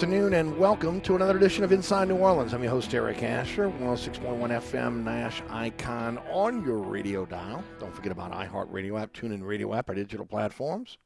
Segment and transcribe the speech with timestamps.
[0.00, 2.54] afternoon and welcome to another edition of Inside New Orleans.
[2.54, 7.62] I'm your host, Eric Asher, 106.1 FM Nash Icon on your radio dial.
[7.78, 10.96] Don't forget about iHeartRadio app, TuneIn Radio app, our digital platforms.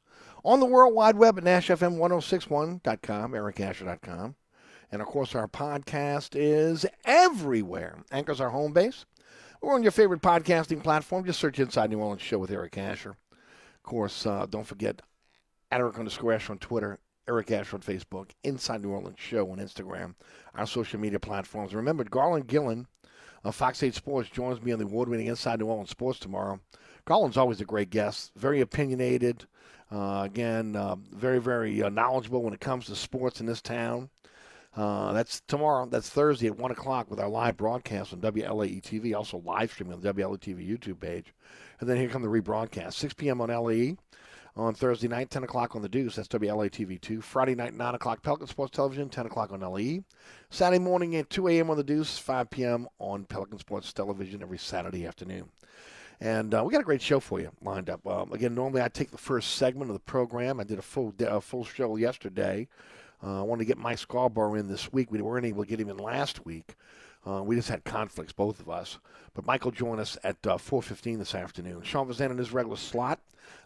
[0.45, 4.35] On the World Wide Web at NashFM1061.com, ericasher.com.
[4.93, 7.97] And of course, our podcast is everywhere.
[8.13, 9.05] Anchor's our home base.
[9.61, 11.25] We're on your favorite podcasting platform.
[11.25, 13.09] Just search Inside New Orleans Show with Eric Asher.
[13.09, 15.01] Of course, uh, don't forget
[15.69, 16.97] at Eric underscore Asher on Twitter
[17.27, 20.15] Eric Asher on Facebook, Inside New Orleans Show on Instagram,
[20.53, 21.73] our social media platforms.
[21.73, 22.87] Remember, Garland Gillen
[23.43, 26.59] of Fox 8 Sports joins me on the award winning Inside New Orleans Sports tomorrow.
[27.05, 29.45] Garland's always a great guest, very opinionated.
[29.91, 34.09] Uh, again, uh, very, very uh, knowledgeable when it comes to sports in this town.
[34.75, 35.85] Uh, that's tomorrow.
[35.85, 39.93] That's Thursday at 1 o'clock with our live broadcast on WLAE TV, also live streaming
[39.93, 41.33] on the WLAE TV YouTube page.
[41.79, 43.39] And then here come the rebroadcast, 6 p.m.
[43.39, 43.95] on LAE
[44.55, 46.15] on Thursday night, 10 o'clock on the Deuce.
[46.15, 47.21] That's WLA TV 2.
[47.21, 50.03] Friday night, 9 o'clock, Pelican Sports Television, 10 o'clock on LE.
[50.49, 51.69] Saturday morning at 2 a.m.
[51.69, 52.87] on the Deuce, 5 p.m.
[52.99, 55.49] on Pelican Sports Television every Saturday afternoon.
[56.21, 58.05] And uh, we got a great show for you lined up.
[58.07, 60.61] Um, again, normally I take the first segment of the program.
[60.61, 62.69] I did a full a full show yesterday.
[63.21, 65.11] Uh, I wanted to get Mike Scarborough in this week.
[65.11, 66.75] We weren't able to get him in last week.
[67.27, 68.99] Uh, we just had conflicts, both of us.
[69.33, 71.81] But Michael joined us at uh, 4.15 this afternoon.
[71.83, 73.19] Sean Fazende in his regular slot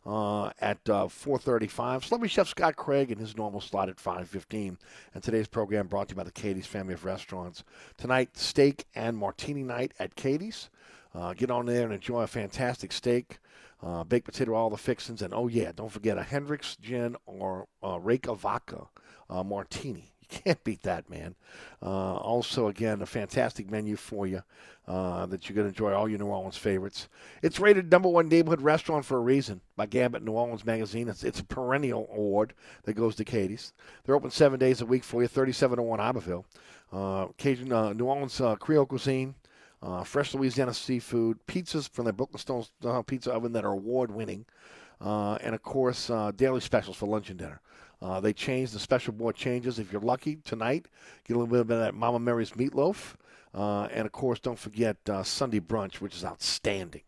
[0.06, 2.06] uh, at uh, 4.35.
[2.06, 4.78] Celebrity Chef Scott Craig in his normal slot at 5.15.
[5.14, 7.64] And today's program brought to you by the Katie's family of restaurants.
[7.98, 10.70] Tonight, steak and martini night at Katie's.
[11.14, 13.40] Uh, get on there and enjoy a fantastic steak.
[13.82, 17.66] Uh, baked potato, all the fixings, and oh yeah, don't forget a Hendrick's gin or
[17.82, 18.88] uh, Reyka vodka
[19.46, 20.12] martini.
[20.30, 21.36] Can't beat that, man.
[21.82, 24.44] Uh, also, again, a fantastic menu for you
[24.88, 27.10] uh, that you're going to enjoy all your New Orleans favorites.
[27.42, 31.08] It's rated number one neighborhood restaurant for a reason by Gambit New Orleans Magazine.
[31.10, 32.54] It's, it's a perennial award
[32.84, 33.74] that goes to Katie's.
[34.04, 36.46] They're open seven days a week for you, 3701 Iberville.
[36.94, 39.34] Uh, Cajun, uh, New Orleans uh, Creole cuisine.
[39.82, 44.12] Uh, fresh Louisiana seafood, pizzas from the Brooklyn Stone uh, Pizza Oven that are award
[44.12, 44.46] winning,
[45.00, 47.62] and of course, daily specials for lunch and dinner.
[48.02, 49.80] Uh, they change the special board changes.
[49.80, 50.88] If you're lucky tonight,
[51.28, 53.16] get a little bit of that Mama Mary's meatloaf.
[53.54, 57.02] Uh, and of course, don't forget Sunday brunch, which is outstanding.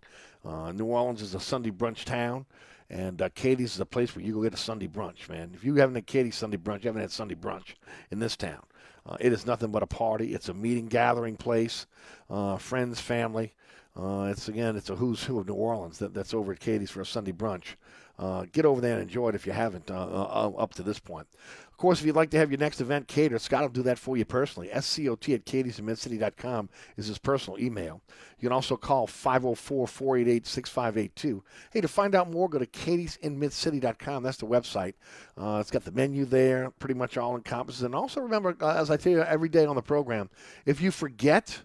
[0.43, 2.45] New Orleans is a Sunday brunch town.
[2.91, 5.51] And uh, Katie's is a place where you go get a Sunday brunch, man.
[5.53, 7.75] If you haven't had Katie's Sunday brunch, you haven't had Sunday brunch
[8.11, 8.61] in this town.
[9.05, 10.33] Uh, it is nothing but a party.
[10.33, 11.87] It's a meeting, gathering place,
[12.29, 13.53] uh, friends, family.
[13.95, 16.91] Uh, it's again, it's a who's who of New Orleans that, that's over at Katie's
[16.91, 17.75] for a Sunday brunch.
[18.19, 20.99] Uh, get over there and enjoy it if you haven't uh, uh, up to this
[20.99, 21.27] point.
[21.71, 23.97] Of course, if you'd like to have your next event catered, Scott will do that
[23.97, 24.69] for you personally.
[24.69, 28.01] SCOT at katie'smidcity.com is his personal email.
[28.37, 31.43] You can also call 504 488 6582.
[31.71, 34.21] Hey, to find out more, go to katie'sinmidcity.com.
[34.21, 34.93] That's the website.
[35.35, 37.81] Uh, it's got the menu there, pretty much all encompasses.
[37.81, 40.29] And also remember, uh, as I tell you every day on the program,
[40.67, 41.61] if you forget,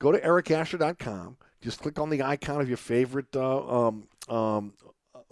[0.00, 1.36] go to ericasher.com.
[1.60, 4.72] Just click on the icon of your favorite uh, um, um,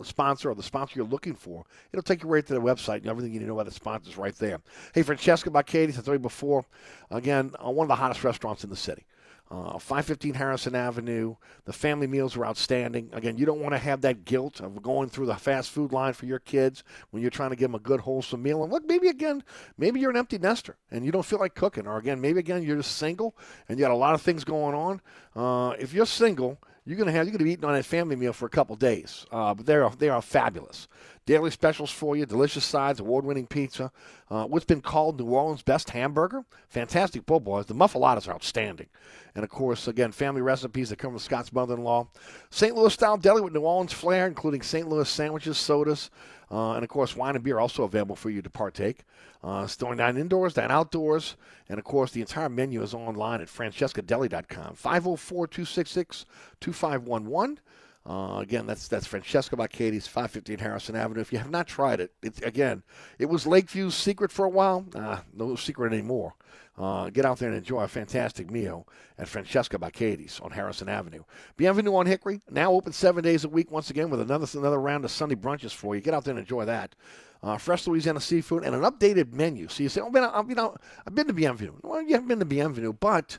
[0.05, 3.09] sponsor or the sponsor you're looking for, it'll take you right to the website and
[3.09, 4.61] everything you need to know about the sponsors right there.
[4.95, 6.65] Hey, Francesca Katie's, I told you before,
[7.11, 9.07] again, uh, one of the hottest restaurants in the city.
[9.53, 11.35] Uh, 515 Harrison Avenue.
[11.65, 13.11] The family meals are outstanding.
[13.13, 16.13] Again, you don't want to have that guilt of going through the fast food line
[16.13, 18.63] for your kids when you're trying to give them a good, wholesome meal.
[18.63, 19.43] And look, maybe again,
[19.77, 21.89] maybe you're an empty nester and you don't feel like cooking.
[21.89, 23.37] Or again, maybe again, you're just single
[23.69, 25.01] and you got a lot of things going on.
[25.35, 28.33] Uh, if you're single, you're gonna have you're gonna be eating on that family meal
[28.33, 29.27] for a couple days.
[29.31, 30.89] Uh, but they are they are fabulous.
[31.27, 33.93] Daily specials for you, delicious sides, award-winning pizza.
[34.31, 36.45] Uh, what's been called New Orleans' best hamburger?
[36.69, 37.67] Fantastic po' boys.
[37.67, 38.89] The muffulettas are outstanding,
[39.35, 42.09] and of course, again, family recipes that come from Scott's mother-in-law.
[42.51, 42.75] St.
[42.75, 44.89] Louis style deli with New Orleans flair, including St.
[44.89, 46.11] Louis sandwiches, sodas,
[46.51, 49.05] uh, and of course, wine and beer also available for you to partake.
[49.43, 49.67] Uh,
[49.97, 51.37] down indoors, down outdoors.
[51.69, 54.75] And of course, the entire menu is online at francescadeli.com.
[54.75, 56.27] 504 266
[56.61, 57.61] 2511.
[58.07, 61.21] Uh, again, that's that's Francesca by Katie's, 515 Harrison Avenue.
[61.21, 62.83] If you have not tried it, it's again,
[63.19, 64.87] it was Lakeview's secret for a while.
[64.95, 66.35] Uh, no secret anymore.
[66.79, 68.89] Uh, get out there and enjoy a fantastic meal
[69.19, 71.25] at Francesca by Katie's on Harrison Avenue.
[71.59, 75.05] Bienvenue on Hickory, now open seven days a week once again with another another round
[75.05, 76.01] of Sunday brunches for you.
[76.01, 76.95] Get out there and enjoy that.
[77.43, 79.69] Uh, fresh Louisiana seafood and an updated menu.
[79.69, 80.77] So you say, oh, man, I, you know,
[81.07, 81.73] I've been to Bienvenue.
[81.83, 83.39] Well, you haven't been to Bienvenue, but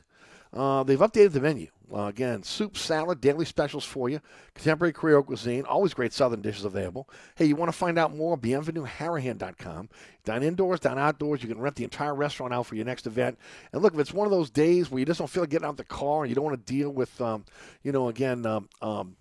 [0.52, 1.68] uh, they've updated the menu.
[1.92, 4.20] Uh, again, soup, salad, daily specials for you.
[4.54, 7.08] Contemporary Creole cuisine, always great Southern dishes available.
[7.34, 8.38] Hey, you want to find out more?
[8.38, 9.88] BienvenueHarahan.com.
[10.24, 11.42] Down indoors, down outdoors.
[11.42, 13.38] You can rent the entire restaurant out for your next event.
[13.72, 15.68] And look, if it's one of those days where you just don't feel like getting
[15.68, 17.44] out the car and you don't want to deal with, um,
[17.82, 19.16] you know, again, um, um,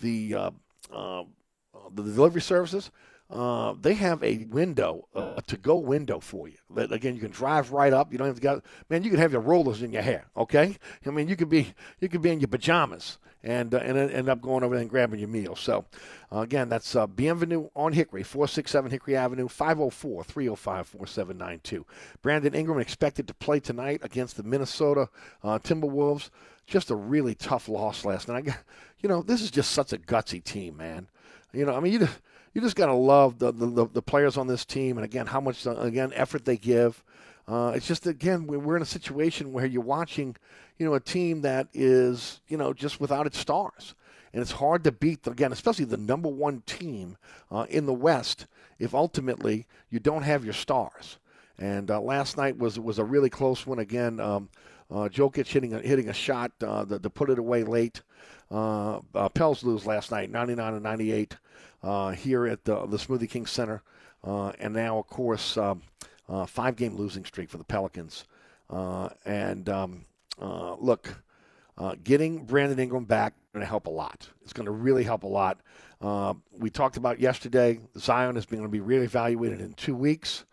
[0.00, 0.50] the uh,
[0.92, 1.22] uh,
[1.94, 2.90] the delivery services,
[3.28, 6.56] uh, they have a window, uh, a to-go window for you.
[6.74, 8.12] That, again, you can drive right up.
[8.12, 8.62] You don't have to go.
[8.88, 10.26] Man, you can have your rollers in your hair.
[10.36, 13.96] Okay, I mean, you could be you could be in your pajamas and uh, and
[13.96, 15.56] end up going over there and grabbing your meal.
[15.56, 15.86] So,
[16.32, 21.86] uh, again, that's uh, Bienvenue on Hickory, 467 Hickory Avenue, 504 305 4792.
[22.22, 25.08] Brandon Ingram expected to play tonight against the Minnesota
[25.42, 26.30] uh, Timberwolves.
[26.66, 28.48] Just a really tough loss last night.
[28.98, 31.08] You know, this is just such a gutsy team, man.
[31.52, 32.08] You know, I mean, you
[32.56, 35.42] you just got to love the, the, the players on this team, and again, how
[35.42, 37.04] much again effort they give.
[37.46, 40.34] Uh, it's just again we're in a situation where you're watching,
[40.78, 43.94] you know, a team that is you know just without its stars,
[44.32, 47.18] and it's hard to beat again, especially the number one team
[47.50, 48.46] uh, in the West
[48.78, 51.18] if ultimately you don't have your stars.
[51.58, 54.18] And uh, last night was was a really close one again.
[54.18, 54.48] Um,
[54.90, 58.00] uh, Jokic hitting a, hitting a shot uh, to, to, put it away late.
[58.50, 61.36] Uh, uh, Pels lose last night, 99 and 98 uh,
[62.16, 63.82] here at the, the Smoothie King Center.
[64.24, 65.74] Uh, and now, of course, uh,
[66.46, 68.24] five game losing streak for the Pelicans.
[68.68, 70.04] Uh, and um,
[70.40, 71.22] uh, look,
[71.78, 74.28] uh, getting Brandon Ingram back going to help a lot.
[74.42, 75.60] It's going to really help a lot.
[76.58, 80.44] we talked about yesterday, Zion is going to be reevaluated in two weeks.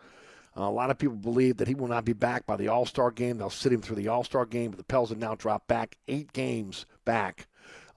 [0.56, 2.86] Uh, a lot of people believe that he will not be back by the All
[2.86, 3.38] Star game.
[3.38, 5.98] They'll sit him through the All Star game, but the Pels have now dropped back
[6.08, 7.48] eight games back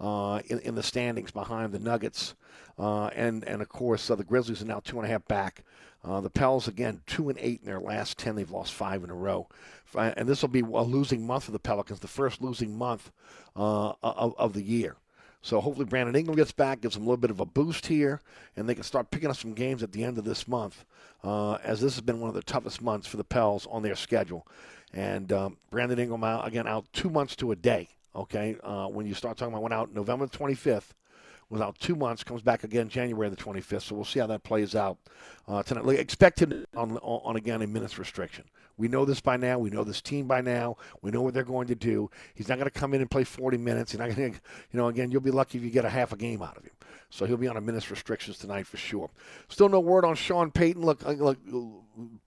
[0.01, 2.35] uh, in, in, the standings behind the Nuggets.
[2.79, 5.65] Uh, and, and of course, uh, the Grizzlies are now two and a half back.
[6.05, 8.37] Uh, the Pels, again, two and eight in their last 10.
[8.37, 9.49] They've lost five in a row.
[9.95, 13.11] And this will be a losing month for the Pelicans, the first losing month
[13.57, 14.97] uh, of, of the year.
[15.47, 18.21] So hopefully Brandon Ingram gets back, gives them a little bit of a boost here,
[18.57, 20.85] and they can start picking up some games at the end of this month,
[21.23, 23.95] uh, as this has been one of the toughest months for the Pels on their
[23.95, 24.47] schedule.
[24.93, 27.89] And um, Brandon Ingram out again out two months to a day.
[28.15, 30.95] Okay, uh, when you start talking about went out November 25th,
[31.49, 33.83] was out two months, comes back again January the 25th.
[33.83, 34.99] So we'll see how that plays out
[35.47, 35.89] uh, tonight.
[35.99, 38.45] Expect him on, on again a minutes restriction.
[38.79, 39.59] We know this by now.
[39.59, 40.77] We know this team by now.
[41.01, 42.11] We know what they're going to do.
[42.35, 43.93] He's not going to come in and play 40 minutes.
[43.93, 44.39] He's not going to,
[44.71, 46.65] you know, again, you'll be lucky if you get a half a game out of
[46.65, 46.73] him.
[47.09, 49.11] So he'll be on a minutes restrictions tonight for sure.
[49.49, 50.83] Still no word on Sean Payton.
[50.83, 51.39] Look, uh, look,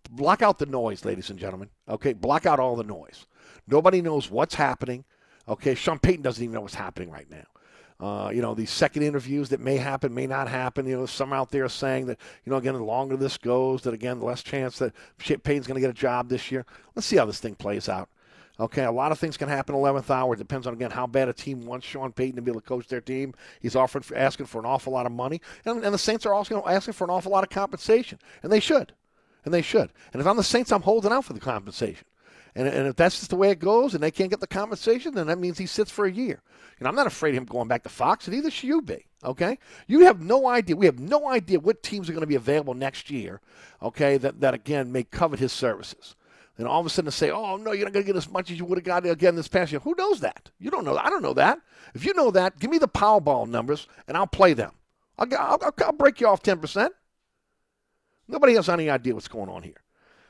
[0.10, 1.70] block out the noise, ladies and gentlemen.
[1.88, 3.28] Okay, block out all the noise.
[3.68, 5.04] Nobody knows what's happening.
[5.48, 7.44] Okay, Sean Payton doesn't even know what's happening right now.
[8.00, 10.88] Uh, you know, these second interviews that may happen, may not happen.
[10.88, 13.94] You know, some out there saying that, you know, again, the longer this goes, that
[13.94, 16.66] again, the less chance that Payton's going to get a job this year.
[16.96, 18.10] Let's see how this thing plays out.
[18.58, 20.34] Okay, a lot of things can happen 11th hour.
[20.34, 22.68] It depends on, again, how bad a team wants Sean Payton to be able to
[22.68, 23.34] coach their team.
[23.62, 25.42] He's offering, asking for an awful lot of money.
[25.64, 28.20] And, and the Saints are also asking for an awful lot of compensation.
[28.44, 28.94] And they should.
[29.46, 29.92] And they should.
[30.12, 32.06] And if I'm the Saints, I'm holding out for the compensation.
[32.56, 35.14] And, and if that's just the way it goes and they can't get the compensation,
[35.14, 36.42] then that means he sits for a year.
[36.80, 39.06] And I'm not afraid of him going back to Fox, and neither should you be.
[39.24, 39.60] Okay?
[39.88, 40.76] You have no idea.
[40.76, 43.42] We have no idea what teams are going to be available next year,
[43.82, 46.16] okay, that, that again may covet his services.
[46.58, 48.52] And all of a sudden say, oh, no, you're not going to get as much
[48.52, 49.80] as you would have got again this past year.
[49.80, 50.52] Who knows that?
[50.60, 50.98] You don't know.
[50.98, 51.60] I don't know that.
[51.94, 54.74] If you know that, give me the Powerball numbers and I'll play them.
[55.18, 56.90] I'll, I'll, I'll break you off 10%.
[58.28, 59.82] Nobody has any idea what's going on here.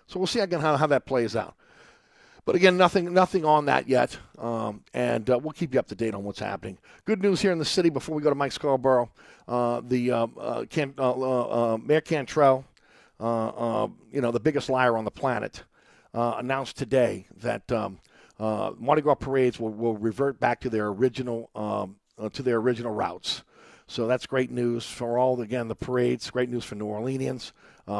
[0.05, 1.55] So we'll see again how, how that plays out.
[2.49, 5.93] But again, nothing, nothing on that yet, um, and uh, we'll keep you up to
[5.93, 6.79] date on what's happening.
[7.05, 9.11] Good news here in the city before we go to Mike Scarborough.
[9.47, 12.65] Uh, the uh, uh Can, uh, uh, Mayor Cantrell,
[13.19, 15.61] you know, the biggest liar on the planet,
[16.11, 17.99] announced today that um,
[18.39, 21.97] Mardi Gras parades will, will, revert back to their original um,
[22.33, 23.43] to their original routes.
[23.85, 26.31] So that's great news for all again the parades.
[26.31, 27.51] Great news for New Orleanians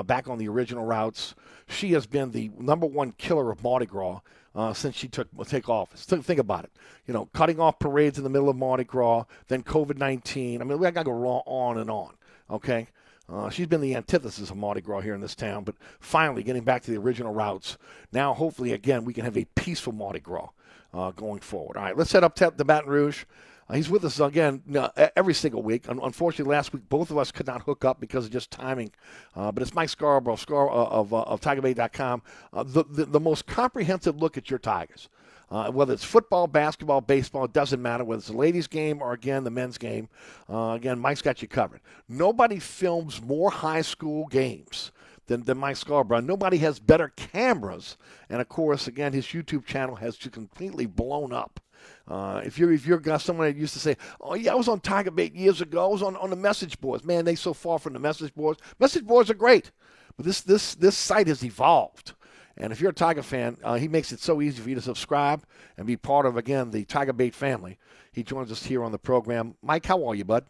[0.08, 1.36] back on the original routes.
[1.68, 4.22] She has been the number one killer of Mardi Gras
[4.56, 6.06] uh, since she took take office.
[6.06, 6.72] Think about it.
[7.08, 10.62] You know, cutting off parades in the middle of Mardi Gras, then COVID nineteen.
[10.62, 12.13] I mean, we got to go on and on.
[12.50, 12.88] Okay.
[13.32, 16.63] Uh, she's been the antithesis of Mardi Gras here in this town, but finally getting
[16.63, 17.77] back to the original routes.
[18.12, 20.50] Now, hopefully, again, we can have a peaceful Mardi Gras
[20.96, 21.77] uh, going forward.
[21.77, 23.25] All right, let's head up to the Baton Rouge.
[23.70, 25.86] Uh, he's with us again uh, every single week.
[25.88, 28.92] Unfortunately, last week both of us could not hook up because of just timing.
[29.36, 32.22] Uh, but it's Mike Scarborough Scar- uh, of, uh, of TigerBait.com.
[32.52, 35.10] Uh, the, the, the most comprehensive look at your Tigers.
[35.52, 38.04] Uh, whether it's football, basketball, baseball, it doesn't matter.
[38.04, 40.08] Whether it's the ladies' game or, again, the men's game.
[40.48, 41.82] Again, Mike's got you covered.
[42.08, 44.92] Nobody films more high school games
[45.26, 46.20] than, than Mike Scarborough.
[46.20, 47.98] Nobody has better cameras.
[48.30, 51.60] And, of course, again, his YouTube channel has just completely blown up.
[52.08, 54.68] Uh, if you're if you're got someone that used to say, "Oh yeah, I was
[54.68, 55.84] on Tiger Bait years ago.
[55.84, 58.60] I was on, on the message boards." Man, they so far from the message boards.
[58.80, 59.72] Message boards are great,
[60.18, 62.14] but this this this site has evolved.
[62.58, 64.82] And if you're a Tiger fan, uh, he makes it so easy for you to
[64.82, 65.44] subscribe
[65.78, 67.78] and be part of again the Tiger Bait family.
[68.12, 69.56] He joins us here on the program.
[69.62, 70.46] Mike, how are you, bud?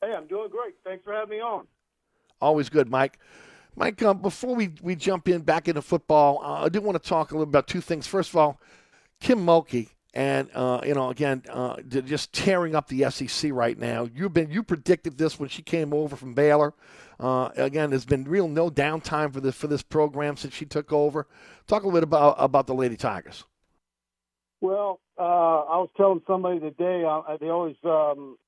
[0.00, 0.74] Hey, I'm doing great.
[0.84, 1.66] Thanks for having me on.
[2.40, 3.18] Always good, Mike.
[3.74, 7.08] Mike, um, before we, we jump in back into football, uh, I do want to
[7.08, 8.06] talk a little about two things.
[8.06, 8.60] First of all,
[9.20, 14.08] Kim Mulkey and uh, you know, again, uh, just tearing up the SEC right now.
[14.12, 16.74] You've been you predicted this when she came over from Baylor.
[17.20, 20.92] Uh, again, there's been real no downtime for this for this program since she took
[20.92, 21.26] over.
[21.66, 23.44] Talk a little bit about about the Lady Tigers.
[24.60, 27.04] Well, uh, I was telling somebody today.
[27.04, 28.38] Uh, they always, um,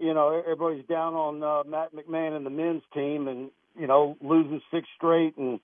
[0.00, 4.16] you know, everybody's down on uh, Matt McMahon and the men's team, and you know,
[4.20, 5.60] losing six straight and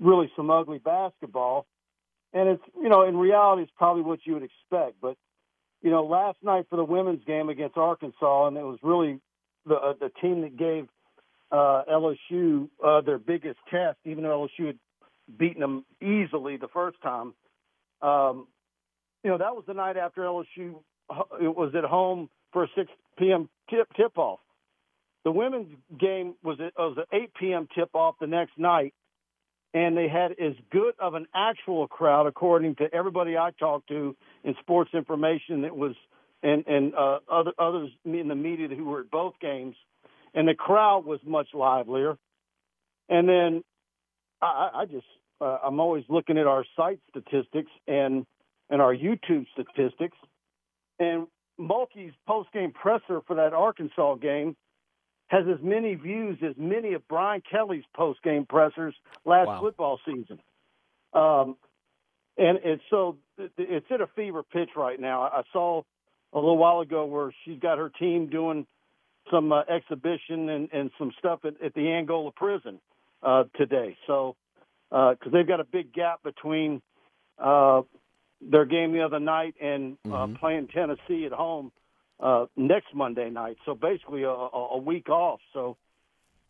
[0.00, 1.66] really some ugly basketball
[2.34, 5.00] and it's you know in reality it's probably what you would expect.
[5.00, 5.16] But
[5.80, 9.20] you know, last night for the women's game against Arkansas, and it was really
[9.64, 10.88] the uh, the team that gave
[11.50, 14.78] uh, LSU uh, their biggest test, even though LSU had
[15.38, 17.34] beaten them easily the first time.
[18.02, 18.48] Um,
[19.22, 20.74] you know, that was the night after LSU
[21.40, 23.48] it was at home for a 6 p.m.
[23.70, 24.40] tip tip off.
[25.24, 27.68] The women's game was it was an 8 p.m.
[27.74, 28.94] tip off the next night,
[29.74, 34.16] and they had as good of an actual crowd, according to everybody I talked to
[34.44, 35.94] in sports information that was
[36.42, 39.74] and and uh, other others in the media who were at both games,
[40.32, 42.16] and the crowd was much livelier.
[43.08, 43.64] And then
[44.40, 45.06] I, I just
[45.40, 48.24] uh, I'm always looking at our site statistics and
[48.70, 50.16] and our YouTube statistics,
[51.00, 51.26] and
[51.58, 54.56] Mulkey's post game presser for that Arkansas game
[55.34, 59.60] has as many views as many of Brian Kelly's post game pressers last Wow.
[59.60, 60.38] football season.
[61.12, 61.56] Um,
[62.36, 65.22] and and so it's at a fever pitch right now.
[65.22, 65.82] I saw
[66.32, 68.66] a little while ago where she's got her team doing
[69.30, 72.80] some uh, exhibition and, and some stuff at, at the Angola prison
[73.22, 73.96] uh, today.
[74.06, 74.36] So
[74.90, 76.80] because they've got a big gap between
[77.38, 77.82] uh,
[78.40, 80.38] their game the other night and uh, Mhm.
[80.38, 81.72] playing Tennessee at home
[82.20, 83.56] uh, next Monday night.
[83.64, 85.40] So basically a, a, week off.
[85.52, 85.76] So,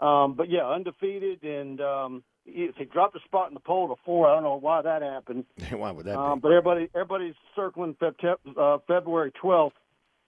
[0.00, 3.94] um, but yeah, undefeated and um, he, he dropped a spot in the poll to
[4.04, 4.28] four.
[4.28, 5.44] I don't know why that happened.
[5.70, 6.42] Why would that Um, be?
[6.42, 9.72] but everybody, everybody's circling Feb- uh, February 12th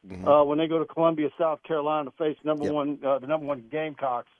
[0.06, 0.26] Mhm.
[0.26, 2.72] uh, when they go to Columbia, South Carolina, to face number Yep.
[2.72, 4.30] one, uh, the number one Gamecocks,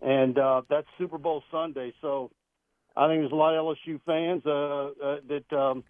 [0.00, 1.92] and uh, that's Super Bowl Sunday.
[2.00, 2.30] So
[2.96, 5.84] I think there's a lot of LSU fans uh, uh, that um,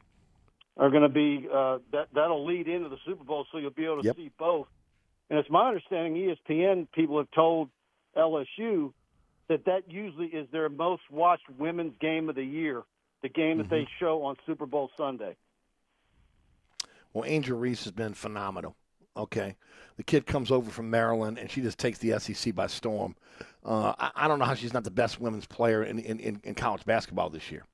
[0.77, 3.85] are going to be uh, that that'll lead into the Super Bowl, so you'll be
[3.85, 4.17] able to Yep.
[4.17, 4.69] see both.
[5.31, 7.71] And it's my understanding ESPN people have told
[8.17, 8.93] LSU
[9.49, 12.83] that that usually is their most watched women's game of the year,
[13.23, 15.37] the game that they show on Super Bowl Sunday.
[17.13, 18.77] Well, Angel Reese has been phenomenal.
[19.17, 19.57] Okay,
[19.97, 23.17] the kid comes over from Maryland, and she just takes the SEC by storm.
[23.65, 26.55] Uh, I, I don't know how she's not the best women's player in, in, in
[26.55, 27.65] college basketball this year.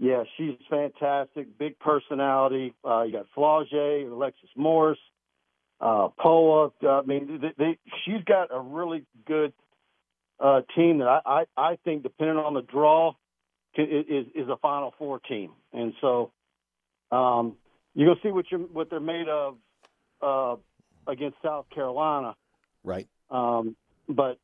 [0.00, 1.58] Yeah, she's fantastic.
[1.58, 2.74] Big personality.
[2.82, 4.98] Uh, you got Flau'jae, Alexis Morris,
[5.78, 6.72] uh, Poa.
[6.82, 9.52] Uh, I mean, they, they, she's got a really good
[10.40, 13.12] uh, team that I, I, I think, depending on the draw,
[13.76, 15.50] can, is is a Final Four team.
[15.74, 16.32] And so
[17.12, 17.56] um,
[17.94, 19.58] you're gonna see what you what they're made of
[20.22, 20.56] uh,
[21.06, 22.36] against South Carolina.
[22.82, 23.06] Right.
[23.30, 23.76] Um,
[24.08, 24.38] but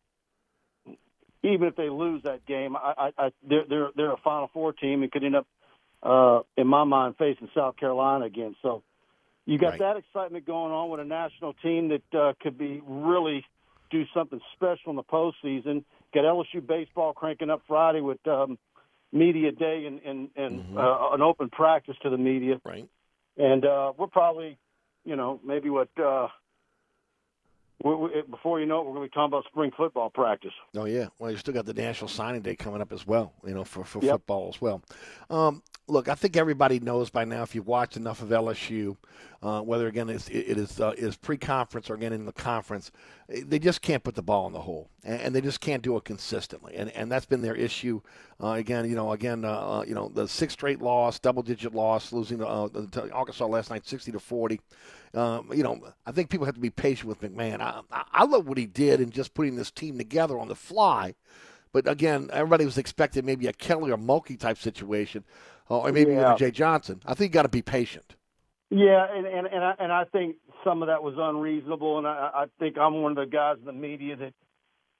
[1.46, 4.72] even if they lose that game, I, I, I they're, they're they're a Final Four
[4.72, 5.46] team and could end up,
[6.02, 8.54] uh, in my mind, facing South Carolina again.
[8.62, 8.82] So
[9.44, 9.78] you got Right.
[9.80, 13.44] that excitement going on with a national team that uh, could be really
[13.90, 15.84] do something special in the postseason.
[16.12, 18.58] Got LSU baseball cranking up Friday with um,
[19.12, 20.78] media day and and, and Mhm.
[20.78, 22.60] uh, an open practice to the media.
[22.64, 22.88] Right.
[23.36, 24.58] And uh, we're probably,
[25.04, 25.88] you know, maybe what.
[25.98, 26.28] Uh,
[27.84, 30.52] we, we, before you know it, we're going to be talking about spring football practice.
[30.76, 31.08] Oh yeah.
[31.18, 33.32] Well, you still got the National Signing Day coming up as well.
[33.46, 34.12] You know, for for Yep.
[34.12, 34.82] football as well.
[35.30, 38.96] Um, look, I think everybody knows by now if you've watched enough of LSU,
[39.42, 42.90] uh, whether again it's, it is uh, is pre-conference or again in the conference,
[43.30, 45.82] eh, they just can't put the ball in the hole, and, and they just can't
[45.82, 48.00] do it consistently, and and that's been their issue.
[48.42, 52.12] Uh, again, you know, again, uh, uh, you know, the six straight loss, double-digit loss,
[52.12, 54.60] losing uh, to Arkansas last night, sixty to forty.
[55.14, 57.60] Um, you know, I think people have to be patient with McMahon.
[57.60, 61.14] I, I, love what he did in just putting this team together on the fly.
[61.72, 65.24] But again, everybody was expecting maybe a Kelly or Mulkey type situation,
[65.70, 66.26] uh, or maybe Yeah.
[66.26, 67.00] even Jay Johnson.
[67.06, 68.15] I think you got to be patient.
[68.70, 72.30] Yeah, and and and I, and I think some of that was unreasonable, and I,
[72.34, 74.32] I think I'm one of the guys in the media that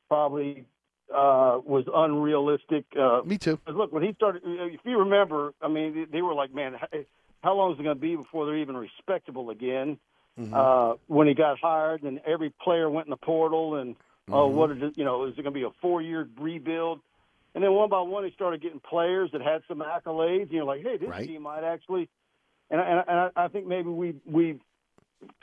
[0.08, 0.66] probably
[1.12, 2.84] uh, was unrealistic.
[2.98, 3.58] Uh, Me too.
[3.66, 6.76] look, when he started, if you remember, I mean, they- they were like, man,
[7.42, 9.98] how long is it going to be before they're even respectable again?
[10.38, 10.52] Mhm.
[10.52, 13.96] Uh, when he got hired, and every player went in the portal, and
[14.30, 14.52] oh, Mhm.
[14.54, 14.98] what is it?
[14.98, 17.00] You know, is it going to be a four-year rebuild?
[17.54, 20.42] And then one by one, he started getting players that had some accolades.
[20.42, 21.26] And you're like, hey, this Right.
[21.26, 22.08] team might actually.
[22.70, 24.58] And, I- and, I- and I, I think maybe we we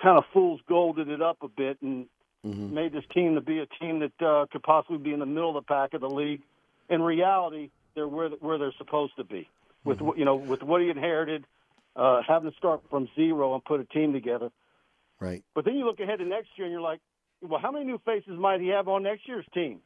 [0.02, 2.08] kind of fool's golded it up a bit and
[2.46, 2.72] Mhm.
[2.72, 5.56] made this team to be a team that uh, could possibly be in the middle
[5.58, 6.42] of the pack of the league.
[6.90, 9.48] In reality, they're where where they're supposed to be.
[9.86, 11.46] With what you know, with what he inherited,
[11.96, 14.52] uh, having to start from zero and put a team together.
[15.22, 15.42] Right.
[15.54, 17.00] But then you look ahead to next year and you're like,
[17.42, 19.80] well, how many new faces might he have on next year's team?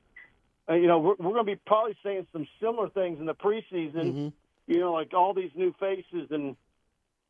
[0.67, 3.35] Uh, you know, we're, we're going to be probably saying some similar things in the
[3.35, 3.93] preseason.
[4.13, 4.33] Mhm.
[4.65, 6.55] You know, like all these new faces, and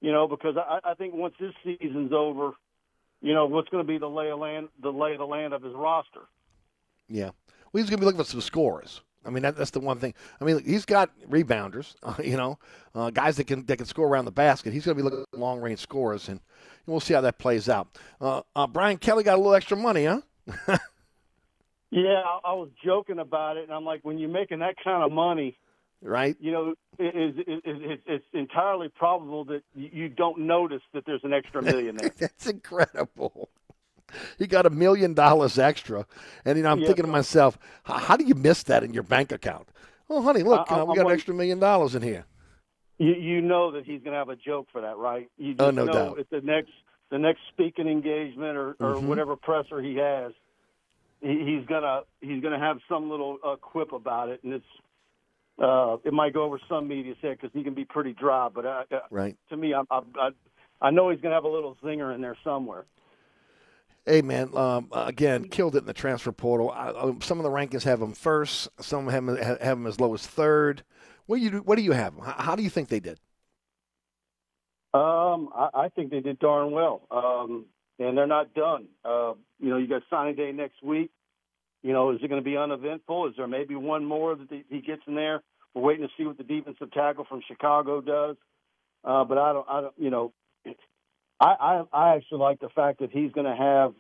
[0.02, 2.52] you know, because I, I think once this season's over,
[3.22, 5.54] you know, what's going to be the lay of land, the lay of the land
[5.54, 6.22] of his roster.
[7.10, 7.32] Yeah.
[7.72, 9.02] Well, he's going to be looking for some scores.
[9.26, 10.14] I mean, that, that's the one thing.
[10.40, 12.60] I mean, he's got rebounders, uh, you know,
[12.96, 14.72] uh, guys that can that can score around the basket.
[14.72, 16.40] He's going to be looking at long range scores, and
[16.86, 17.98] we'll see how that plays out.
[18.22, 20.22] Uh, uh, Brian Kelly got a little extra money, huh?
[21.90, 25.04] Yeah, I, I was joking about it, and I'm like, when you're making that kind
[25.04, 25.58] of money,
[26.02, 26.38] Right.
[26.40, 31.06] you know, it, it, it, it, it's entirely probable that you you don't notice that
[31.06, 32.12] there's an extra million there.
[32.20, 33.50] That's incredible.
[34.38, 36.06] He got a million dollars extra,
[36.46, 36.88] and you know I'm Yeah.
[36.88, 39.68] thinking to myself, how, do you miss that in your bank account?
[40.10, 42.26] Oh, honey, look, I- uh, we I'm got an extra million dollars in here.
[43.00, 45.30] You you know that he's going to have a joke for that, right?
[45.38, 46.20] You just Oh, no know doubt.
[46.20, 46.72] at the next
[47.10, 49.08] the next speaking engagement or, or Mhm.
[49.08, 50.32] whatever presser he has,
[51.22, 54.66] he, he's gonna he's gonna have some little uh, quip about it, and it's
[55.60, 58.50] uh, it might go over some media's head because he can be pretty dry.
[58.54, 59.36] But uh, uh, Right.
[59.50, 60.30] to me, I, I,
[60.82, 62.86] I, know he's going to have a little zinger in there somewhere.
[64.06, 66.72] Hey man, um, again, killed it in the transfer portal.
[66.72, 68.70] I, I, some of the rankings have him first.
[68.80, 70.84] Some have him, have him as low as third.
[71.26, 72.14] What do you what do you have?
[72.18, 73.20] How, how do you think they did?
[74.94, 77.02] Um, I, I think they did darn well.
[77.12, 77.66] Um,
[78.00, 78.88] and they're not done.
[79.04, 81.12] Uh, you know, you got signing day next week.
[81.84, 83.28] You know, is it going to be uneventful?
[83.28, 85.42] Is there maybe one more that he gets in there?
[85.74, 88.36] We're waiting to see what the defensive tackle from Chicago does.
[89.04, 90.34] Uh, but I don't, I don't, you know,
[91.40, 93.94] I, I, I actually like the fact that he's going to have,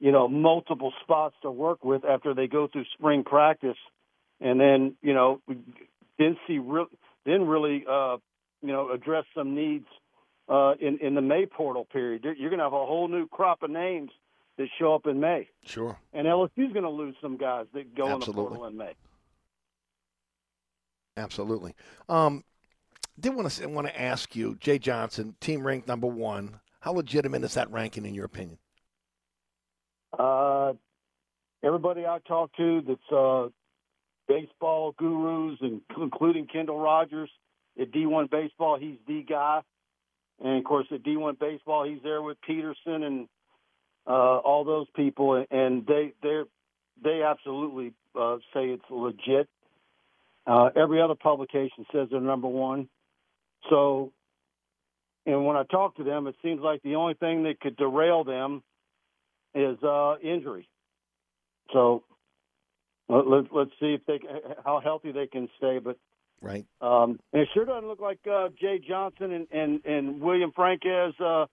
[0.00, 3.76] you know, multiple spots to work with after they go through spring practice,
[4.40, 5.40] and then, you know,
[6.18, 6.58] then see
[7.26, 8.16] then really, uh,
[8.62, 9.86] you know, address some needs
[10.48, 12.24] uh, in in the May portal period.
[12.24, 14.10] You're going to have a whole new crop of names
[14.56, 15.98] that show up in May, Sure.
[16.12, 18.92] and LSU's going to lose some guys that go in the portal in May.
[21.16, 21.74] Absolutely.
[22.08, 22.44] Um,
[23.18, 26.60] did want to want to ask you, Jay Johnson, team ranked number one.
[26.80, 28.58] How legitimate is that ranking in your opinion?
[30.18, 30.72] Uh,
[31.62, 33.48] everybody I talk to that's uh,
[34.28, 37.30] baseball gurus, and including Kendall Rogers
[37.80, 39.62] at D1 Baseball, he's the guy.
[40.42, 43.28] And of course, at D1 Baseball, he's there with Peterson and
[44.06, 46.42] uh, all those people, and they they
[47.02, 49.48] they absolutely uh, say it's legit.
[50.46, 52.88] Uh, every other publication says they're number one.
[53.70, 54.12] So,
[55.24, 58.24] and when I talk to them, it seems like the only thing that could derail
[58.24, 58.62] them
[59.54, 60.68] is uh, injury.
[61.72, 62.04] So
[63.08, 64.20] let, let, let's see if they
[64.64, 65.78] how healthy they can stay.
[65.78, 65.96] But
[66.42, 66.66] Right.
[66.82, 71.18] um, and it sure doesn't look like uh, Jay Johnson and and, and William Franques
[71.18, 71.46] uh,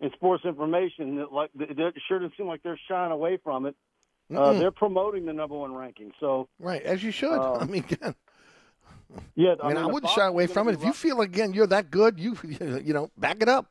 [0.00, 1.16] in Sports Information.
[1.16, 3.74] That like it sure doesn't seem like they're shying away from it.
[4.34, 6.12] Uh, they're promoting the number one ranking.
[6.18, 7.32] So right, as you should.
[7.38, 8.14] Uh, I mean, again,
[9.34, 10.72] yeah, I mean, I, wouldn't shy away from it.
[10.74, 12.36] If you feel again you're that good, you
[12.82, 13.66] you know, back it up.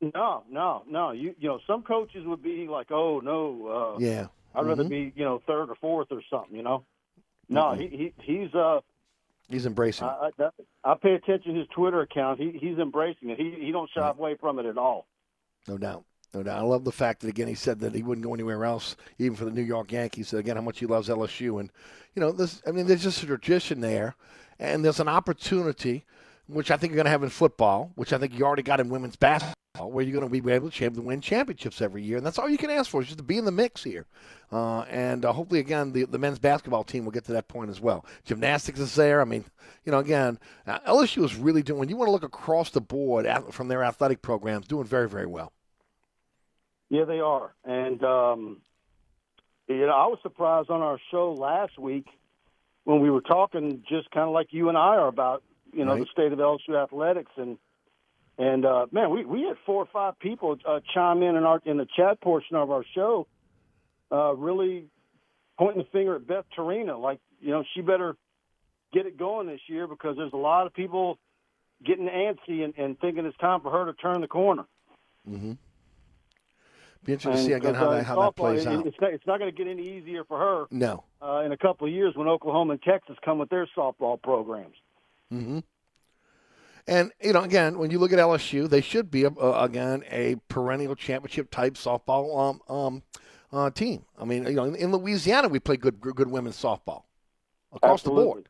[0.00, 1.10] no, no, no.
[1.12, 4.26] You you know, some coaches would be like, oh no, uh, Yeah.
[4.54, 4.88] I'd rather Mhm.
[4.90, 6.54] be you know third or fourth or something.
[6.54, 6.84] You know,
[7.48, 7.80] no, Mhm.
[7.90, 8.80] he, he he's uh
[9.48, 10.06] He's embracing.
[10.06, 10.10] it.
[10.10, 12.38] I, I, I pay attention to his Twitter account.
[12.38, 13.38] He he's embracing it.
[13.38, 15.06] He he don't shy away from it at all.
[15.68, 16.04] No doubt.
[16.34, 16.58] No doubt.
[16.58, 19.36] I love the fact that again he said that he wouldn't go anywhere else, even
[19.36, 20.28] for the New York Yankees.
[20.28, 21.70] Said again how much he loves LSU, and
[22.14, 22.62] you know this.
[22.66, 24.16] I mean, there's just a tradition there,
[24.58, 26.04] and there's an opportunity,
[26.46, 28.80] which I think you're going to have in football, which I think you already got
[28.80, 32.26] in women's basketball, where you're going to be able to win championships every year, and
[32.26, 34.04] that's all you can ask for is just to be in the mix here.
[34.52, 37.70] Uh, and uh, hopefully, again, the, the men's basketball team will get to that point
[37.70, 38.04] as well.
[38.26, 39.22] Gymnastics is there.
[39.22, 39.46] I mean,
[39.86, 41.78] you know, again, uh, LSU is really doing.
[41.80, 45.08] When you want to look across the board at, from their athletic programs, doing very,
[45.08, 45.52] very well.
[46.90, 47.54] Yeah, they are.
[47.64, 48.60] And um,
[49.68, 52.06] you know, I was surprised on our show last week
[52.84, 55.92] when we were talking, just kind of like you and I are about, you know,
[55.92, 56.00] Right.
[56.00, 57.56] the state of LSU athletics, and
[58.42, 61.62] and uh, man, we we had four or five people uh, chime in in our
[61.64, 63.28] in the chat portion of our show,
[64.10, 64.86] uh, really
[65.56, 68.16] pointing the finger at Beth Torina, like you know, she better
[68.92, 71.18] get it going this year because there's a lot of people
[71.84, 74.64] getting antsy and, and thinking it's time for her to turn the corner.
[75.28, 75.52] Mm-hmm.
[77.04, 78.86] Be interesting to see again how uh, that how that softball, plays it- out.
[78.86, 81.04] It's not, not going to get any easier for her No.
[81.22, 84.74] uh, in a couple of years when Oklahoma and Texas come with their softball programs.
[85.32, 85.60] Mm-hmm.
[86.86, 90.04] And you know, again, when you look at LSU, they should be a, a, again
[90.10, 93.02] a perennial championship type softball um, um,
[93.52, 94.04] uh, team.
[94.18, 97.04] I mean, you know, in, in Louisiana, we play good good women's softball
[97.72, 98.48] across the board.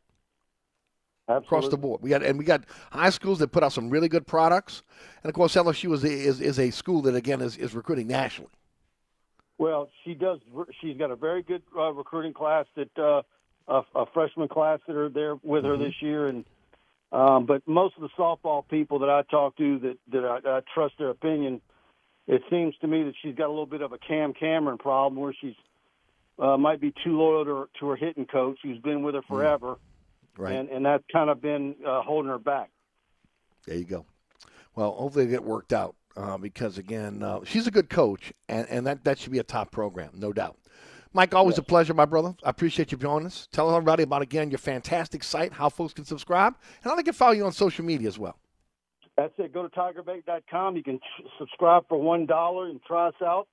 [1.28, 1.46] Absolutely.
[1.46, 4.08] Across the board, we got and we got high schools that put out some really
[4.08, 4.82] good products,
[5.22, 8.08] and of course, LSU is a, is, is a school that again is, is recruiting
[8.08, 8.50] nationally.
[9.56, 10.40] Well, she does.
[10.80, 13.22] She's got a very good uh, recruiting class that uh,
[13.68, 16.44] a, a freshman class that are there with her this year, and
[17.12, 20.60] um, but most of the softball people that I talk to that that I, I
[20.74, 21.60] trust their opinion,
[22.26, 25.20] it seems to me that she's got a little bit of a Cam Cameron problem
[25.20, 25.54] where she's
[26.38, 29.22] uh, might be too loyal to her, to her hitting coach who's been with her
[29.22, 29.76] forever,
[30.38, 30.54] Right.
[30.54, 32.70] and and that's kind of been uh, holding her back.
[33.66, 34.06] There you go.
[34.74, 38.66] Well, hopefully they get worked out uh, because again, uh, she's a good coach, and,
[38.70, 40.56] and that, that should be a top program, no doubt.
[41.14, 42.34] Mike, always a pleasure, my brother.
[42.42, 43.48] I appreciate you joining us.
[43.52, 47.12] Tell everybody about again your fantastic site, how folks can subscribe, and how they can
[47.12, 48.38] follow you on social media as well.
[49.16, 49.52] That's it.
[49.52, 50.76] Go to tigerbait.com.
[50.76, 50.98] You can
[51.38, 53.46] subscribe for one dollar and try us out.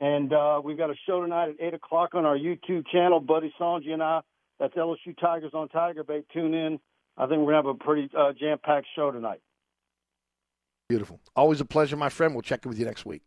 [0.00, 3.20] And uh, we've got a show tonight at eight o'clock on our YouTube channel.
[3.20, 4.20] Buddy Sanji and I.
[4.58, 6.24] That's LSU Tigers on Tiger Bait.
[6.32, 6.78] Tune in.
[7.16, 9.40] I think we're gonna have a pretty uh, jam-packed show tonight.
[10.88, 11.20] Beautiful.
[11.36, 12.34] Always a pleasure, my friend.
[12.34, 13.22] We'll check in with you next week.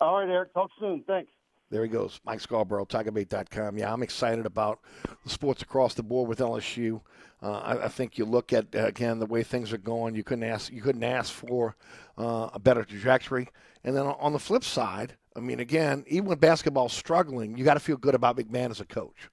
[0.00, 0.52] All right, Eric.
[0.52, 1.02] Talk soon.
[1.06, 1.30] Thanks.
[1.70, 3.78] There he goes, Mike Scarborough, TigerBait.com.
[3.78, 4.80] Yeah, I'm excited about
[5.24, 7.00] the sports across the board with LSU.
[7.42, 10.14] Uh, I, I, think you look at uh, again the way things are going.
[10.14, 11.76] You couldn't ask you couldn't ask for
[12.16, 13.48] uh, a better trajectory.
[13.82, 17.74] And then on the flip side, I mean, again, even when basketball's struggling, you got
[17.74, 19.28] to feel good about McMahon as a coach.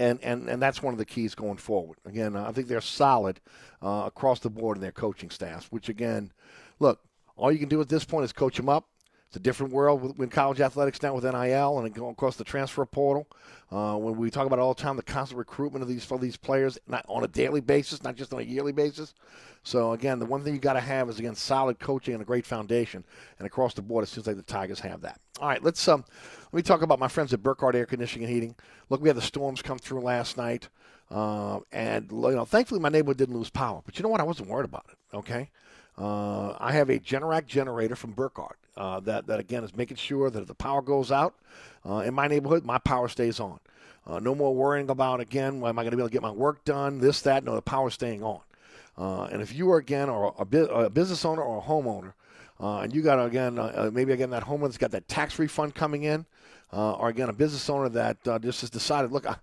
[0.00, 1.98] And, and, and that's one of the keys going forward.
[2.06, 3.38] Again, I think they're solid
[3.82, 6.32] uh, across the board in their coaching staffs, which, again,
[6.78, 7.00] look,
[7.36, 8.88] all you can do at this point is coach them up,
[9.30, 12.84] it's a different world with college athletics now with NIL and going across the transfer
[12.84, 13.28] portal.
[13.70, 16.36] Uh, when we talk about all the time the constant recruitment of these for these
[16.36, 19.14] players, not on a daily basis, not just on a yearly basis.
[19.62, 22.26] So again, the one thing you got to have is again solid coaching and a
[22.26, 23.04] great foundation.
[23.38, 25.20] And across the board, it seems like the Tigers have that.
[25.38, 26.04] All right, let's um,
[26.50, 28.56] let me talk about my friends at Burkhardt Air Conditioning and Heating.
[28.88, 30.68] Look, we had the storms come through last night,
[31.08, 33.80] uh, and you know, thankfully my neighborhood didn't lose power.
[33.86, 34.20] But you know what?
[34.20, 35.16] I wasn't worried about it.
[35.16, 35.50] Okay.
[35.96, 40.30] Uh, I have a Generac generator from Burkhardt uh, that, that, again, is making sure
[40.30, 41.34] that if the power goes out
[41.88, 43.60] uh, in my neighborhood, my power stays on.
[44.06, 46.30] Uh, no more worrying about, again, am I going to be able to get my
[46.30, 47.44] work done, this, that.
[47.44, 48.40] No, the power's staying on.
[48.96, 52.14] Uh, and if you are, again, or a, a business owner or a homeowner,
[52.58, 53.58] uh, and you got, again,
[53.92, 56.26] maybe, again, that homeowner's got that tax refund coming in,
[56.72, 59.36] uh, or again a business owner that uh, just has decided, look, I,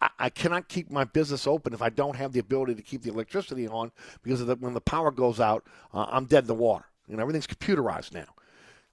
[0.00, 3.02] I, I, cannot keep my business open if I don't have the ability to keep
[3.02, 3.92] the electricity on
[4.22, 6.84] because the, when the power goes out, uh, I'm dead in the water.
[7.08, 8.26] You know, everything's computerized now.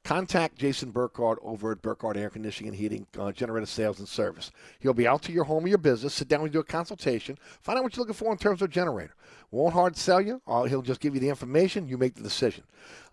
[0.06, 4.52] Contact Jason Burkhardt over at Burkhardt Air Conditioning and Heating, uh, Generator Sales and Service.
[4.80, 7.40] He'll be out to your home or your business, sit down and do a consultation,
[7.64, 9.16] find out what you're looking for in terms of generator.
[9.50, 10.44] Won't hard sell you.
[10.46, 11.88] Uh, he'll just give you the information.
[11.88, 12.66] You make the decision.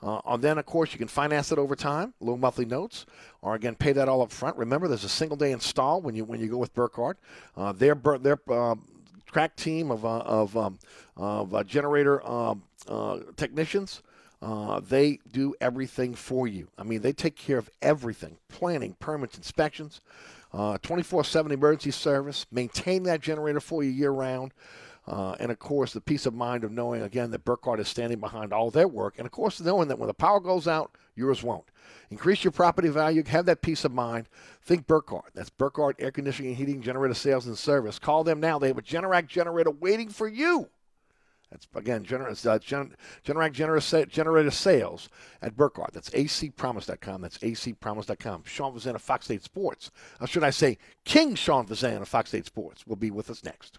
[0.02, 3.06] Uh, and then, of course, you can finance it over time, low monthly notes,
[3.40, 4.58] or again pay that all up front.
[4.58, 7.16] Remember, there's a single day install when you when you go with Burkhardt.
[7.56, 8.36] Uh, their their
[9.30, 10.78] crack team of uh, of, um,
[11.16, 12.62] of uh, generator um,
[13.36, 14.02] technicians
[14.42, 16.66] uh, they do everything for you.
[16.76, 20.00] I mean, they take care of everything planning, permits, inspections,
[20.52, 24.52] uh, 24 uh, 7 emergency service, maintain that generator for you year round.
[25.06, 28.20] Uh, and of course, the peace of mind of knowing again that Burkhardt is standing
[28.20, 31.42] behind all their work, and of course, knowing that when the power goes out, yours
[31.42, 31.64] won't.
[32.10, 34.28] Increase your property value, have that peace of mind.
[34.62, 35.32] Think Burkhardt.
[35.34, 37.98] That's Burkhardt Air Conditioning and Heating Generator Sales and Service.
[37.98, 38.58] Call them now.
[38.58, 40.68] They have a Generac generator waiting for you.
[41.52, 45.08] That's again generous, uh, Gen, Generac generous, generator sales
[45.42, 45.92] at Burkhardt.
[45.92, 47.20] That's acpromise.com.
[47.20, 48.42] That's acpromise.com.
[48.46, 49.90] Sean Fazende of Fox 8 Sports.
[50.20, 53.44] Or should I say King Sean Fazende of Fox 8 Sports will be with us
[53.44, 53.78] next.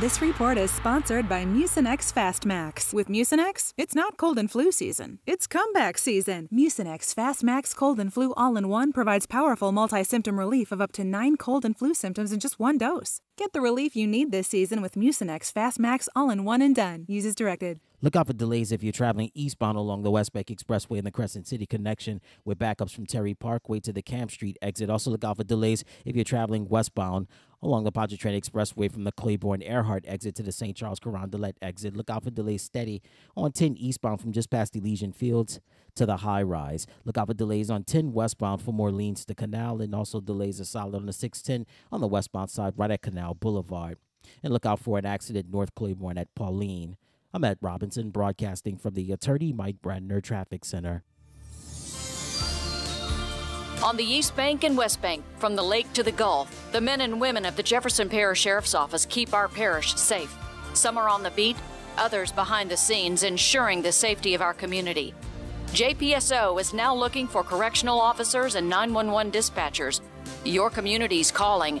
[0.00, 2.94] This report is sponsored by Mucinex Fastmax.
[2.94, 6.48] With Mucinex, it's not cold and flu season, it's comeback season.
[6.50, 10.92] Mucinex Fastmax Cold and Flu All in One provides powerful multi symptom relief of up
[10.92, 13.20] to nine cold and flu symptoms in just one dose.
[13.36, 17.04] Get the relief you need this season with Mucinex Fastmax All in One and Done.
[17.06, 17.78] Use as directed.
[18.02, 21.46] Look out for delays if you're traveling eastbound along the Westbank Expressway and the Crescent
[21.46, 24.88] City connection with backups from Terry Parkway to the Camp Street exit.
[24.88, 27.26] Also, look out for delays if you're traveling westbound
[27.62, 30.74] along the Pontchartrain Expressway from the Claiborne Earhart exit to the St.
[30.74, 31.94] Charles Carondelet exit.
[31.94, 33.02] Look out for delays steady
[33.36, 35.60] on 10 eastbound from just past Elysian Fields
[35.94, 36.86] to the high rise.
[37.04, 40.64] Look out for delays on 10 westbound from Orleans to Canal, and also delays are
[40.64, 43.98] solid on the 610 on the westbound side right at Canal Boulevard.
[44.42, 46.96] And look out for an accident North Claiborne at Pauline.
[47.32, 51.04] I'm Ed Robinson, broadcasting from the Attorney Mike Brandner Traffic Center.
[53.84, 57.00] On the East Bank and West Bank, from the lake to the Gulf, the men
[57.02, 60.36] and women of the Jefferson Parish Sheriff's Office keep our parish safe.
[60.74, 61.56] Some are on the beat,
[61.96, 65.14] others behind the scenes, ensuring the safety of our community.
[65.68, 70.00] JPSO is now looking for correctional officers and 911 dispatchers.
[70.44, 71.80] Your community's calling.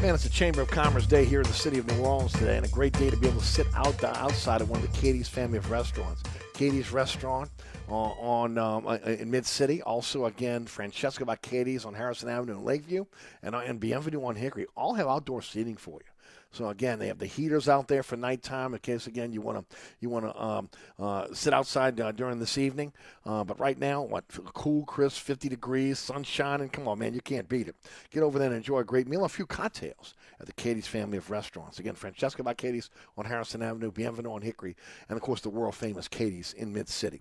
[0.00, 2.56] Man, it's a Chamber of Commerce day here in the city of New Orleans today,
[2.58, 4.92] and a great day to be able to sit out the, outside of one of
[4.92, 6.22] the Katie's family of restaurants.
[6.52, 7.50] Katie's Restaurant
[7.88, 9.80] uh, on um, uh, in Mid City.
[9.82, 13.06] Also, again, Francesca by Katie's on Harrison Avenue in Lakeview,
[13.42, 14.66] and, uh, and Bienvenue on Hickory.
[14.76, 16.13] All have outdoor seating for you.
[16.54, 19.58] So again, they have the heaters out there for nighttime in case again you want
[19.58, 22.92] to you want to um, uh, sit outside uh, during this evening.
[23.26, 26.68] Uh, but right now, what cool, crisp, 50 degrees, sun shining.
[26.68, 27.74] Come on, man, you can't beat it.
[28.10, 30.86] Get over there and enjoy a great meal, and a few cocktails at the Katie's
[30.86, 31.80] family of restaurants.
[31.80, 32.88] Again, Francesca by Katie's
[33.18, 34.76] on Harrison Avenue, Bienvenue on Hickory,
[35.08, 37.20] and of course the world famous Katie's in Mid City.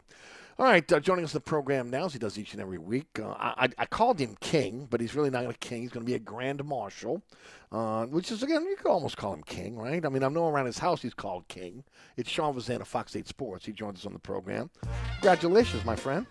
[0.59, 2.77] All right, uh, joining us in the program now, as he does each and every
[2.77, 3.19] week.
[3.19, 5.81] Uh, I, I, called him King, but he's really not a king.
[5.81, 7.23] He's going to be a Grand Marshal,
[7.71, 10.05] uh, which is, again, you could almost call him King, right?
[10.05, 11.83] I mean, I know around his house he's called King.
[12.17, 13.65] It's Sean Fazende of Fox 8 Sports.
[13.65, 14.69] He joins us on the program.
[15.13, 16.27] Congratulations, my friend.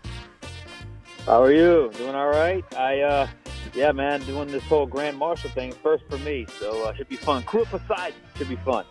[1.25, 1.91] How are you?
[1.97, 2.63] Doing all right?
[2.77, 3.27] I, uh,
[3.73, 7.17] yeah, man, doing this whole Grand Marshal thing first for me, so uh, should be
[7.17, 7.43] fun.
[7.43, 8.85] Krewe Poseidon should be fun.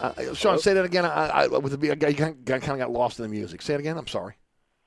[0.00, 1.04] Uh, Sean, say that again.
[1.04, 3.62] I, I, with the, I kind of got lost in the music.
[3.62, 3.96] Say it again.
[3.96, 4.34] I'm sorry.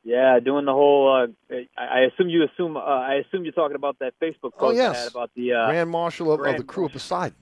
[0.04, 1.28] Yeah, doing the whole.
[1.52, 2.78] Uh, I assume you assume.
[2.78, 5.10] Uh, I assume you're talking about that Facebook post oh, yes.
[5.10, 7.36] about the uh, Grand Marshal of, Grand of the Krewe of Poseidon.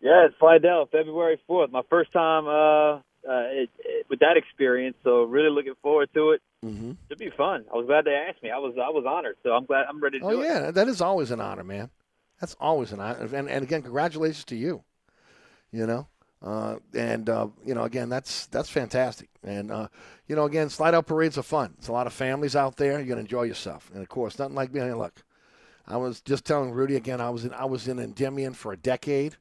[0.00, 1.70] Yeah, it's Slidell, February fourth.
[1.70, 6.30] My first time uh, uh, it, it, with that experience, so really looking forward to
[6.30, 6.42] it.
[6.64, 6.92] Mm-hmm.
[7.08, 7.64] Should be fun.
[7.72, 8.50] I was glad they asked me.
[8.50, 10.42] I was I was honored, so I'm glad I'm ready to oh, do yeah.
[10.42, 10.48] it.
[10.48, 11.90] Oh yeah, that is always an honor, man.
[12.40, 14.82] That's always an honor, and, and again, congratulations to you.
[15.72, 16.08] You know,
[16.42, 19.28] uh, and uh, you know, again, that's that's fantastic.
[19.42, 19.88] And uh,
[20.28, 21.74] you know, again, Slidell parades are fun.
[21.78, 22.98] It's a lot of families out there.
[22.98, 23.90] You're gonna enjoy yourself.
[23.92, 25.22] And of course, nothing like being look.
[25.88, 27.20] I was just telling Rudy again.
[27.20, 29.36] I was in I was in Endymion for a decade,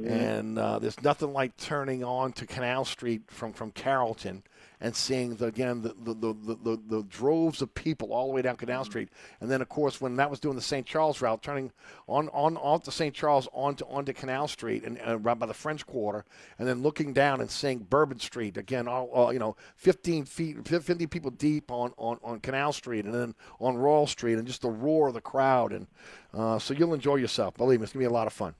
[0.00, 0.12] mm-hmm.
[0.12, 4.42] and uh, there's nothing like turning on to Canal Street from from Carrollton
[4.80, 8.42] and seeing the, again the the, the, the, the droves of people all the way
[8.42, 9.08] down Canal Street,
[9.40, 10.86] and then of course when that was doing the St.
[10.86, 11.72] Charles route, turning
[12.08, 13.14] on on off the St.
[13.14, 16.24] Charles onto onto Canal Street and uh, right by the French Quarter,
[16.58, 20.66] and then looking down and seeing Bourbon Street again, all, all you know, 15 feet,
[20.66, 24.62] 50 people deep on, on on Canal Street, and then on Royal Street, and just
[24.62, 25.86] the roar of the crowd, and
[26.34, 27.56] uh, so you'll enjoy yourself.
[27.56, 28.54] Believe me, it's gonna be a lot of fun.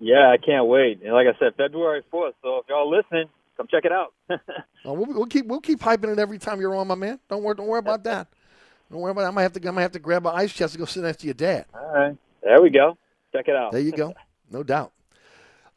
[0.00, 1.02] Yeah, I can't wait.
[1.04, 2.32] And like I said, February 4th.
[2.42, 3.28] So if y'all listening,
[3.60, 4.14] Come check it out.
[4.86, 7.20] oh, we'll, we'll, keep we'll keep hyping it every time you're on, my man.
[7.28, 8.26] Don't worry, don't worry about that.
[8.90, 9.24] Don't worry about.
[9.24, 9.26] It.
[9.26, 11.02] I might have to I might have to grab an ice chest to go sit
[11.02, 11.66] next to your dad.
[11.74, 12.96] All right, there we go.
[13.34, 13.72] Check it out.
[13.72, 14.14] There you go.
[14.52, 14.90] No doubt.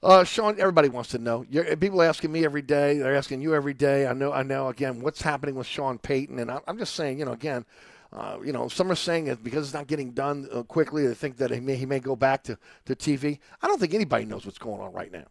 [0.01, 1.45] Uh, Sean, everybody wants to know.
[1.47, 2.97] You're, people are asking me every day.
[2.97, 4.07] They're asking you every day.
[4.07, 4.33] I know.
[4.33, 4.69] I know.
[4.69, 6.39] Again, what's happening with Sean Payton?
[6.39, 7.65] And I, am just saying, you know, again,
[8.13, 11.13] uh, you know, some are saying that because it's not getting done uh, quickly, they
[11.13, 13.37] think that he may he may go back to to TV.
[13.61, 15.25] I don't think anybody knows what's going on right now.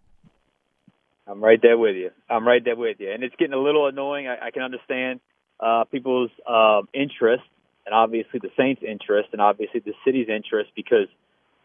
[1.26, 2.10] I'm right there with you.
[2.28, 3.12] I'm right there with you.
[3.12, 4.26] And it's getting a little annoying.
[4.26, 5.20] I, I can understand
[5.60, 7.44] uh, people's uh, interest,
[7.86, 11.08] and obviously the Saints' interest, and obviously the city's interest, because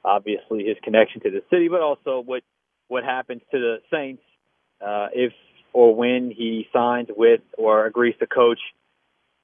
[0.06, 2.44] obviously his connection to the city, but also what
[2.88, 4.22] what happens to the Saints
[4.86, 5.34] uh, if
[5.74, 8.60] or when he signs with or agrees to coach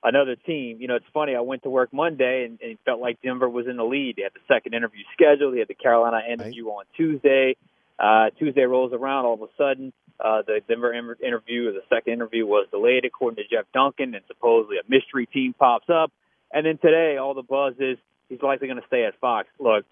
[0.04, 0.78] another team.
[0.80, 1.36] You know, it's funny.
[1.36, 4.16] I went to work Monday and, and it felt like Denver was in the lead.
[4.18, 5.54] They had the second interview scheduled.
[5.54, 6.74] They had the Carolina interview right.
[6.74, 7.56] on Tuesday.
[8.00, 9.26] Uh, Tuesday rolls around.
[9.26, 9.94] All of a sudden,
[10.24, 14.78] uh, the Denver interview, the second interview, was delayed according to Jeff Duncan, and supposedly
[14.78, 16.12] a mystery team pops up.
[16.52, 17.98] And then today, all the buzz is
[18.30, 19.50] he's likely going to stay at Fox.
[19.60, 19.86] Look,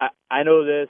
[0.00, 0.88] I, I know this.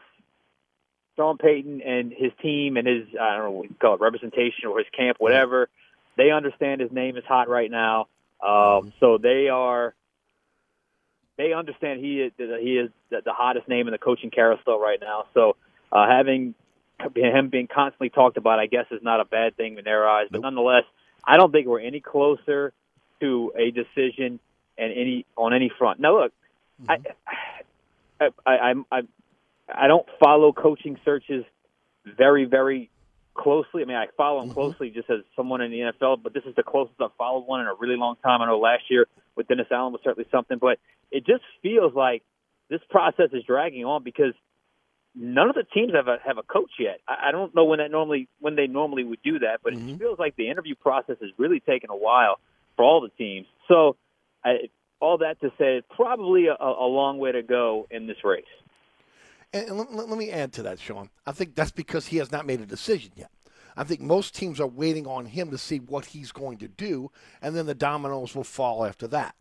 [1.16, 4.68] Sean Payton and his team and his I don't know what you call it representation
[4.68, 5.70] or his camp, whatever.
[6.18, 8.08] They understand his name is hot right now,
[8.46, 9.94] um, so they are.
[11.38, 14.98] They understand he is he is the, the hottest name in the coaching carousel right
[15.00, 15.24] now.
[15.32, 15.56] So
[15.90, 16.54] uh, having
[16.98, 20.28] him being constantly talked about, I guess, is not a bad thing in their eyes.
[20.30, 20.84] But nonetheless,
[21.24, 22.72] I don't think we're any closer
[23.20, 24.40] to a decision
[24.78, 26.00] and any on any front.
[26.00, 26.32] Now, look,
[26.82, 27.02] mm-hmm.
[28.20, 29.02] I, I, I, I,
[29.68, 31.44] I don't follow coaching searches
[32.04, 32.90] very, very
[33.34, 33.82] closely.
[33.82, 34.60] I mean, I follow them mm-hmm.
[34.60, 37.60] closely just as someone in the NFL, but this is the closest I've followed one
[37.60, 38.42] in a really long time.
[38.42, 40.78] I know last year with Dennis Allen was certainly something, but
[41.10, 42.22] it just feels like
[42.68, 44.34] this process is dragging on because
[45.16, 47.00] none of the teams have a have a coach yet.
[47.08, 49.90] I, I don't know when that normally when they normally would do that, but mm-hmm.
[49.90, 52.38] it feels like the interview process is really taking a while
[52.76, 53.46] for all the teams.
[53.68, 53.96] So,
[54.44, 54.68] I,
[55.00, 58.44] all that to say, probably a, a long way to go in this race.
[59.52, 61.08] And, let- let me add to that, Sean.
[61.26, 63.30] I think that's because he has not made a decision yet.
[63.76, 67.10] I think most teams are waiting on him to see what he's going to do,
[67.42, 69.34] and then the dominoes will fall after that.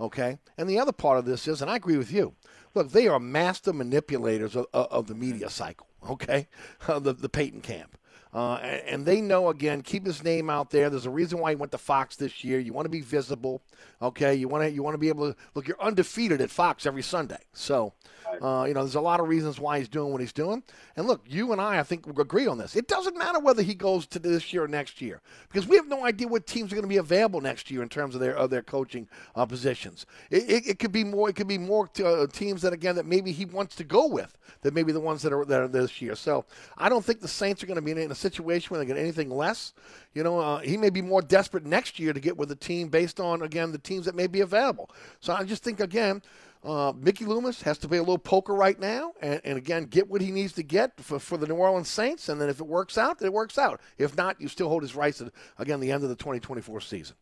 [0.00, 0.38] Okay?
[0.56, 2.34] And the other part of this is, and I agree with you,
[2.74, 6.48] look, they are master manipulators of, of the media cycle, okay?
[6.86, 7.96] the, the Payton camp.
[8.34, 10.88] Uh, and they know again, keep his name out there.
[10.88, 12.58] There's a reason why he went to Fox this year.
[12.58, 13.60] You want to be visible,
[14.00, 14.34] okay?
[14.34, 15.68] You want to you want to be able to look.
[15.68, 17.92] You're undefeated at Fox every Sunday, so
[18.40, 20.62] uh, you know there's a lot of reasons why he's doing what he's doing.
[20.96, 22.76] And look, you and I, I think, agree on this.
[22.76, 25.20] It doesn't matter whether he goes to this year or next year
[25.50, 27.88] because we have no idea what teams are going to be available next year in
[27.88, 30.06] terms of their of their coaching uh, positions.
[30.30, 31.28] It, it, it could be more.
[31.28, 34.06] It could be more to, uh, teams that again that maybe he wants to go
[34.06, 36.14] with than maybe the ones that are that are this year.
[36.14, 36.44] So
[36.78, 38.96] I don't think the Saints are going to be in, a situation where they get
[38.96, 39.72] anything less.
[40.14, 42.88] You know, uh, he may be more desperate next year to get with the team
[42.88, 44.90] based on again the teams that may be available.
[45.20, 46.22] So I just think again.
[46.64, 50.08] Uh, Mickey Loomis has to play a little poker right now, and, and again get
[50.08, 52.28] what he needs to get for, for the New Orleans Saints.
[52.28, 53.80] And then if it works out, then it works out.
[53.98, 57.16] If not, you still hold his rights at again the end of the 2024 season.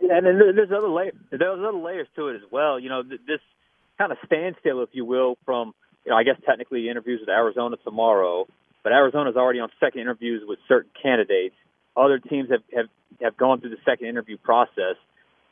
[0.00, 1.14] Yeah, and then there's other layers.
[1.30, 2.80] There's other layers to it as well.
[2.80, 3.40] You know, th- this
[3.98, 5.74] kind of standstill, if you will, from
[6.06, 8.46] you know, I guess technically interviews with Arizona tomorrow,
[8.82, 11.54] but Arizona's already on second interviews with certain candidates.
[11.96, 12.86] Other teams have have,
[13.20, 14.96] have gone through the second interview process,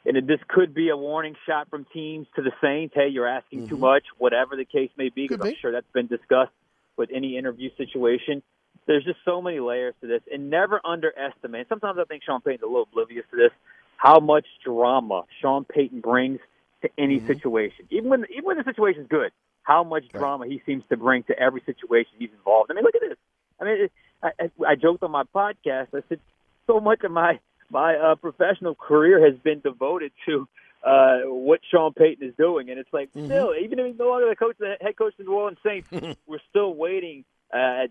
[0.09, 2.95] and it, this could be a warning shot from teams to the Saints.
[2.97, 3.85] Hey, you're asking too mm-hmm.
[3.85, 5.29] much, whatever the case may be.
[5.29, 6.53] Because I'm sure that's been discussed
[6.97, 8.43] with any interview situation.
[8.87, 11.69] There's just so many layers to this, and never underestimate.
[11.69, 13.51] Sometimes I think Sean Payton's a little oblivious to this.
[13.99, 16.41] How much drama Sean Payton brings
[16.83, 17.27] to any mm-hmm.
[17.27, 19.31] situation, even when even when the situation's good.
[19.63, 22.71] How much drama he seems to bring to every situation he's involved.
[22.71, 23.19] I mean, look at this.
[23.61, 23.93] I mean, it,
[24.23, 25.89] I, I, I joked on my podcast.
[25.93, 26.21] I said
[26.67, 27.39] so much of my
[27.71, 30.49] my uh, professional career has been devoted to
[30.85, 34.29] uh, what Sean Payton is doing, and it's like still, even if he's no longer
[34.29, 35.89] the coach, the head coach of the New Orleans Saints,
[36.27, 37.87] we're still waiting uh,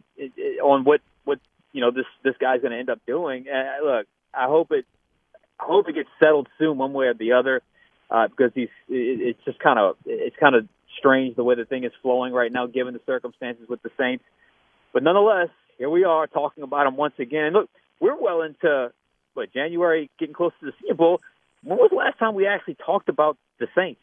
[0.63, 1.39] on what what
[1.73, 3.45] you know this this guy's going to end up doing.
[3.47, 4.85] Uh, look, I hope it
[5.59, 7.61] I hope it gets settled soon, one way or the other,
[8.09, 10.67] uh, because he's it, it's just kind of it's kind of
[10.97, 14.23] strange the way the thing is flowing right now, given the circumstances with the Saints.
[14.93, 17.45] But nonetheless, here we are talking about him once again.
[17.45, 17.69] And look,
[17.99, 18.91] we're well into
[19.37, 21.21] what January, getting close to the Senior Bowl.
[21.63, 24.01] When was the last time we actually talked about the Saints?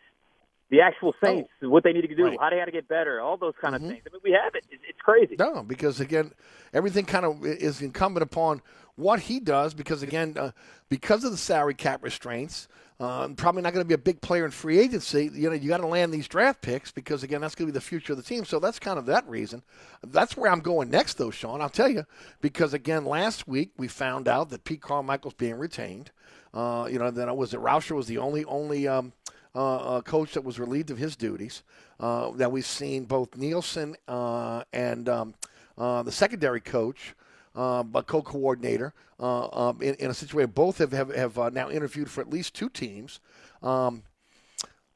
[0.70, 2.38] The actual Saints, what they need to do, Right.
[2.40, 4.02] how they got to get better, all those kind of things.
[4.06, 4.64] I mean, we have it.
[4.70, 5.36] It's, it's crazy.
[5.38, 6.32] No, because again,
[6.72, 8.62] everything kind of is incumbent upon
[8.96, 9.74] what he does.
[9.74, 10.50] Because again, uh,
[10.88, 12.66] because of the salary cap restraints,
[12.98, 15.30] uh, probably not going to be a big player in free agency.
[15.32, 17.76] You know, you got to land these draft picks because again, that's going to be
[17.76, 18.44] the future of the team.
[18.44, 19.62] So that's kind of that reason.
[20.02, 21.60] That's where I'm going next, though, Sean.
[21.60, 22.04] I'll tell you
[22.40, 26.10] because again, last week we found out that Pete Carmichael's being retained.
[26.54, 28.88] Uh, you know, then it was it Rauscher was the only only.
[28.88, 29.12] Um,
[29.54, 31.62] uh, uh, coach that was relieved of his duties.
[32.00, 35.34] Uh, that we've seen both Nielsen uh, and um,
[35.78, 37.14] uh, the secondary coach,
[37.54, 40.50] uh, but co-coordinator, um, in, in a situation.
[40.50, 43.20] Both have have, have now interviewed for at least two teams.
[43.62, 44.02] Um,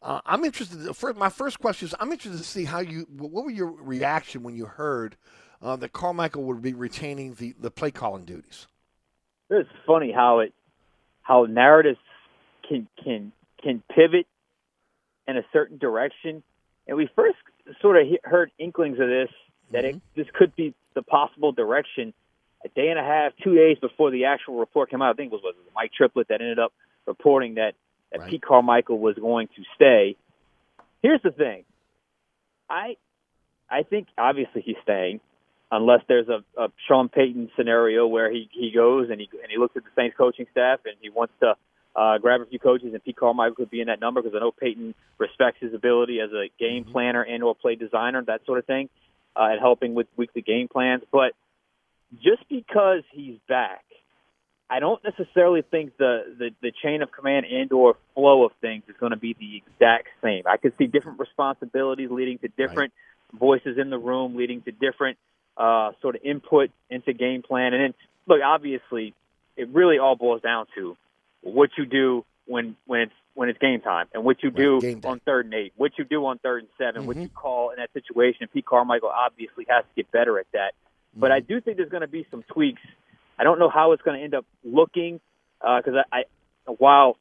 [0.02, 0.94] uh, I'm interested.
[0.94, 3.06] For, my first question is, I'm interested to see how you.
[3.16, 5.16] What were your reaction when you heard
[5.62, 8.66] uh, that Carmichael would be retaining the the play calling duties?
[9.50, 10.52] it's funny how it
[11.22, 11.98] how narratives
[12.68, 13.32] can can
[13.62, 14.26] can pivot
[15.28, 16.42] in a certain direction.
[16.88, 17.36] And we first
[17.80, 19.28] sort of he- heard inklings of this
[19.72, 20.20] that it, mm-hmm.
[20.20, 22.14] this could be the possible direction
[22.64, 25.10] a day and a half, two days before the actual report came out.
[25.10, 26.72] I think it was, was it Mike Triplett that ended up
[27.06, 27.74] reporting that,
[28.10, 30.16] that Pete Carmichael was going to stay.
[31.02, 31.64] Here's the thing.
[32.68, 32.96] I
[33.70, 35.20] I think obviously he's staying
[35.70, 39.58] unless there's a, a Sean Payton scenario where he, he goes and he and he
[39.58, 41.54] looks at the Saints coaching staff and he wants to
[41.96, 44.40] uh, grab a few coaches, and Pete Carmichael could be in that number because I
[44.40, 46.92] know Payton respects his ability as a game Mm-hmm.
[46.92, 48.88] planner and or play designer, that sort of thing,
[49.36, 51.02] uh, and helping with weekly game plans.
[51.10, 51.32] But
[52.22, 53.84] just because he's back,
[54.70, 58.82] I don't necessarily think the, the, the chain of command and or flow of things
[58.88, 60.42] is going to be the exact same.
[60.46, 62.92] I could see different responsibilities leading to different
[63.32, 65.16] voices in the room, leading to different
[65.56, 67.72] uh, sort of input into game plan.
[67.72, 67.94] And then,
[68.26, 69.14] look, obviously,
[69.56, 70.96] it really all boils down to
[71.52, 75.20] what you do when when it's when it's game time, and what you do on
[75.20, 77.22] third and eight, what you do on third and 7 what mm-hmm.
[77.22, 78.38] you call in that situation.
[78.42, 80.72] And Pete Carmichael obviously has to get better at that.
[81.14, 81.52] But I mm-hmm.
[81.54, 82.82] do think there's going to be some tweaks.
[83.38, 85.20] I don't know how it's going to end up looking
[85.60, 86.24] uh, because I, I
[86.78, 87.16] while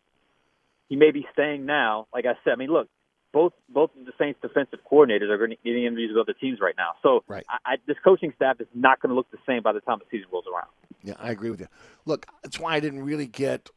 [0.90, 2.88] he may be staying now, like I said, I mean, look,
[3.34, 6.94] both both of the Saints defensive coordinators are getting interviews with other teams right now.
[7.04, 7.46] So Right.
[7.50, 10.00] I, I, this coaching staff is not going to look the same by the time
[10.00, 10.70] the season rolls around.
[11.04, 11.68] Yeah, I agree with you.
[12.06, 13.70] Look, that's why I didn't really get,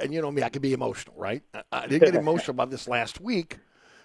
[0.00, 1.42] and you know me, I can be emotional, right?
[1.72, 3.58] I- didn't get emotional about this last week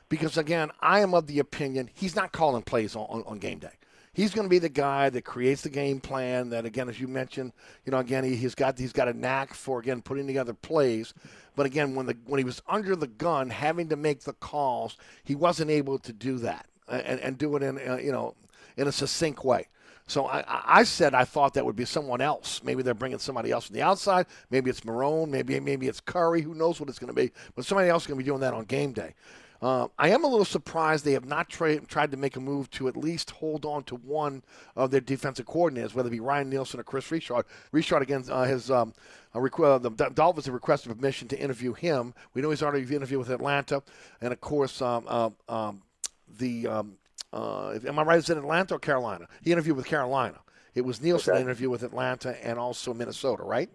[0.10, 3.60] because, again, I am of the opinion he's not calling plays on, on, on game
[3.60, 3.72] day.
[4.14, 6.50] He's going to be the guy that creates the game plan.
[6.50, 7.54] That again, as you mentioned,
[7.86, 11.14] you know, again, he, he's got he's got a knack for again putting together plays.
[11.56, 14.98] But again, when the when he was under the gun, having to make the calls,
[15.24, 18.36] he wasn't able to do that and, and do it in uh, you know
[18.76, 19.68] in a succinct way.
[20.12, 22.62] So I, I said I thought that would be someone else.
[22.66, 24.26] Maybe they're bringing somebody else from the outside.
[24.50, 25.30] Maybe it's Marrone.
[25.30, 26.42] Maybe maybe it's Curry.
[26.42, 27.32] Who knows what it's going to be?
[27.56, 29.14] But somebody else is going to be doing that on game day.
[29.62, 32.70] Uh, I am a little surprised they have not tra- tried to make a move
[32.72, 34.44] to at least hold on to one
[34.76, 37.46] of their defensive coordinators, whether it be Ryan Nielsen or Chris Richard.
[37.72, 38.94] Richard again uh, has um,
[39.34, 42.14] requ- uh, the Dolphins have requested permission to interview him.
[42.34, 43.82] We know he's already interviewed with Atlanta,
[44.20, 45.84] and of course um, uh, um,
[46.28, 46.98] the um,
[47.34, 48.18] uh, am I right?
[48.20, 49.28] Is it Atlanta or Carolina?
[49.42, 50.40] He interviewed with Carolina.
[50.74, 51.42] It was Nielsen Okay.
[51.42, 53.70] interview with Atlanta and also Minnesota, right?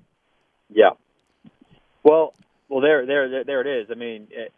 [0.70, 0.90] Yeah.
[2.02, 2.34] Well,
[2.68, 3.88] well, there, there, there, it is.
[3.90, 4.52] I mean, it,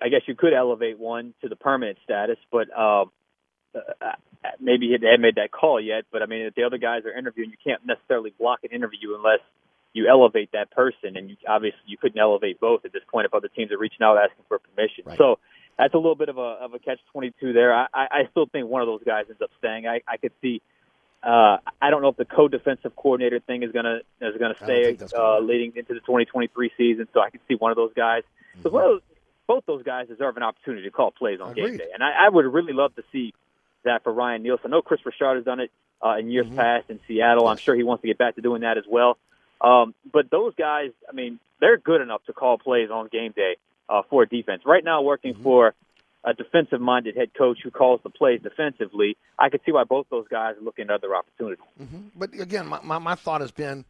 [0.00, 3.10] I guess you could elevate one to the permanent status, but um,
[3.74, 4.12] uh,
[4.60, 6.04] maybe they haven't made that call yet.
[6.10, 9.14] But I mean, if the other guys are interviewing, you can't necessarily block an interview
[9.16, 9.40] unless
[9.92, 13.34] you elevate that person, and you, obviously you couldn't elevate both at this point if
[13.34, 15.04] other teams are reaching out asking for permission.
[15.04, 15.36] So that's a
[16.00, 17.74] little bit of a of a catch twenty two there.
[17.74, 19.86] I, I still think one of those guys ends up staying.
[19.86, 20.62] I I could see.
[21.22, 25.38] Uh, I don't know if the co-defensive coordinator thing is gonna is gonna stay uh,
[25.40, 27.08] leading into the 2023 season.
[27.12, 28.22] So I could see one of those guys.
[28.56, 29.02] Because one of those,
[29.46, 32.28] both those guys deserve an opportunity to call plays on game day, and I, I
[32.28, 33.34] would really love to see
[33.84, 34.66] that for Ryan Nielsen.
[34.66, 35.70] I know Chris Richard has done it
[36.04, 37.46] uh, in years past in Seattle.
[37.46, 39.18] I'm sure he wants to get back to doing that as well.
[39.60, 43.56] Um, but those guys, I mean, they're good enough to call plays on game day
[43.88, 44.62] uh, for defense.
[44.64, 45.74] Right now, working for
[46.24, 50.28] a defensive-minded head coach who calls the plays defensively, I could see why both those
[50.28, 51.64] guys are looking at other opportunities.
[52.14, 53.84] But again, my, my, my thought has been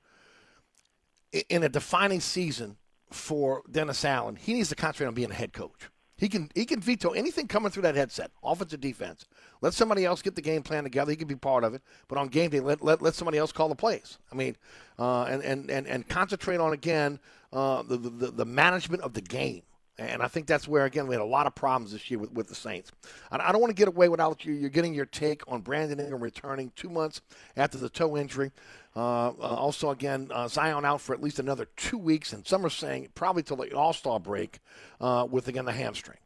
[1.48, 2.76] in a defining season
[3.10, 5.90] for Dennis Allen, he needs to concentrate on being a head coach.
[6.16, 9.24] He can he can veto anything coming through that headset, offensive defense.
[9.62, 11.10] Let somebody else get the game plan together.
[11.10, 11.80] He can be part of it.
[12.08, 14.18] But on game day, let let, let somebody else call the plays.
[14.30, 14.54] I mean,
[14.98, 17.20] uh, and, and, and and concentrate on again
[17.54, 19.62] uh, the, the the management of the game.
[20.00, 22.32] And I think that's where, again, we had a lot of problems this year with,
[22.32, 22.90] with the Saints.
[23.30, 24.54] I, I don't want to get away without you.
[24.54, 27.20] You're getting your take on Brandon Ingram returning two months
[27.54, 28.50] after the toe injury.
[28.96, 32.64] Uh, uh, also, again, uh, Zion out for at least another two weeks, and some
[32.64, 34.60] are saying probably till the All Star break
[35.00, 36.18] uh, with, again, the hamstring.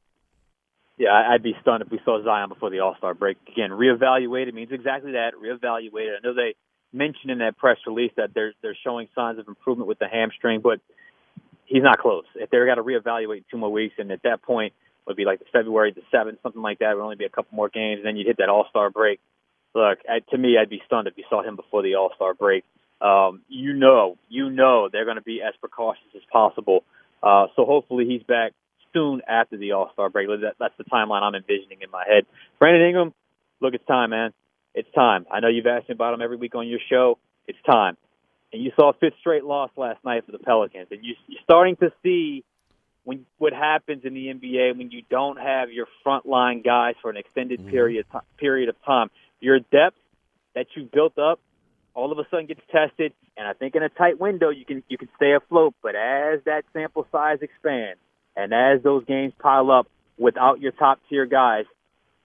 [0.97, 3.39] Yeah, I'd be stunned if we saw Zion before the All Star break.
[3.53, 5.33] Again, reevaluated means exactly that.
[5.35, 6.17] Reevaluated.
[6.17, 6.55] I know they
[6.93, 10.61] mentioned in that press release that they're they're showing signs of improvement with the hamstring,
[10.61, 10.79] but
[11.67, 12.25] he's not close.
[12.35, 14.73] If they're got to reevaluate two more weeks, and at that point
[15.07, 16.93] would be like the February the seventh, something like that.
[16.93, 18.91] It would only be a couple more games, and then you'd hit that All Star
[18.91, 19.21] break.
[19.75, 22.35] Look, I, to me, I'd be stunned if you saw him before the All Star
[22.35, 22.65] break.
[23.01, 26.85] Um, you know, you know they're going to be as precautious as possible.
[27.23, 28.53] Uh, so hopefully he's back
[28.93, 30.29] soon after the All Star break.
[30.29, 32.25] That, that's the timeline I'm envisioning in my head.
[32.59, 33.15] Brandon Ingram,
[33.61, 34.33] look, it's time, man.
[34.75, 35.27] It's time.
[35.31, 37.19] I know you've asked me about him every week on your show.
[37.47, 37.97] It's time.
[38.55, 41.41] And you saw a fifth straight loss last night for the Pelicans, and you, you're
[41.43, 42.45] starting to see
[43.03, 47.17] when what happens in the NBA when you don't have your frontline guys for an
[47.17, 47.71] extended mm-hmm.
[47.71, 48.07] period
[48.39, 49.11] period of time.
[49.41, 49.97] Your depth
[50.55, 51.41] that you built up
[51.95, 54.85] all of a sudden gets tested, and I think in a tight window you can
[54.89, 55.75] you can stay afloat.
[55.83, 57.99] But as that sample size expands,
[58.37, 61.65] and as those games pile up without your top tier guys,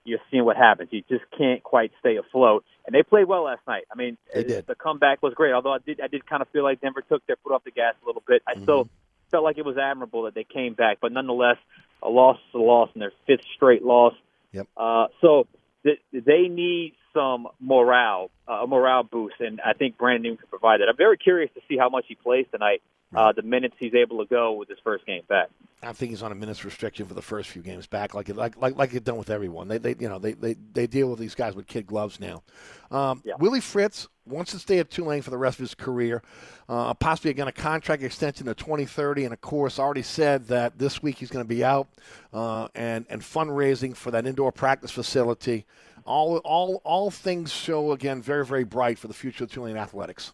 [0.04, 0.88] you're seeing what happens.
[0.92, 2.64] You just can't quite stay afloat.
[2.86, 3.84] And they played well last night.
[3.92, 4.66] I mean, They did.
[4.66, 5.52] the comeback was great.
[5.52, 7.70] Although I did I did kind of feel like Denver took their foot off the
[7.70, 8.42] gas a little bit.
[8.48, 8.88] I still
[9.30, 11.56] felt like it was admirable that they came back, but nonetheless,
[12.02, 14.14] a loss is a loss, and their fifth straight loss.
[14.52, 14.66] Yep.
[14.76, 15.46] Uh, so
[15.84, 20.48] th- they need some morale, uh, a morale boost, and I think Brandon Newman can
[20.48, 20.88] provide that.
[20.88, 22.82] I'm very curious to see how much he plays tonight,
[23.14, 25.48] uh, the minutes he's able to go with his first game back.
[25.82, 28.36] I think he's on a minutes restriction for the first few games back, like it,
[28.36, 29.68] like like like it's done with everyone.
[29.68, 32.42] They they you know they, they, they deal with these guys with kid gloves now.
[32.90, 33.34] Um, Yeah.
[33.38, 36.22] Willie Fritz wants to stay at Tulane for the rest of his career,
[36.68, 41.02] uh, possibly again a contract extension to 2030, and of course already said that this
[41.02, 41.88] week he's going to be out
[42.34, 45.64] uh, and and fundraising for that indoor practice facility.
[46.04, 50.32] All all all things show again very very bright for the future of Tulane athletics.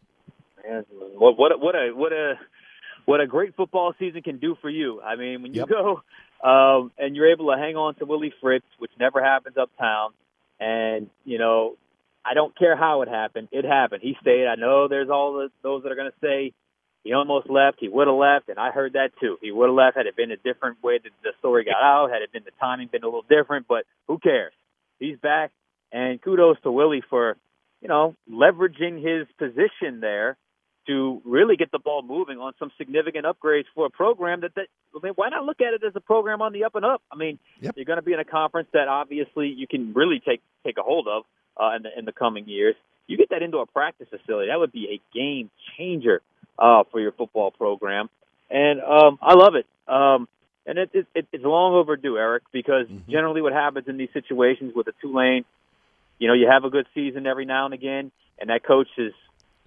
[0.69, 2.35] Man, what what a, what a what a
[3.07, 5.01] what a great football season can do for you.
[5.01, 5.69] I mean, when you Yep.
[5.71, 6.03] go
[6.47, 10.11] um, and you're able to hang on to Willie Fritz, which never happens uptown,
[10.61, 11.77] and you know,
[12.25, 14.03] I don't care how it happened, it happened.
[14.03, 14.47] He stayed.
[14.47, 16.53] I know there's all the, those that are going to say
[17.05, 19.39] he almost left, he would have left, and I heard that too.
[19.41, 22.11] He would have left had it been a different way that the story got out,
[22.11, 23.67] had it been the timing been a little different.
[23.69, 24.53] But who cares?
[24.99, 25.53] He's back,
[25.93, 27.37] and kudos to Willie for
[27.81, 30.37] you know leveraging his position there
[30.87, 34.67] to really get the ball moving on some significant upgrades for a program that, that
[34.95, 37.03] I mean, why not look at it as a program on the up and up?
[37.11, 37.39] I mean,
[37.77, 40.83] you're going to be in a conference that obviously you can really take take a
[40.83, 41.25] hold of
[41.61, 42.75] uh, in the in the coming years.
[43.07, 46.23] You get that into a practice facility, that would be a game changer
[46.59, 48.09] uh, for your football program,
[48.51, 49.67] and um, I love it.
[49.87, 50.29] Um,
[50.67, 54.73] and it, it, it, it's long overdue, Eric, because generally what happens in these situations
[54.75, 55.45] with a Tulane,
[56.19, 58.11] you know, you have a good season every now and again,
[58.41, 59.13] and that coach is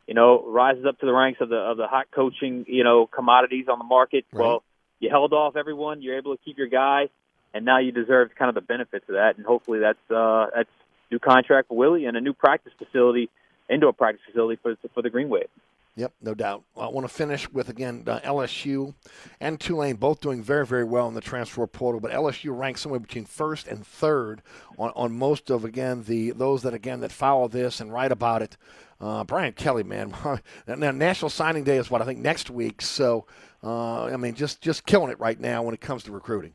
[0.09, 3.05] you know, rises up to the ranks of the of the hot coaching, you know,
[3.05, 4.25] commodities on the market.
[4.33, 4.63] Well,
[4.99, 7.09] you held off everyone, you're able to keep your guy,
[7.53, 9.37] and now you deserve kind of the benefits of that.
[9.37, 10.69] And hopefully that's uh that's
[11.11, 13.29] new contract for Willie and a new practice facility,
[13.69, 15.47] indoor practice facility for for the Green Wave.
[15.95, 16.63] Yep, no doubt.
[16.75, 18.95] I want to finish with again uh, LSU
[19.39, 22.99] and Tulane both doing very very well in the transfer portal, but LSU ranks somewhere
[22.99, 24.41] between first and third
[24.79, 28.41] on, on most of again the those that again that follow this and write about
[28.41, 28.57] it.
[29.01, 30.13] Uh, Brian Kelly, man,
[30.67, 32.81] now National Signing Day is what I think next week.
[32.81, 33.25] So
[33.63, 36.53] uh, I mean, just just killing it right now when it comes to recruiting.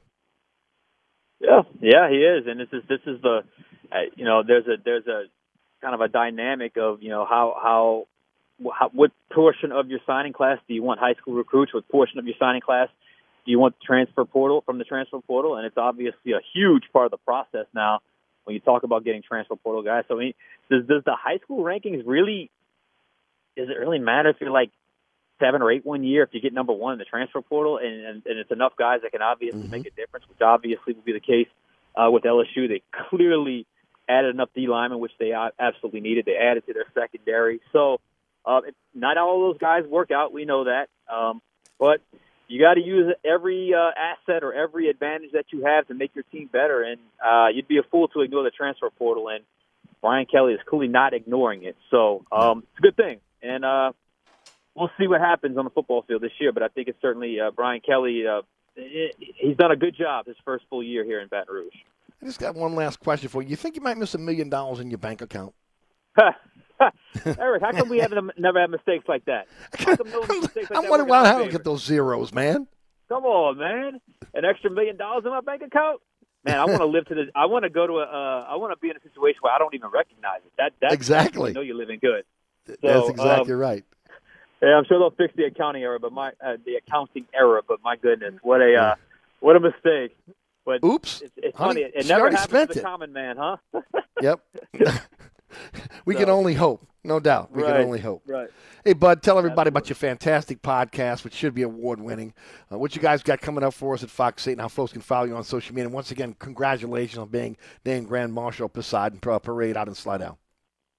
[1.41, 3.41] Yeah, yeah, he is, and this is this is the,
[3.93, 5.25] uh, you know, there's a there's a
[5.83, 8.07] kind of a dynamic of you know how how,
[8.73, 11.75] how what portion of your signing class do you want high school recruits?
[11.75, 12.89] What portion of your signing class
[13.45, 15.57] do you want transfer portal from the transfer portal?
[15.57, 18.01] And it's obviously a huge part of the process now
[18.45, 20.05] when you talk about getting transfer portal guys.
[20.09, 20.35] So I mean,
[20.71, 22.51] does does the high school rankings really?
[23.57, 24.71] Does it really matter if you're like
[25.41, 28.07] seven or eight one year if you get number one in the transfer portal and,
[28.07, 31.13] and, and it's enough guys that can obviously make a difference, which obviously will be
[31.13, 31.49] the case
[31.97, 32.69] uh, with LSU.
[32.69, 33.67] They clearly
[34.09, 36.25] added enough D linemen, which they absolutely needed.
[36.27, 37.61] They added to their secondary.
[37.73, 38.01] So
[38.45, 38.61] uh,
[38.95, 40.33] not all those guys work out.
[40.33, 40.89] We know that.
[41.13, 41.41] Um,
[41.79, 42.01] but
[42.49, 46.15] you got to use every uh, asset or every advantage that you have to make
[46.15, 46.83] your team better.
[46.83, 49.29] And uh, you'd be a fool to ignore the transfer portal.
[49.29, 49.45] And
[50.01, 51.77] Brian Kelly is clearly not ignoring it.
[51.91, 53.21] So um, it's a good thing.
[53.43, 53.93] And uh,
[54.75, 56.53] we'll see what happens on the football field this year.
[56.53, 58.25] But I think it's certainly uh, Brian Kelly.
[58.27, 58.43] Uh,
[58.75, 61.75] he's done a good job his first full year here in Baton Rouge.
[62.21, 63.49] I just got one last question for you.
[63.51, 65.55] You think you might miss a million dollars in your bank account?
[67.39, 69.47] Eric, how come we haven't never had mistakes like that?
[69.79, 72.67] How come those mistakes like I'm that wondering why I don't get those zeros, man.
[73.09, 74.01] Come on, man!
[74.35, 76.01] An extra million dollars in my bank account.
[76.45, 77.25] Man, I want to live to the.
[77.35, 78.03] I want to go to a.
[78.05, 80.53] Uh, I want to be in a situation where I don't even recognize it.
[80.59, 81.51] That that's Exactly.
[81.51, 82.25] You know you're living good.
[82.67, 83.85] So, That's exactly um, right.
[84.63, 87.61] Yeah, I'm sure they'll fix the accounting error, but my uh, the accounting error.
[87.67, 88.95] But my goodness, what a uh,
[89.41, 90.17] what a mistake!
[90.65, 91.93] But Oops, it's, it's Honey, funny.
[91.95, 92.83] It she never happens to the it.
[92.83, 93.57] common man, huh?
[94.23, 94.41] Yep.
[96.05, 96.87] We can only hope.
[97.07, 97.53] No doubt.
[97.53, 98.23] We Right, can only hope.
[98.27, 98.49] right.
[98.83, 102.33] Hey, Bud, tell everybody about your fantastic podcast, which should be award winning.
[102.73, 104.93] Uh, what you guys got coming up for us at Fox 8 and how folks
[104.93, 105.87] can follow you on social media.
[105.87, 110.39] And once again, congratulations on being named Grand Marshal Poseidon Parade out in Slidell.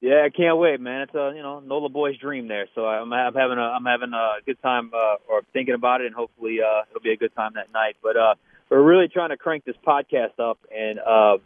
[0.01, 1.01] Yeah, I can't wait, man.
[1.03, 2.67] It's a you know Nola boy's dream there.
[2.75, 6.07] So I'm, I'm having a I'm having a good time uh, or thinking about it,
[6.07, 7.95] and hopefully uh, it'll be a good time that night.
[8.03, 8.35] But uh,
[8.69, 11.37] we're really trying to crank this podcast up, and uh,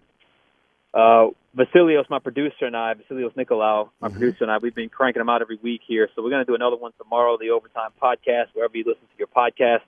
[0.94, 5.20] uh, Vasilios, my producer, and I, Vasilios Nicolau, my producer, and I, we've been cranking
[5.20, 6.10] them out every week here.
[6.16, 9.18] So we're going to do another one tomorrow, the Overtime Podcast, wherever you listen to
[9.18, 9.82] your podcast,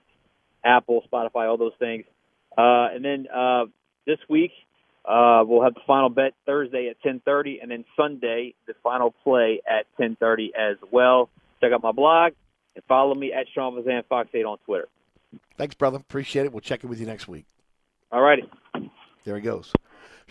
[0.64, 2.04] Apple, Spotify, all those things.
[2.56, 3.64] Uh, and then uh,
[4.06, 4.52] this week
[5.04, 9.60] uh, we'll have the final bet Thursday at 10:30, and then Sunday the final play
[9.68, 11.28] at 10:30 as well.
[11.60, 12.32] Check out my blog
[12.74, 14.88] and follow me at Sean Fazende Fox 8 on Twitter.
[15.56, 15.98] Thanks, brother.
[15.98, 16.52] Appreciate it.
[16.52, 17.46] We'll check in with you next week.
[18.10, 18.48] All righty.
[19.24, 19.72] There he goes.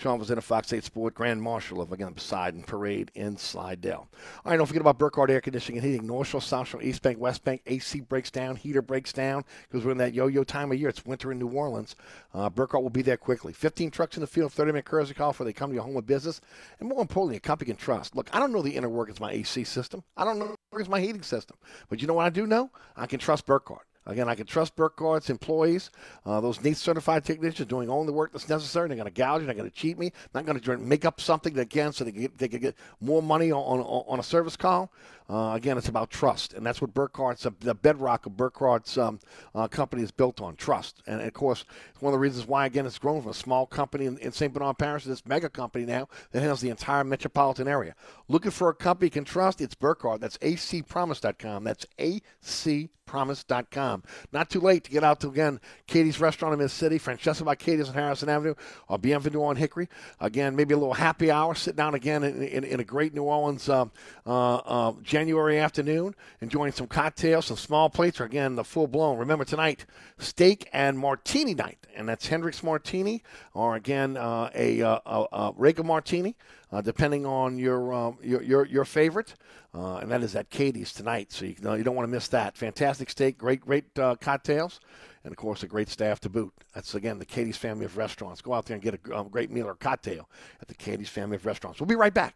[0.02, 4.08] Sean was in a Fox 8 Sport Grand Marshal of, again, Poseidon Parade in Slidell.
[4.44, 6.08] All right, don't forget about Burkhardt Air Conditioning and Heating.
[6.08, 7.62] North Shore, South Shore, East Bank, West Bank.
[7.68, 10.90] AC breaks down, heater breaks down because we're in that yo-yo time of year.
[10.90, 11.96] It's winter in New Orleans.
[12.34, 13.54] Uh, Burkhardt will be there quickly.
[13.54, 16.08] 15 trucks in the field, 30-minute courtesy call for they come to your home of
[16.08, 16.42] business.
[16.80, 18.16] And more importantly, a company can trust.
[18.16, 20.04] Look, I don't know the inner workings of my AC system.
[20.18, 21.58] I don't know the workings of my heating system.
[21.90, 22.72] But you know what I do know?
[22.98, 23.86] I can trust Burkhardt.
[24.08, 25.92] Again, I can trust Burkhardt's employees,
[26.26, 28.88] uh, those NATE certified technicians doing only the work that's necessary.
[28.88, 31.22] They're going to gouge, they're not going to cheat me, not going to make up
[31.22, 34.24] something again so they can get, they can get more money on, on, on a
[34.24, 34.92] service call.
[35.32, 39.18] Uh, again, it's about trust, and that's what Burkhardt's, uh, the bedrock of Burkhardt's um,
[39.56, 41.02] uh, company is built on trust.
[41.08, 43.66] And, of course, it's one of the reasons why, again, it's grown from a small
[43.66, 44.54] company in, in St.
[44.54, 47.96] Bernard Parish to this mega company now that handles the entire metropolitan area.
[48.28, 49.62] Looking for a company you can trust?
[49.62, 50.20] It's Burkhardt.
[50.20, 51.64] That's acpromise.com.
[51.64, 54.04] That's acpromise.com.
[54.34, 57.56] Not too late to get out to, again, Katie's Restaurant in Mid City, Francesca by
[57.56, 58.56] Katie's on Harrison Avenue,
[58.90, 59.88] or Bienvenue on Hickory.
[60.20, 63.24] Again, maybe a little happy hour, sit down again in, in, in a great New
[63.24, 63.92] Orleans um,
[64.26, 69.20] uh, uh, January afternoon, enjoying some cocktails, some small plates, or again, the full blown.
[69.20, 69.86] Remember tonight,
[70.18, 73.22] steak and martini night, and that's Hendrick's Martini,
[73.54, 76.36] or again, uh, a, uh, a, a Reyka Martini.
[76.72, 79.36] Uh, depending on your, um, your, your your favorite,
[79.76, 81.30] uh, and that is at Katie's tonight.
[81.30, 82.56] So you, you don't want to miss that.
[82.56, 84.80] Fantastic steak, great great uh, cocktails,
[85.26, 86.54] and of course a great staff to boot.
[86.74, 88.42] That's again the Katie's family of restaurants.
[88.42, 90.30] Go out there and get a um, great meal or cocktail
[90.62, 91.82] at the Katie's family of restaurants.
[91.82, 92.36] We'll be right back.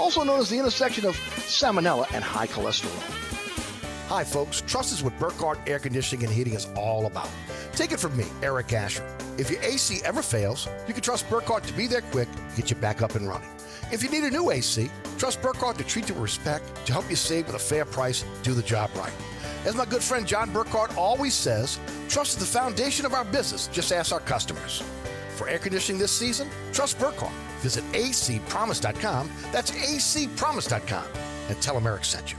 [0.00, 1.14] also known as the intersection of
[1.46, 2.96] salmonella and high cholesterol.
[4.08, 4.62] Hi, folks.
[4.62, 7.28] Trust is what Burkhardt Air Conditioning and Heating is all about.
[7.74, 9.06] Take it from me, Eric Asher.
[9.38, 12.76] If your AC ever fails, you can trust Burkhardt to be there quick, get you
[12.76, 13.48] back up and running.
[13.92, 17.08] If you need a new AC, trust Burkhardt to treat you with respect, to help
[17.10, 19.12] you save with a fair price, do the job right.
[19.64, 21.78] As my good friend John Burkhardt always says,
[22.08, 23.66] trust is the foundation of our business.
[23.68, 24.82] Just ask our customers.
[25.40, 27.32] For air conditioning this season, trust Burkhardt.
[27.60, 29.30] Visit acpromise.com.
[29.50, 31.04] That's acpromise.com.
[31.48, 32.36] And tell them Eric sent you.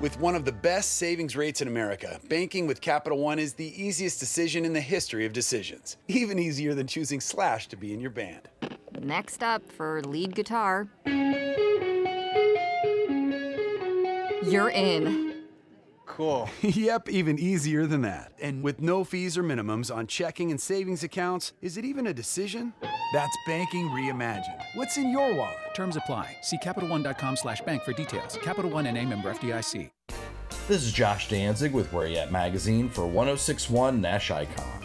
[0.00, 3.82] With one of the best savings rates in America, banking with Capital One is the
[3.82, 5.96] easiest decision in the history of decisions.
[6.06, 8.48] Even easier than choosing Slash to be in your band.
[9.00, 10.86] Next up for lead guitar.
[14.44, 15.33] You're in.
[16.16, 16.48] Cool.
[16.62, 18.32] yep, even easier than that.
[18.40, 22.14] And with no fees or minimums on checking and savings accounts, is it even a
[22.14, 22.72] decision?
[23.12, 24.62] That's banking reimagined.
[24.74, 25.56] What's in your wallet?
[25.74, 26.36] Terms apply.
[26.42, 28.38] See CapitalOne.com slash bank for details.
[28.42, 29.90] Capital One and a member FDIC.
[30.68, 34.83] This is Josh Danzig with Where You At Magazine for 1061 Nash Icon.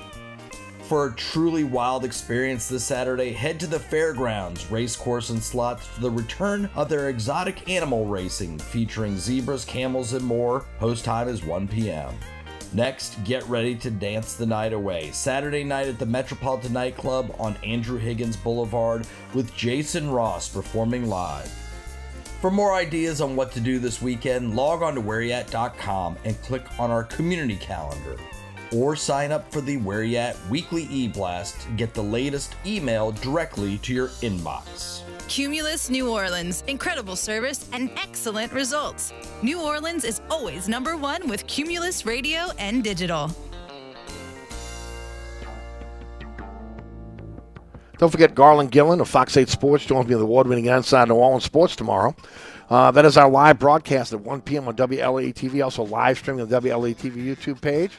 [0.89, 6.01] For a truly wild experience this Saturday, head to the fairgrounds, racecourse, and slots for
[6.01, 10.65] the return of their exotic animal racing featuring zebras, camels, and more.
[10.79, 12.15] Host time is 1 p.m.
[12.73, 15.11] Next, get ready to dance the night away.
[15.11, 21.51] Saturday night at the Metropolitan Nightclub on Andrew Higgins Boulevard with Jason Ross performing live.
[22.41, 26.63] For more ideas on what to do this weekend, log on to whereyat.com and click
[26.79, 28.17] on our community calendar.
[28.71, 33.11] Or sign up for the Where You At weekly e-blast to get the latest email
[33.11, 35.01] directly to your inbox.
[35.27, 36.63] Cumulus New Orleans.
[36.67, 39.13] Incredible service and excellent results.
[39.41, 43.31] New Orleans is always number one with Cumulus Radio and Digital.
[47.99, 51.15] Don't forget Garland Gillen of Fox 8 Sports joins me in the award-winning Inside New
[51.15, 52.15] Orleans Sports tomorrow.
[52.69, 54.67] Uh, that is our live broadcast at 1 p.m.
[54.67, 57.91] on WLAE TV, also live streaming on the WLAE TV YouTube page.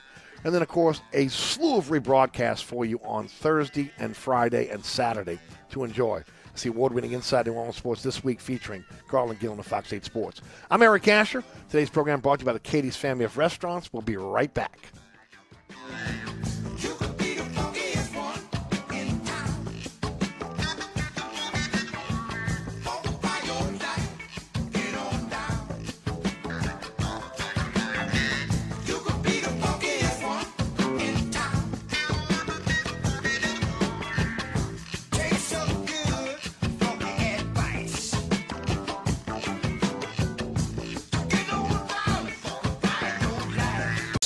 [0.44, 4.84] And then, of course, a slew of rebroadcasts for you on Thursday and Friday and
[4.84, 5.38] Saturday
[5.70, 6.24] to enjoy.
[6.52, 10.04] It's the award-winning Inside New Orleans Sports this week featuring Garland Gillen of Fox 8
[10.04, 10.40] Sports.
[10.70, 11.44] I'm Eric Asher.
[11.68, 13.92] Today's program brought to you by the Katie's Family of Restaurants.
[13.92, 14.78] We'll be right back.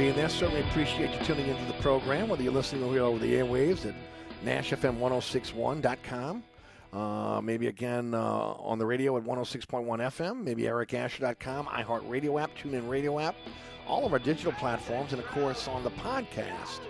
[0.00, 0.30] being there.
[0.30, 3.94] Certainly appreciate you tuning into the program, whether you're listening over the airwaves at
[4.46, 6.42] NashFM1061.com
[6.94, 12.88] Uh, maybe again uh, on the radio at 106.1 FM, maybe ericasher.com, iHeartRadio app, TuneIn
[12.88, 13.36] Radio app,
[13.86, 16.80] all of our digital platforms, and of course on the podcast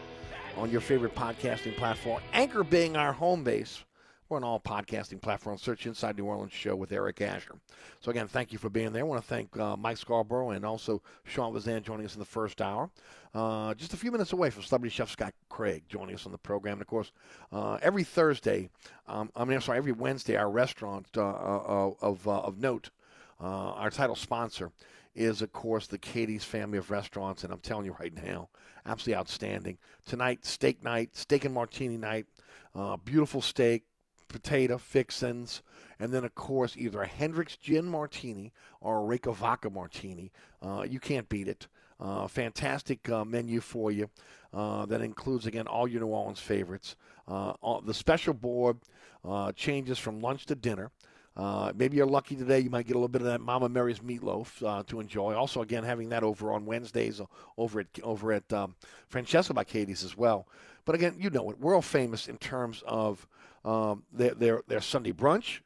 [0.56, 2.22] on your favorite podcasting platform.
[2.32, 3.84] Anchor being our home base.
[4.30, 5.60] We're on all podcasting platforms.
[5.60, 7.56] Search Inside New Orleans Show with Eric Asher.
[7.98, 9.02] So, again, thank you for being there.
[9.02, 12.24] I want to thank uh, Mike Scarborough and also Sean Fazende joining us in the
[12.24, 12.90] first hour.
[13.34, 16.38] Uh, just a few minutes away from celebrity chef Scott Craig joining us on the
[16.38, 16.74] program.
[16.74, 17.10] And, of course,
[17.50, 18.70] uh, every Thursday,
[19.08, 22.90] um, I mean, I'm sorry, every Wednesday, our restaurant uh, uh, of, uh, of note,
[23.40, 24.70] our title sponsor,
[25.16, 27.42] is, of course, the Katie's family of restaurants.
[27.42, 28.48] And I'm telling you right now,
[28.86, 29.78] absolutely outstanding.
[30.06, 32.26] Tonight, steak night, steak and martini night,
[32.76, 33.82] uh, beautiful steak,
[34.30, 35.62] potato fixins,
[35.98, 40.32] and then, of course, either a Hendrick's Gin Martini or a Reyka Vodka Martini.
[40.62, 41.66] Uh, you can't beat it.
[41.98, 44.08] Uh, fantastic uh, menu for you
[44.54, 46.96] uh, that includes, again, all your New Orleans favorites.
[47.28, 48.78] Uh, all, the special board
[49.22, 50.90] uh, changes from lunch to dinner.
[51.36, 52.58] Uh, maybe you're lucky today.
[52.58, 55.34] You might get a little bit of that Mama Mary's meatloaf uh, to enjoy.
[55.34, 57.20] Also, again, having that over on Wednesdays
[57.56, 58.74] over at over at um,
[59.08, 60.48] Francesca by Katie's as well.
[60.84, 63.28] But again, you know it, world famous in terms of
[63.64, 65.60] um, their, their their Sunday brunch.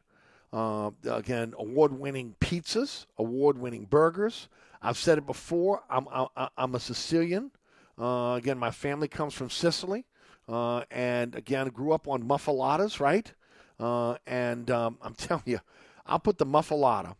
[0.53, 4.49] Uh, again, award-winning pizzas, award-winning burgers.
[4.81, 5.83] I've said it before.
[5.91, 7.51] I'm I'm, I'm a Sicilian.
[7.99, 10.05] Uh, again, my family comes from Sicily,
[10.49, 13.33] uh, and again, grew up on muffulettas, right?
[13.79, 15.61] Uh, and um, I'm telling you,
[16.07, 17.17] I'll put the muffuletta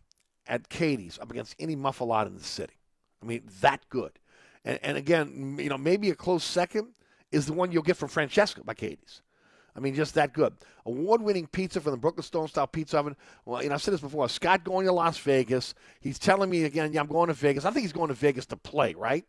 [0.47, 2.73] at Katie's up against any muffuletta in the city.
[3.21, 4.19] I mean, that good.
[4.63, 6.89] And, and again, you know, maybe a close second
[7.31, 9.21] is the one you'll get from Francesca by Katie's.
[9.75, 10.53] I mean, just that good.
[10.85, 13.15] Award-winning pizza from the Brooklyn Stone Style Pizza Oven.
[13.43, 14.29] Well, you know, I've said this before.
[14.29, 15.75] Scott going to Las Vegas.
[15.99, 17.65] He's telling me again, yeah, I'm going to Vegas.
[17.65, 19.25] I think he's going to Vegas to play, right?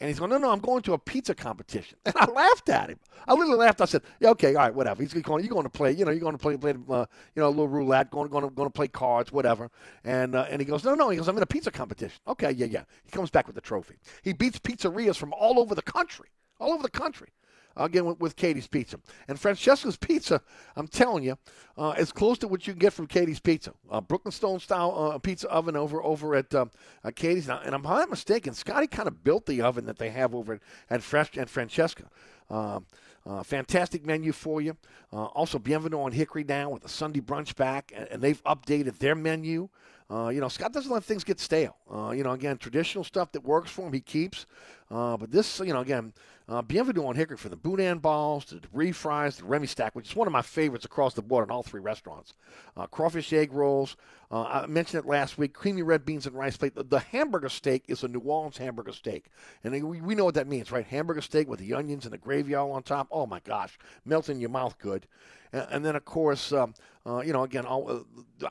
[0.00, 1.98] And he's going, no, no, I'm going to a pizza competition.
[2.06, 2.98] And I laughed at him.
[3.28, 3.80] I literally laughed.
[3.80, 5.02] I said, yeah, okay, all right, whatever.
[5.02, 7.42] He's going, you're going to play, you know, you're going to play, play uh, you
[7.42, 9.70] know, a little roulette, going, going, to, going to play cards, whatever.
[10.02, 11.10] And uh, and he goes, no, no.
[11.10, 12.18] He goes, I'm in a pizza competition.
[12.26, 12.82] Okay, yeah, yeah.
[13.04, 13.96] He comes back with the trophy.
[14.22, 16.28] He beats pizzerias from all over the country,
[16.58, 17.28] all over the country
[17.76, 18.98] again with, with, Katie's Pizza.
[19.28, 20.40] And Francesca's Pizza,
[20.76, 21.38] I'm telling you,
[21.76, 23.72] uh, is close to what you can get from Katie's Pizza.
[23.90, 26.66] Uh, Brooklyn Stone style uh, pizza oven over over at uh,
[27.14, 27.48] Katie's.
[27.48, 30.60] And I'm not mistaken, Scotty kind of built the oven that they have over at,
[30.90, 32.04] at Fresh and Francesca.
[32.50, 32.86] Um,
[33.26, 34.76] uh, fantastic menu for you.
[35.12, 38.98] Uh, also, Bienvenue on Hickory now with the Sunday brunch back, and, and they've updated
[38.98, 39.68] their menu.
[40.10, 41.76] Uh, you know, Scott doesn't let things get stale.
[41.90, 44.44] Uh, you know, again, traditional stuff that works for him, he keeps.
[44.90, 46.12] Uh, but this, you know, again,
[46.46, 50.10] uh, Bienvenue on Hickory for the boudin balls, the debris fries, the Remy stack, which
[50.10, 52.34] is one of my favorites across the board in all three restaurants.
[52.76, 53.96] Uh, crawfish egg rolls.
[54.30, 55.54] Uh, I mentioned it last week.
[55.54, 56.74] Creamy red beans and rice plate.
[56.74, 59.26] The, the hamburger steak is a New Orleans hamburger steak,
[59.62, 60.84] and we, we know what that means, right?
[60.84, 63.08] Hamburger steak with the onions and the gravy all on top.
[63.10, 65.06] Oh my gosh, melt in your mouth good.
[65.52, 66.74] And, and then of course, um,
[67.06, 68.00] uh, you know, again, uh,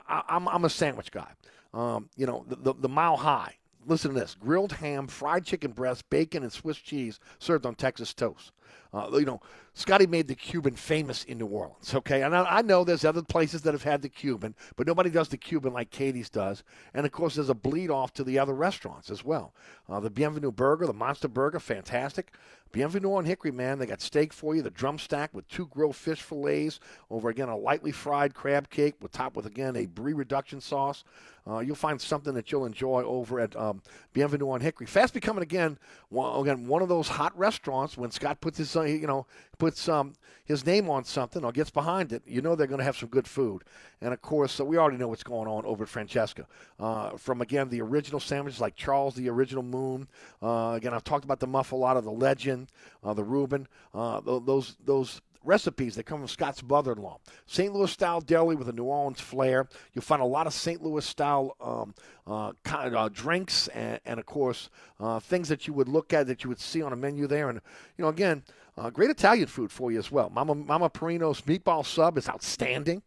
[0.08, 1.30] I, I'm I'm a sandwich guy.
[1.72, 3.56] Um, you know, the, the, the mile high
[3.86, 8.14] listen to this grilled ham, fried chicken breast, bacon, and Swiss cheese served on Texas
[8.14, 8.52] toast.
[8.92, 9.40] Uh, you know,
[9.72, 12.22] Scotty made the Cuban famous in New Orleans, okay?
[12.22, 15.28] And I, I, know there's other places that have had the Cuban, but nobody does
[15.28, 16.62] the Cuban like Katie's does.
[16.94, 19.52] And of course, there's a bleed off to the other restaurants as well.
[19.88, 22.32] Uh, the Bienvenue Burger, the Monster Burger, fantastic.
[22.74, 23.78] Bienvenue on Hickory, man.
[23.78, 27.48] They got steak for you, the drum stack with two grilled fish fillets over again
[27.48, 31.04] a lightly fried crab cake with top with again a brie reduction sauce.
[31.46, 34.86] Uh, you'll find something that you'll enjoy over at um, Bienvenue on Hickory.
[34.86, 37.96] Fast becoming again, one, again one of those hot restaurants.
[37.96, 39.26] When Scott puts his, uh, you know,
[39.58, 42.84] puts um, his name on something or gets behind it, you know they're going to
[42.84, 43.62] have some good food.
[44.00, 46.46] And of course, we already know what's going on over at Francesca.
[46.78, 50.08] Uh, from again the original sandwiches like Charles the Original Moon.
[50.42, 52.68] Uh, again, I've talked about the muffuletta, the Legend,
[53.02, 53.66] uh, the Reuben.
[53.94, 57.18] Uh, those those recipes that come from Scott's mother-in-law.
[57.46, 57.72] St.
[57.72, 59.68] Louis style deli with a New Orleans flair.
[59.92, 60.82] You'll find a lot of St.
[60.82, 61.94] Louis style um,
[62.26, 64.70] uh, kind of, uh, drinks and, and, of course,
[65.00, 67.48] uh, things that you would look at that you would see on a menu there.
[67.48, 67.60] And
[67.96, 68.42] you know, again,
[68.76, 70.30] uh, great Italian food for you as well.
[70.30, 73.02] Mama Mama Perino's meatball sub is outstanding.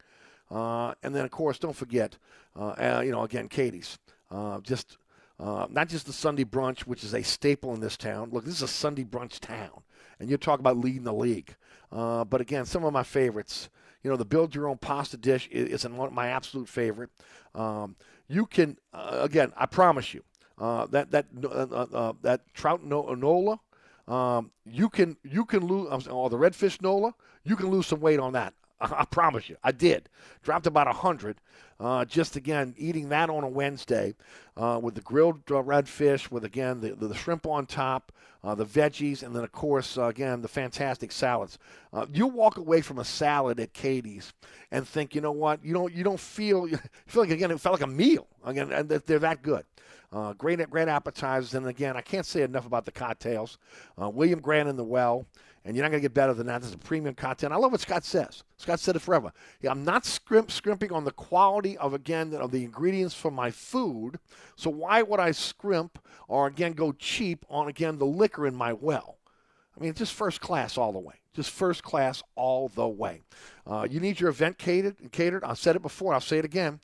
[0.49, 2.17] Uh, and then, of course, don't forget,
[2.55, 3.99] uh, you know, again, Katie's.
[4.61, 4.97] just
[5.39, 8.29] not just the Sunday brunch, which is a staple in this town.
[8.31, 9.81] Look, this is a Sunday brunch town,
[10.19, 11.55] and you're talking about leading the league.
[11.91, 13.69] Uh, but again, some of my favorites.
[14.03, 17.09] You know, the build your own pasta dish is, is my absolute favorite.
[17.55, 17.95] Um,
[18.27, 20.23] you can uh, again, I promise you,
[20.57, 23.59] uh, that that uh, uh, uh, that trout nola,
[24.07, 27.13] um, you can you can lose or the redfish nola,
[27.43, 28.53] you can lose some weight on that.
[28.79, 30.09] I promise you, I did.
[30.43, 31.37] Dropped about a hundred.
[31.79, 34.15] Uh, just again eating that on a Wednesday
[34.55, 38.11] uh, with the grilled uh, red fish, with again the, the, shrimp on top,
[38.43, 41.59] uh, the veggies, and then of course uh, again the fantastic salads.
[41.93, 44.33] Uh, you walk away from a salad at Katie's
[44.71, 45.63] and think, you know what?
[45.63, 48.71] You don't you don't feel you feel like again it felt like a meal again,
[48.71, 49.63] and they're that good.
[50.39, 53.59] Great, great appetizers, and again, I can't say enough about the cocktails.
[53.97, 55.27] William Grant in the Well,
[55.65, 56.61] and you're not going to get better than that.
[56.61, 57.53] This is a premium content.
[57.53, 58.43] I love what Scott says.
[58.57, 59.31] Scott said it forever.
[59.61, 63.51] Yeah, I'm not scrimp, scrimping on the quality of again of the ingredients for my
[63.51, 64.19] food.
[64.55, 68.73] So why would I scrimp or again go cheap on again the liquor in my
[68.73, 69.17] well?
[69.77, 71.15] I mean, just first class all the way.
[71.33, 73.21] Just first class all the way.
[73.65, 75.11] Uh, you need your event catered.
[75.11, 75.43] Catered.
[75.43, 76.13] I said it before.
[76.13, 76.79] I'll say it again.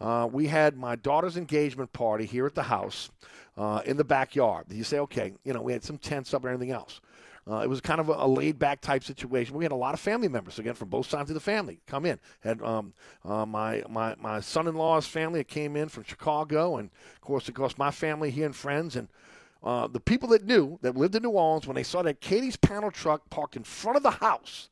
[0.00, 3.10] Uh, we had my daughter's engagement party here at the house
[3.56, 4.66] uh, in the backyard.
[4.70, 7.00] You say, okay, you know, we had some tents up and everything else.
[7.48, 9.56] Uh, it was kind of a, a, laid back type situation.
[9.56, 12.04] We had a lot of family members again from both sides of the family come
[12.04, 12.18] in.
[12.40, 12.92] Had um,
[13.24, 17.20] uh, my my my son in law's family that came in from Chicago, and of
[17.20, 19.08] course, of course, my family here and friends, and
[19.62, 22.56] uh, the people that knew that lived in New Orleans when they saw that Katie's
[22.56, 24.68] panel truck parked in front of the house.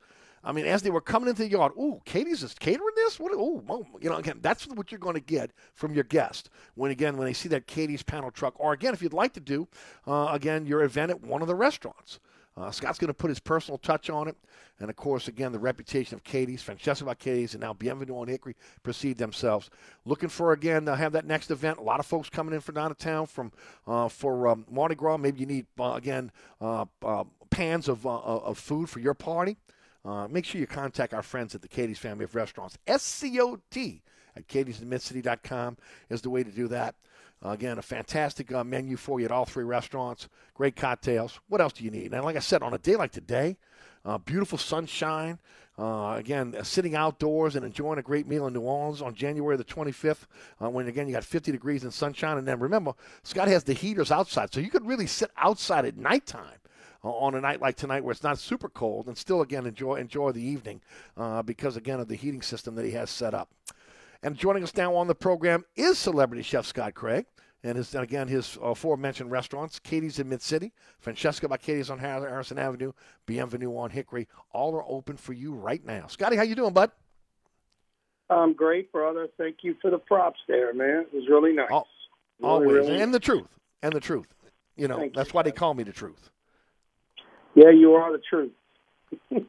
[0.47, 3.19] I mean, as they were coming into the yard, ooh, Katie's is catering this.
[3.19, 3.33] What?
[3.33, 7.17] Ooh, you know, again, that's what you're going to get from your guest when again
[7.17, 9.69] when they see that Katie's panel truck, or again, if you'd like to do,
[10.07, 12.19] uh, again, your event at one of the restaurants.
[12.57, 14.37] Uh, Scott's going to put his personal touch on it.
[14.79, 18.29] And of course, again, the reputation of Katie's, Francesca by Katie's, and now Bienvenue on
[18.29, 19.71] Hickory precede themselves.
[20.05, 21.79] Looking for, again, to have that next event.
[21.79, 23.53] A lot of folks coming in from down of town from,
[23.87, 25.17] uh, for um, Mardi Gras.
[25.17, 26.31] Maybe you need, uh, again,
[26.61, 29.57] uh, uh, pans of, uh, of food for your party.
[30.31, 32.79] make sure you contact our friends at the Katie's Family of Restaurants.
[32.87, 34.03] S-C-O-T
[34.37, 35.77] at katie'smidcity.com
[36.11, 36.95] is the way to do that.
[37.45, 40.29] Uh, again, a fantastic uh, menu for you at all three restaurants.
[40.55, 41.41] Great cocktails.
[41.49, 42.13] What else do you need?
[42.13, 43.57] And like I said, on a day like today,
[44.05, 45.39] uh, beautiful sunshine.
[45.77, 49.57] Uh, again, uh, sitting outdoors and enjoying a great meal in New Orleans on January
[49.57, 50.27] the 25th,
[50.63, 52.39] uh, when again you got 50 degrees and sunshine.
[52.39, 52.93] And then remember,
[53.25, 56.59] Scott has the heaters outside, so you could really sit outside at nighttime
[57.03, 60.33] on a night like tonight where it's not super cold and still again enjoy enjoy
[60.33, 60.81] the evening
[61.19, 63.51] uh, because again of the heating system that he has set up.
[64.23, 67.27] And joining us now on the program is celebrity chef Scott Craig.
[67.65, 71.99] And his, again, his uh, aforementioned restaurants, Katie's in Mid City, Francesca by Katie's on
[71.99, 72.93] Harrison Avenue,
[73.25, 76.07] Bienvenue on Hickory, all are open for you right now.
[76.07, 76.91] Scotty, how you doing, bud?
[78.29, 79.29] I'm great, brother.
[79.39, 81.07] Thank you for the props there, man.
[81.11, 81.71] It was really nice.
[81.71, 81.89] All,
[82.39, 83.49] really, always, really and the truth,
[83.83, 84.27] and the truth.
[84.77, 86.31] You know, Thank that's you, why they call me the truth.
[87.55, 88.53] Yeah, you are the truth.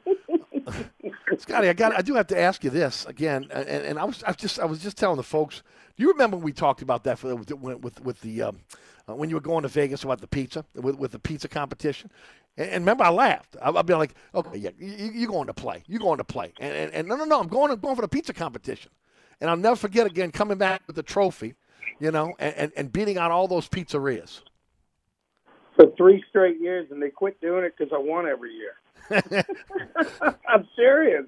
[1.38, 1.98] Scotty, I got.
[1.98, 4.60] I do have to ask you this again, and, and I was, I was just,
[4.60, 5.64] I was just telling the folks.
[5.98, 8.60] Do you remember when we talked about that for, with, with, with the um,
[9.08, 12.12] uh, when you were going to Vegas about the pizza with, with the pizza competition?
[12.58, 13.56] And, and remember, I laughed.
[13.62, 15.84] I, I'd be like, "Okay, yeah, you, you going to play?
[15.88, 18.02] You're going to play?" And, and, and no, no, no, I'm going, I'm going for
[18.02, 18.92] the pizza competition.
[19.40, 21.56] And I'll never forget again coming back with the trophy,
[22.00, 24.42] you know, and, and, and beating out all those pizzerias.
[25.76, 28.76] For three straight years, and they quit doing it because I won every year.
[30.48, 31.26] I'm serious.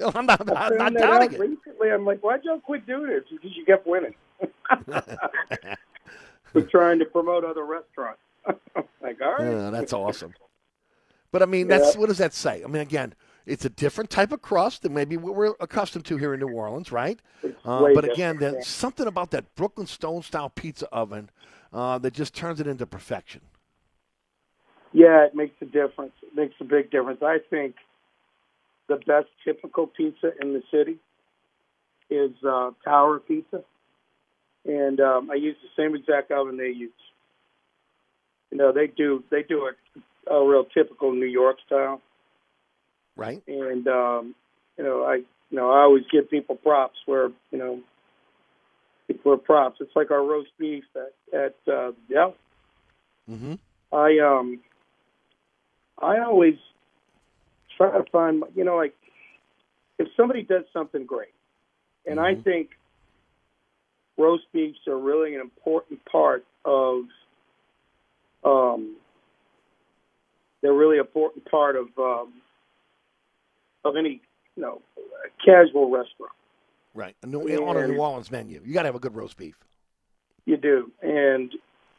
[0.14, 1.40] I'm not, I'm not doubting it.
[1.40, 1.90] recently.
[1.90, 3.24] I'm like, why'd y'all quit doing this?
[3.30, 4.14] Because you kept winning.
[6.52, 8.20] We're trying to promote other restaurants.
[9.02, 9.52] like, all right.
[9.52, 10.34] Yeah, that's awesome.
[11.32, 12.64] But I mean, that's what does that say?
[12.64, 13.14] I mean, again,
[13.46, 16.50] it's a different type of crust than maybe what we're accustomed to here in New
[16.50, 17.20] Orleans, right?
[17.64, 21.30] Uh, but again, there's something about that Brooklyn Stone style pizza oven
[21.72, 23.42] uh, that just turns it into perfection.
[24.92, 26.12] Yeah, it makes a difference.
[26.22, 27.22] It makes a big difference.
[27.22, 27.76] I think
[28.90, 30.96] the best typical pizza in the city
[32.10, 33.62] is uh, Tower Pizza,
[34.66, 36.90] and um, I use the same exact oven they use.
[38.50, 39.70] You know, they do they do
[40.28, 42.02] a, a real typical New York style,
[43.16, 43.40] right?
[43.46, 44.34] And um,
[44.76, 45.14] you know, I
[45.50, 47.78] you know I always give people props where you know
[49.06, 49.76] people are props.
[49.80, 52.30] It's like our roast beef at at uh, yeah.
[53.30, 53.54] Mm-hmm.
[53.92, 54.58] I um
[55.96, 56.56] I always
[57.80, 58.94] try to find you know like
[59.98, 61.34] if somebody does something great,
[62.06, 62.70] and I think
[64.18, 67.04] roast beefs are really an important part of
[68.44, 68.96] um
[70.62, 72.34] they're really an important part of um
[73.84, 74.20] of any
[74.56, 74.82] you know
[75.44, 76.32] casual restaurant.
[76.92, 77.14] Right.
[77.22, 79.54] A New, on a New Orleans menu, you got to have a good roast beef.
[80.44, 81.52] You do, and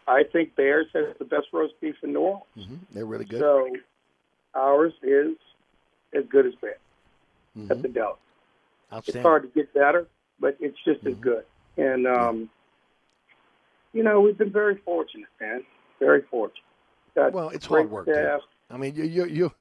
[0.06, 2.44] I think Bears has the best roast beef in New Orleans.
[2.56, 3.40] hmm They're really good.
[3.40, 3.70] So
[4.54, 5.38] ours is
[6.14, 6.78] as good as Bears
[7.58, 7.72] Mhm.
[7.72, 8.16] at the deli.
[8.92, 10.08] It's hard to get better,
[10.40, 11.46] but it's just as good.
[11.78, 12.50] And um,
[13.94, 15.66] you know, we've been very fortunate, man.
[16.00, 16.64] Very fortunate.
[17.16, 18.08] Got Well, it's hard work.
[18.70, 19.52] I mean, you you you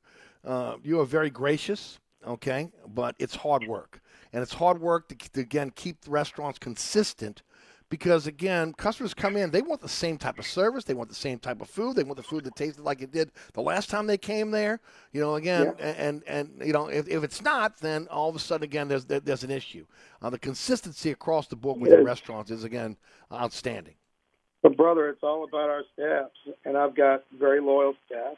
[0.44, 1.98] uh, you are very gracious.
[2.26, 4.00] okay, but it's hard work,
[4.32, 7.42] and it's hard work to, to again keep the restaurants consistent.
[7.90, 11.14] Because again, customers come in, they want the same type of service, they want the
[11.14, 13.90] same type of food, they want the food that tasted like it did the last
[13.90, 14.80] time they came there.
[15.12, 18.38] You know, again, and and you know, if, if it's not, then all of a
[18.38, 19.84] sudden again, there's there, there's an issue.
[20.22, 22.96] Uh, the consistency across the board with the restaurants is again
[23.32, 23.94] outstanding.
[24.62, 28.36] But brother, it's all about our staffs, and I've got very loyal staff,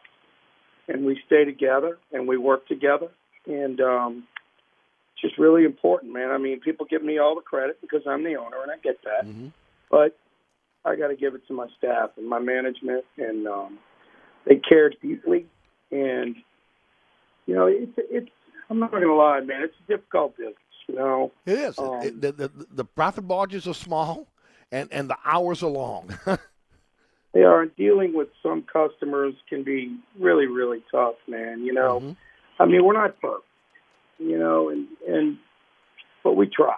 [0.89, 3.09] and we stay together and we work together,
[3.47, 4.25] and um,
[5.23, 6.31] just really important, man.
[6.31, 8.99] I mean, people give me all the credit because I'm the owner, and I get
[9.05, 9.25] that,
[9.91, 10.19] but
[10.85, 13.79] I got to give it to my staff and my management, and um,
[14.47, 15.47] they care deeply,
[15.91, 16.37] and
[17.47, 18.29] you know, it's it's.
[18.71, 19.63] I'm not going to lie, man.
[19.63, 20.57] It's a difficult business,
[20.89, 21.31] you know.
[21.47, 21.79] It is.
[21.79, 24.27] Um, It- the, the the profit margins are small,
[24.71, 26.11] and and the hours are long.
[27.35, 32.63] they are dealing with some customers can be really really tough man you know Mm-hmm.
[32.63, 33.47] i mean we're not perfect
[34.23, 35.39] you know and and
[36.25, 36.77] but we try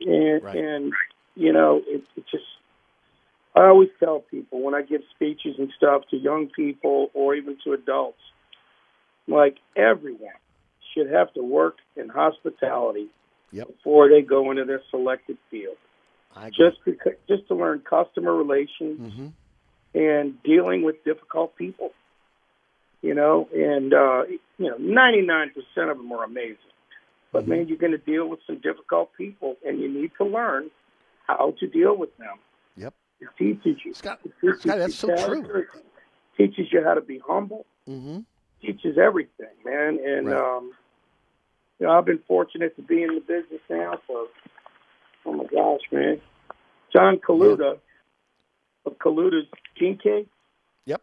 [0.00, 0.56] and Right.
[0.56, 0.92] and
[1.34, 2.44] you know it, it just
[3.54, 7.56] i always tell people when i give speeches and stuff to young people or even
[7.64, 8.20] to adults
[9.28, 10.30] like everyone
[10.94, 13.08] should have to work in hospitality
[13.52, 13.68] Yep.
[13.68, 15.76] before they go into their selected field
[16.48, 19.32] just because just to learn customer relations Mhm.
[19.94, 21.92] and dealing with difficult people.
[23.02, 24.24] You know, and uh,
[24.58, 26.56] you know, ninety nine percent of them are amazing.
[27.36, 30.70] But man, you're going to deal with some difficult people, and you need to learn
[31.26, 32.38] how to deal with them.
[32.76, 32.94] Yep.
[33.20, 33.92] It teaches you.
[33.92, 35.42] Scott, it teaches Scott, that's so true.
[35.44, 35.66] it
[36.38, 37.66] Teaches you how to be humble.
[37.86, 38.20] Mm-hmm.
[38.62, 39.98] Teaches everything, man.
[40.02, 40.56] And Right.
[40.56, 40.72] um,
[41.78, 44.28] you know, I've been fortunate to be in the business now for
[45.26, 46.20] oh my gosh, man.
[46.90, 47.78] John Caluda
[48.86, 49.46] of Caluda's
[49.78, 50.28] King Cake.
[50.86, 51.02] Yep.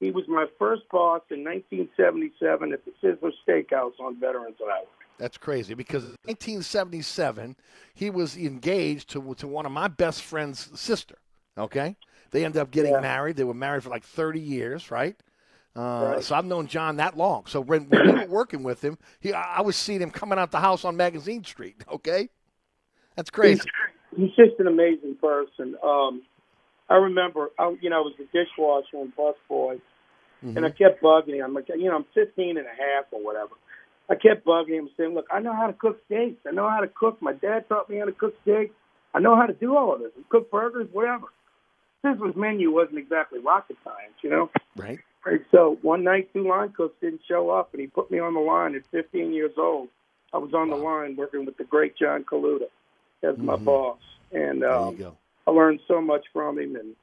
[0.00, 4.88] He was my first boss in 1977 at the Sizzler Steakhouse on Veterans Island.
[5.20, 7.54] That's crazy because in 1977
[7.92, 11.16] he was engaged to to one of my best friend's sister.
[11.58, 11.94] Okay,
[12.30, 13.36] they ended up getting married.
[13.36, 15.14] They were married for like 30 years, right?
[15.76, 16.24] Uh, Right.
[16.24, 17.44] So I've known John that long.
[17.46, 20.38] So when, when we were working with him, he I I was seeing him coming
[20.38, 21.84] out the house on Magazine Street.
[21.92, 22.30] Okay,
[23.14, 23.68] that's crazy.
[24.16, 25.76] He's just an amazing person.
[25.84, 26.22] Um,
[26.88, 29.80] I remember, I, you know, I was a dishwasher and busboy,
[30.56, 31.44] and I kept bugging him.
[31.44, 33.52] I'm like, you know, I'm 15 and a half or whatever.
[34.10, 36.44] I kept bugging him, saying, "Look, I know how to cook steaks.
[36.46, 37.22] I know how to cook.
[37.22, 38.74] My dad taught me how to cook steaks.
[39.14, 40.10] I know how to do all of this.
[40.28, 41.26] Cook burgers, whatever."
[42.04, 44.50] Sizzler's menu wasn't exactly rocket science, you know.
[44.74, 44.98] Right.
[45.24, 45.42] right.
[45.50, 48.40] so one night, two line cooks didn't show up, and he put me on the
[48.40, 49.88] line at 15 years old.
[50.32, 52.68] I was on the line working with the great John Caluda
[53.22, 53.64] as my Mhm.
[53.64, 53.98] boss,
[54.32, 55.16] and um.
[55.46, 56.94] I learned so much from him, and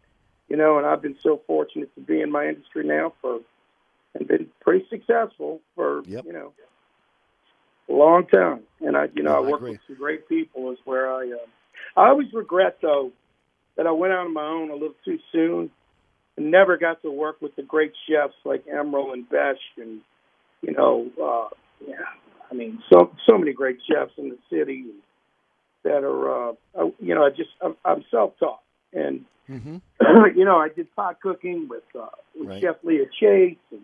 [0.48, 3.42] you know, and I've been so fortunate to be in my industry now for
[4.14, 6.26] and been pretty successful for Yep.
[6.26, 6.54] you know
[7.94, 8.62] long time.
[8.82, 10.72] And I, you know, No, I I work with some great people.
[10.72, 13.12] Is where I, uh, I always regret though
[13.76, 15.70] that I went out on my own a little too soon
[16.36, 20.02] and never got to work with the great chefs like Emeril and Besh and
[20.62, 21.50] you know, uh,
[21.88, 21.96] yeah,
[22.52, 24.86] I mean, so so many great chefs in the city
[25.84, 28.62] that are, uh, I- you know, I just I'm, I'm self-taught
[28.94, 29.78] and Mm-hmm.
[30.38, 32.08] you know, I did pot cooking with, uh,
[32.38, 32.62] with Right.
[32.62, 33.82] Chef Leah Chase, and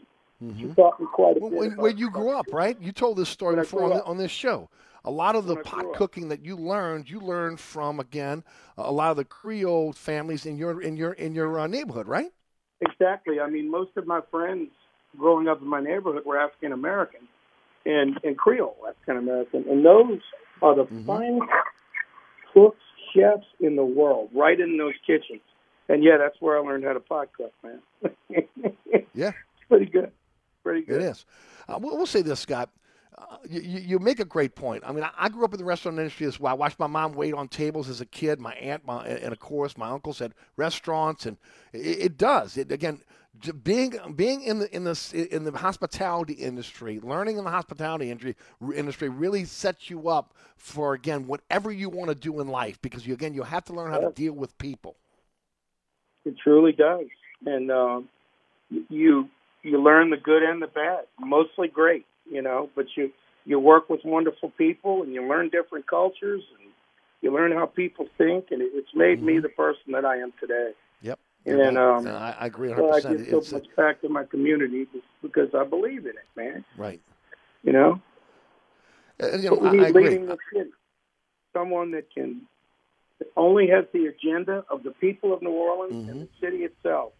[0.57, 1.59] she taught me quite a Well, bit.
[1.59, 2.79] when, when you grew up, right?
[2.79, 4.69] You told this story When before on, the, on this show.
[5.05, 8.43] A lot of the pot cooking that you learned, you learned from again
[8.77, 12.31] a lot of the Creole families in your in your in your uh, neighborhood, right?
[12.79, 13.39] Exactly.
[13.39, 14.69] I mean, most of my friends
[15.17, 17.27] growing up in my neighborhood were African American
[17.85, 20.19] and and Creole African American, and those
[20.61, 21.51] are the finest
[22.53, 22.79] cooks,
[23.13, 25.41] chefs in the world, right in those kitchens.
[25.89, 27.81] And yeah, that's where I learned how to pot cook, man.
[29.13, 29.29] Yeah.
[29.29, 30.11] It's pretty good.
[30.63, 31.01] Pretty good.
[31.01, 31.25] It is.
[31.67, 32.69] Uh, we'll, we'll say this, Scott.
[33.17, 34.83] Uh, you, you make a great point.
[34.85, 36.51] I mean, I, I grew up in the restaurant industry as well.
[36.51, 38.39] I watched my mom wait on tables as a kid.
[38.39, 41.37] My aunt, my, and of course, my uncles had restaurants, and
[41.73, 42.57] it, it does.
[42.57, 43.01] It again,
[43.63, 48.35] being being in the in the in the hospitality industry, learning in the hospitality industry
[48.75, 53.05] industry really sets you up for again whatever you want to do in life because
[53.05, 54.95] you again you have to learn how to deal with people.
[56.25, 57.07] It truly does,
[57.45, 58.09] and um,
[58.89, 59.29] you
[59.63, 61.05] you learn the good and the bad.
[61.19, 63.11] Mostly great, you know, but you
[63.45, 66.69] you work with wonderful people, and you learn different cultures, and
[67.21, 70.71] you learn how people think, and it's made me the person that I am today.
[71.01, 71.19] Yep.
[71.45, 73.17] And um, I, I agree so I 100.
[73.17, 74.87] give so percent much back to my community
[75.21, 76.63] because I believe in it, man.
[76.77, 77.01] Right.
[77.63, 78.01] You know,
[79.21, 80.69] Uh, you know, we I, need leading the city.
[81.53, 82.41] Someone that can
[83.19, 86.09] that only has the agenda of the people of New Orleans Mm-hmm.
[86.11, 87.11] and the city itself.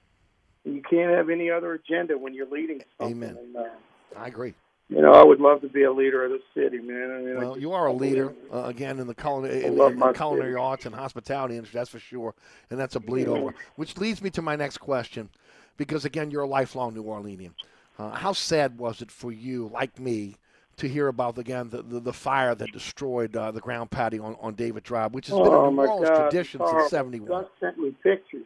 [0.66, 3.18] You can't have any other agenda when you're leading something.
[3.18, 3.38] Amen.
[3.38, 3.70] And, uh,
[4.18, 4.54] I agree.
[4.90, 7.12] You know, I would love to be a leader of the city, man.
[7.12, 10.00] I mean, Well, just- you are a leader uh, again in the culinary, in, in
[10.00, 10.62] the culinary city.
[10.62, 11.78] arts and hospitality industry.
[11.80, 12.36] That's for sure,
[12.70, 13.56] and that's a bleed over.
[13.76, 15.30] Which leads me to my next question,
[15.78, 17.52] because again, you're a lifelong New Orleanian.
[17.98, 20.36] Uh, how sad was it for you, like me,
[20.78, 24.36] to hear about again the, the, the fire that destroyed uh, the Ground Pat'i on,
[24.42, 26.80] on David Drive, which has been oh a New my Orleans God, tradition horrible.
[26.82, 27.28] since '71.
[27.30, 28.46] Gus sent me pictures,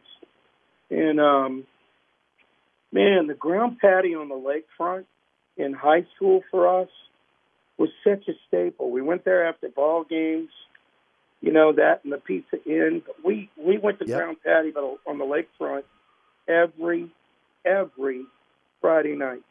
[0.90, 1.64] and um,
[2.92, 5.04] man, the Ground Pat'i on the lakefront
[5.56, 6.88] in high school for us
[7.76, 8.90] was such a staple.
[8.90, 10.50] We went there after ball games,
[11.40, 13.02] you know that, and the Pizza Inn.
[13.06, 14.18] But we we went to Yep.
[14.18, 14.72] Ground Pat'i
[15.06, 15.84] on the lakefront
[16.48, 17.10] every
[17.64, 18.24] every
[18.80, 19.42] Friday night.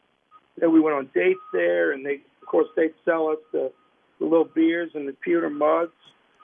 [0.61, 3.71] And we went on dates there, and they of course they'd sell us the,
[4.19, 5.91] the little beers and the pewter mugs.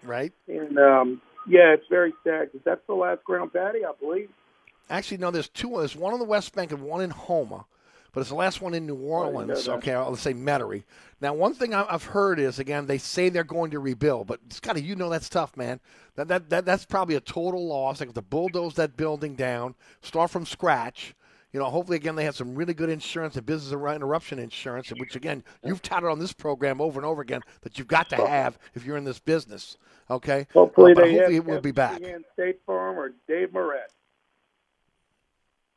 [0.03, 0.31] Right.
[0.47, 4.29] And um, yeah, it's very sad because that's the last Ground Pat'i, I believe.
[4.89, 5.75] Actually, no, there's two.
[5.77, 7.65] There's one on the West Bank and one in Houma,
[8.11, 9.65] but it's the last one in New Orleans.
[9.65, 9.71] that.
[9.75, 10.83] Okay, let's say Metairie.
[11.21, 14.59] Now, one thing I've heard is again they say they're going to rebuild, but it's
[14.59, 15.79] kind of you know that's tough, man.
[16.15, 17.99] That, that that that's probably a total loss.
[17.99, 21.15] Like if to bulldoze that building down, start from scratch.
[21.53, 25.15] You know, hopefully again they have some really good insurance and business interruption insurance, which
[25.15, 28.57] again you've touted on this program over and over again that you've got to have
[28.73, 29.77] if you're in this business.
[30.09, 32.01] Okay, Hopefully Uh, but they hopefully have it will be back.
[32.33, 33.91] State Farm or Dave Moret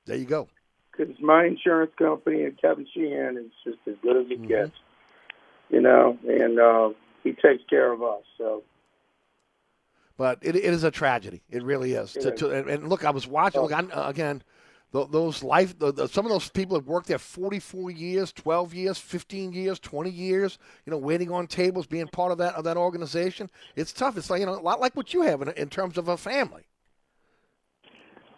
[0.06, 0.48] There you go.
[0.92, 4.48] because my insurance company and Kevin Sheehan is just as good as it Mm-hmm.
[4.48, 4.72] gets.
[5.68, 6.90] You know, and uh,
[7.24, 8.22] he takes care of us.
[8.38, 8.62] So
[10.16, 11.42] But it, it is a tragedy.
[11.50, 12.12] It really is.
[12.14, 13.62] To, to, and, and look, I was watching.
[13.62, 14.42] Look, I, uh, again,
[14.92, 15.76] th- those life.
[15.78, 19.80] The, the, some of those people have worked there 44 years, 12 years, 15 years,
[19.80, 20.58] 20 years.
[20.86, 23.50] You know, waiting on tables, being part of that of that organization.
[23.74, 24.16] It's tough.
[24.16, 26.16] It's like you know, a lot like what you have in, in terms of a
[26.16, 26.62] family.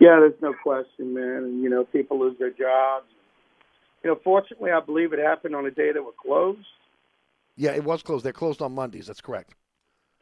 [0.00, 1.44] Yeah, there's no question, man.
[1.44, 3.06] And you know, people lose their jobs.
[4.04, 6.66] You know, fortunately, I believe it happened on a day that we're closed
[7.56, 8.24] Yeah, it was closed.
[8.24, 9.06] They're closed on Mondays.
[9.08, 9.54] That's correct.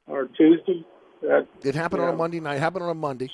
[0.06, 0.84] or Tuesday.
[1.22, 2.16] That, It happened on a.
[2.16, 2.56] Monday night.
[2.56, 3.30] It happened on a Monday.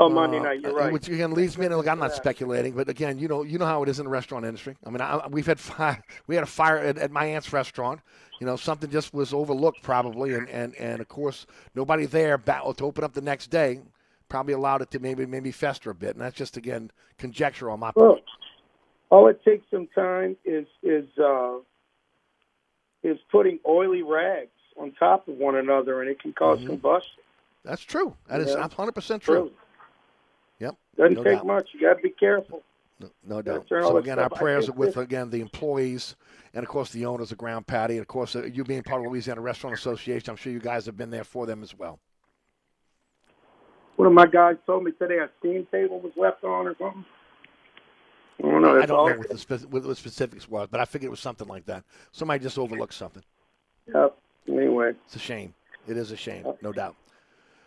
[0.00, 0.60] Oh, Monday night.
[0.62, 0.92] You're uh, right.
[0.92, 1.86] Which again leads me to look.
[1.86, 2.16] I'm not Yeah.
[2.16, 4.76] speculating, but again, you know, you know how it is in the restaurant industry.
[4.84, 6.02] I mean, I, we've had fire.
[6.26, 8.00] We had a fire at, at my aunt's restaurant.
[8.40, 12.84] You know, something just was overlooked probably, and and and of course, nobody there to
[12.84, 13.80] open up the next day.
[14.32, 17.80] Probably allowed it to maybe maybe fester a bit, and that's just again conjecture on
[17.80, 17.96] my part.
[17.96, 18.18] Well,
[19.10, 21.58] all it takes some time is is uh,
[23.02, 24.48] is putting oily rags
[24.80, 26.66] on top of one another, and it can because Mhm.
[26.66, 27.22] combustion.
[27.62, 28.16] That's true.
[28.28, 28.62] That is Yeah.
[28.62, 29.34] 100 percent true.
[29.34, 29.52] Really.
[30.60, 30.76] Yep.
[30.96, 31.46] Doesn't no take doubt.
[31.46, 31.68] much.
[31.74, 32.62] You got to be careful.
[33.00, 33.68] No, no doubt.
[33.68, 36.16] So again, our prayers are with again the employees,
[36.54, 39.00] and of course the owners of Ground Pat'i, and of course uh, you being part
[39.00, 40.30] of the Louisiana Restaurant Association.
[40.30, 42.00] I'm sure you guys have been there for them as well.
[43.96, 47.04] One of my guys told me today a steam table was left on or something.
[48.42, 48.80] I don't know.
[48.80, 51.20] I don't know what the, spe- what the specifics was, but I figured it was
[51.20, 51.84] something like that.
[52.10, 53.22] Somebody just overlooked something.
[53.94, 54.16] Yep.
[54.48, 55.54] Anyway, It's a shame.
[55.86, 56.96] It is a shame, no doubt.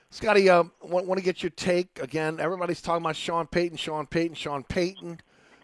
[0.09, 2.39] Scotty, uh, want, want to get your take again?
[2.39, 5.19] Everybody's talking about Sean Payton, Sean Payton, Sean Payton.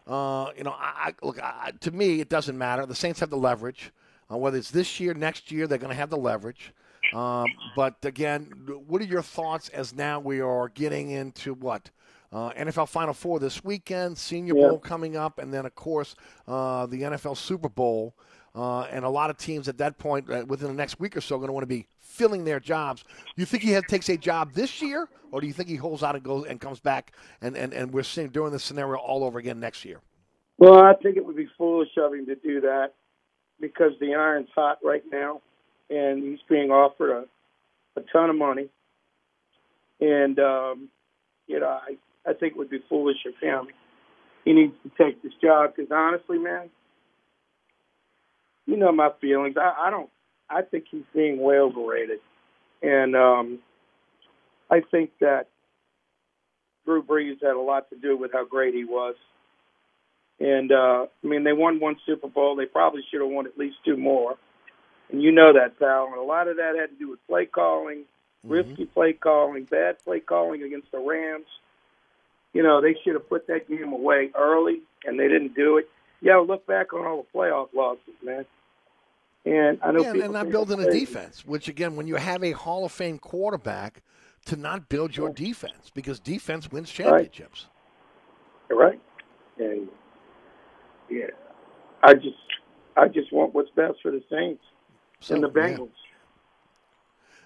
[0.07, 2.85] Uh, you know, I, I look I, to me, it doesn't matter.
[2.85, 3.91] The Saints have the leverage.
[4.31, 6.73] Uh, whether it's this year, next year, they're going to have the leverage.
[7.13, 8.45] Um, but again,
[8.87, 11.89] what are your thoughts as now we are getting into what?
[12.31, 14.69] Uh, NFL Final Four this weekend, Senior Yeah.
[14.69, 16.15] Bowl coming up, and then, of course,
[16.47, 18.15] uh, the NFL Super Bowl.
[18.53, 21.21] Uh, and a lot of teams at that point, uh, within the next week or
[21.21, 23.03] so, are going to want to be filling their jobs.
[23.35, 26.03] You think he had, takes a job this year, or do you think he holds
[26.03, 29.23] out and goes and comes back, and, and, and we're seeing doing this scenario all
[29.23, 29.99] over again next year?
[30.57, 32.93] well, I think it would be foolish of him to do that
[33.59, 35.41] because the iron's hot right now,
[35.91, 38.69] and he's being offered a, a ton of money.
[39.99, 40.89] And um,
[41.47, 41.97] you know, I
[42.29, 43.67] I think it would be foolish of him.
[44.45, 46.69] He needs to take this job because honestly, man,
[48.65, 49.55] you know my feelings.
[49.57, 50.09] I, I don't.
[50.49, 52.19] I think he's being way overrated,
[52.81, 53.59] and um,
[54.69, 55.47] I think that
[56.85, 59.15] Drew Brees had a lot to do with how great he was.
[60.39, 62.55] And uh, I mean, they won one Super Bowl.
[62.55, 64.37] They probably should have won at least two more.
[65.11, 66.07] And you know that, pal.
[66.07, 68.05] And a lot of that had to do with play calling,
[68.45, 68.51] mm-hmm.
[68.51, 71.47] risky play calling, bad play calling against the Rams.
[72.53, 75.89] You know, they should have put that game away early, and they didn't do it.
[76.21, 78.45] Yeah, look back on all the playoff losses, man.
[79.45, 82.51] And I know Yeah, and- not building a defense, which again, when you have a
[82.51, 84.01] Hall of Fame quarterback,
[84.45, 87.67] to not build your defense because defense wins championships.
[88.69, 88.99] You're right.
[89.59, 89.87] And
[91.09, 91.27] yeah,
[92.01, 92.37] I just,
[92.97, 94.63] I just want what's best for the Saints
[95.21, 95.77] So, and the yeah.
[95.77, 95.89] Bengals.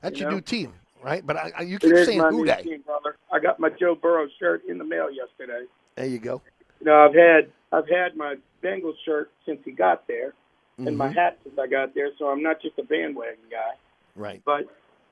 [0.01, 0.35] That's You your know?
[0.37, 0.73] new team,
[1.03, 1.25] right?
[1.25, 3.17] But I, I, you keep is saying who team, brother.
[3.31, 5.65] I got my Joe Burrow shirt in the mail yesterday.
[5.95, 6.41] There you go.
[6.79, 10.33] You know, I've had I've had my Bengals shirt since he got there,
[10.77, 11.15] and my Mhm.
[11.15, 13.75] hat since I got there, so I'm not just a bandwagon guy.
[14.15, 14.41] Right.
[14.45, 14.67] But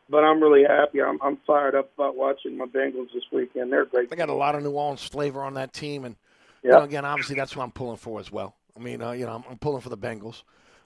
[0.09, 1.01] but I'm really happy.
[1.01, 3.71] I'm I'm fired up about watching my Bengals this weekend.
[3.71, 4.09] They're great.
[4.09, 6.15] They got a lot of New Orleans flavor on that team, and
[6.61, 6.77] you Yeah.
[6.77, 8.55] know, again, obviously that's what I'm pulling for as well.
[8.75, 10.43] I mean, uh, you know, I'm, I'm pulling for the Bengals.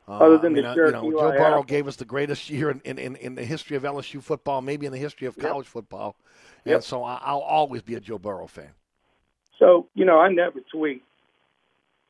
[0.07, 2.05] Uh, Other than I mean, the uh, jerk you know, Joe Burrow gave us the
[2.05, 5.27] greatest year in, in, in, in the history of LSU football, maybe in the history
[5.27, 5.45] of Yep.
[5.45, 6.15] college football,
[6.65, 6.83] and Yep.
[6.83, 8.71] so I, I'll always be a Joe Burrow fan.
[9.59, 11.03] So you know, I never tweet,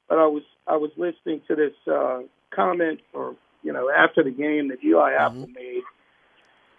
[0.10, 2.20] but I was I was listening to this uh,
[2.54, 5.26] comment, or you know, after the game that Eli Mm-hmm.
[5.26, 5.82] Apple made,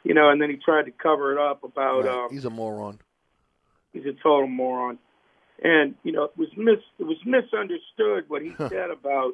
[0.04, 2.24] you know, and then he tried to cover it up about Right.
[2.26, 3.00] um, He's a moron.
[3.92, 4.98] he's a total moron,
[5.62, 9.32] and you know, it was mis it was misunderstood what he said about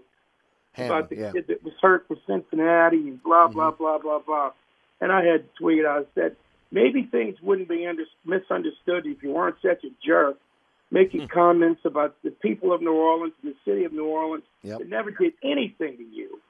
[0.75, 1.33] Hamlin, about the yeah.
[1.33, 4.51] kid that was hurt for Cincinnati and blah blah blah blah blah.
[5.01, 5.85] And I had to tweet.
[5.87, 6.37] I said
[6.71, 10.37] maybe things wouldn't be under, misunderstood if you weren't such a jerk,
[10.91, 11.27] making Hmm.
[11.27, 14.79] comments about the people of New Orleans, the city of New Orleans Yep.
[14.79, 16.41] that never did anything to you.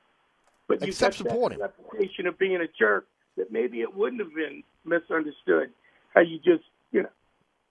[0.66, 3.06] But you Except got that reputation of being a jerk
[3.36, 5.70] that maybe it wouldn't have been misunderstood.
[6.14, 7.10] How you just you know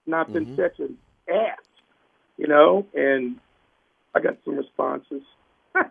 [0.06, 0.56] not been Mhm.
[0.56, 0.98] such an
[1.28, 1.58] ass,
[2.36, 2.86] you know.
[2.94, 3.40] And
[4.14, 5.22] I got some responses.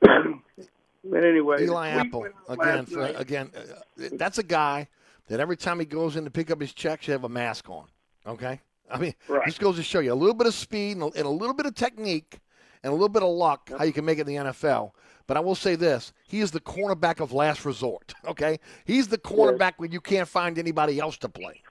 [0.00, 2.86] but anyway, Eli Apple again.
[2.86, 4.88] For, again, uh, that's a guy
[5.28, 7.68] that every time he goes in to pick up his check, should have a mask
[7.68, 7.86] on.
[8.26, 8.60] Okay,
[8.90, 9.44] I mean, Right.
[9.46, 11.54] this goes to show you a little bit of speed and a, and a little
[11.54, 12.38] bit of technique
[12.82, 14.92] and a little bit of luck how you can make it in the NFL.
[15.26, 18.14] But I will say this: he is the cornerback of last resort.
[18.26, 21.62] Okay, he's the cornerback when you can't find anybody else to play.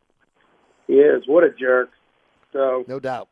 [0.88, 1.92] He is what a jerk.
[2.52, 3.30] So no doubt.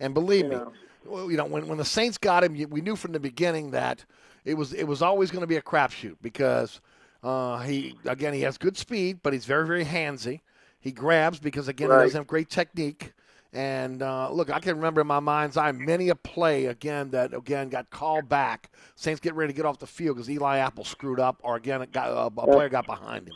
[0.00, 0.72] And believe me, know.
[1.06, 4.04] Well, you know when when the Saints got him, we knew from the beginning that
[4.44, 6.80] it was it was always going to be a crapshoot because
[7.22, 10.40] uh, he again he has good speed, but he's very very handsy.
[10.80, 12.00] He grabs because again Right.
[12.00, 13.12] he doesn't have great technique.
[13.52, 17.32] And uh, look, I can remember in my mind's eye many a play again that
[17.32, 18.70] again got called back.
[18.96, 21.80] Saints get ready to get off the field because Eli Apple screwed up, or again
[21.80, 23.34] it got, uh, a player got behind him.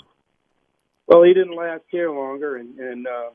[1.06, 3.30] well, he didn't last here longer, and and uh,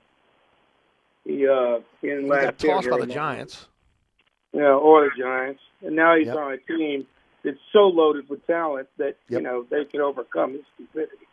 [1.23, 3.09] he uh, he didn't He last got here tossed by the long.
[3.15, 3.67] Giants.
[4.55, 6.37] Yeah, or the Giants, and now he's Yep.
[6.37, 7.05] on a team
[7.43, 11.27] that's so loaded with talent that you know they could overcome his stupidity.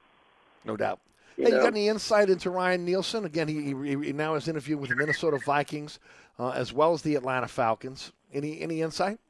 [0.64, 0.98] No doubt.
[1.36, 3.24] You hey, you got any insight into Ryan Nielsen?
[3.24, 6.00] Again, he, he, he now is interviewing with the Minnesota Vikings
[6.38, 8.12] uh, as well as the Atlanta Falcons.
[8.34, 9.20] Any any insight?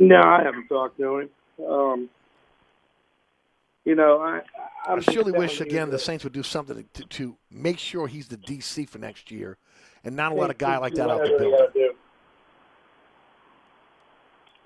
[0.00, 1.30] No, I haven't talked to him.
[1.64, 2.10] Um,
[3.84, 4.40] you know, I
[4.84, 8.08] I I'm surely wish you again the Saints would do something to, to make sure
[8.08, 9.58] he's the DC for next year,
[10.02, 11.68] and not let a guy like that out the building.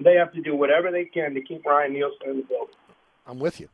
[0.03, 2.75] They have to do whatever they can to keep Ryan Nielsen in the building.
[3.27, 3.69] I'm with you.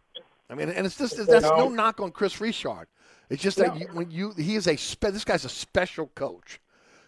[0.51, 1.69] I mean, and it's just that's no know?
[1.69, 2.87] knock on Kris Richard.
[3.29, 3.81] It's just that No.
[3.81, 6.61] you, when you he is a spe- this guy's a special coach.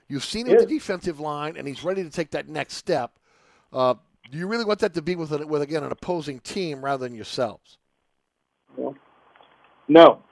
[0.08, 3.12] You've seen him with the defensive line, and he's ready to take that next step.
[3.72, 3.94] Uh,
[4.30, 7.06] do you really want that to be with a, with again an opposing team rather
[7.06, 7.78] than yourselves?
[8.76, 8.96] Well,
[9.88, 10.22] no,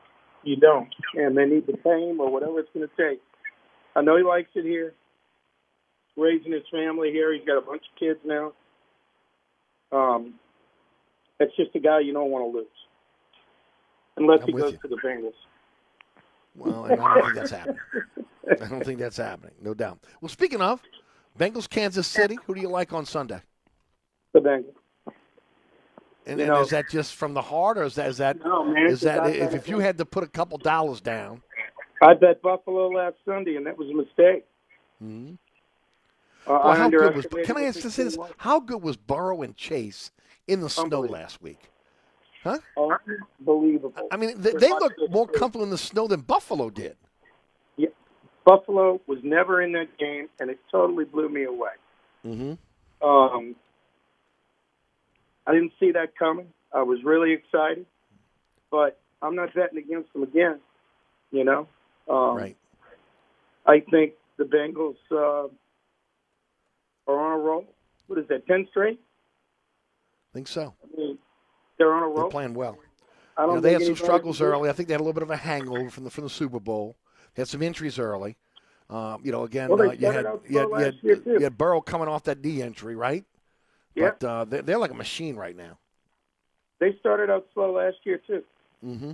[0.43, 0.93] you don't.
[1.15, 3.21] And they need the him or whatever it's going to take.
[3.97, 4.95] I know he likes it here,
[6.17, 7.33] raising his family here.
[7.33, 8.53] He's got a bunch of kids now.
[9.93, 10.35] Um,
[11.39, 12.67] that's just a guy you don't want to lose,
[14.17, 14.79] unless I'm he goes you.
[14.79, 15.33] to the Bengals.
[16.57, 17.79] Well, I don't think that's happening.
[18.51, 20.01] I don't think that's happening, no doubt.
[20.21, 20.83] Well, speaking of
[21.39, 23.41] Bengals, Kansas City, who do you like on Sunday?
[24.33, 24.75] The Bengals.
[26.27, 28.65] And, and know- is that just from the heart, or is that is that No,
[28.65, 31.43] man, is that if, if you had to put a couple dollars down?
[32.03, 34.45] I bet Buffalo last Sunday, and that was a mistake.
[35.01, 35.35] hmm
[36.49, 37.27] Uh, Well, how good was?
[37.45, 40.11] Can I ask this how good was Burrow and Chase
[40.47, 41.71] in the snow last week?
[42.43, 42.59] Huh?
[43.41, 44.09] Unbelievable.
[44.11, 46.97] I mean, they, they looked more comfortable in the snow than Buffalo did.
[47.77, 47.89] Yeah.
[48.45, 51.73] Buffalo was never in that game, and it totally blew me away.
[52.25, 53.07] Mm-hmm.
[53.07, 53.55] Um,
[55.47, 56.47] I didn't see that coming.
[56.73, 57.87] I was really excited,
[58.71, 60.61] but I'm not betting against them again.
[61.31, 61.69] You know,
[62.09, 62.57] um, right?
[63.67, 65.49] I think the Bengals uh,
[67.09, 67.65] are on a roll.
[68.07, 68.47] What is that?
[68.47, 69.01] Ten straight?
[70.33, 70.75] I think so.
[70.83, 71.19] I mean,
[71.79, 72.17] they're on a roll.
[72.17, 72.79] They're playing well.
[73.37, 74.55] I don't know, they had some struggles can do it.
[74.55, 74.69] early.
[74.69, 76.61] I think they had a little bit of a hangover from the from the Super
[76.61, 76.97] Bowl.
[77.35, 78.37] They had some injuries early.
[78.91, 81.81] Um, you know, again, Well, uh, you had you had, you, had, you had Burrow
[81.81, 83.25] coming off that D injury, right?
[83.95, 84.13] Yeah.
[84.19, 85.79] But uh, they're, they're like a machine right now.
[86.81, 88.43] They started out slow last year too.
[88.85, 89.13] Mm-hmm.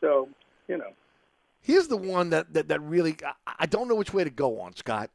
[0.00, 0.28] So
[0.68, 0.92] you know,
[1.60, 4.60] Here's the one that, that, that really I, I don't know which way to go
[4.60, 5.10] on, Scott.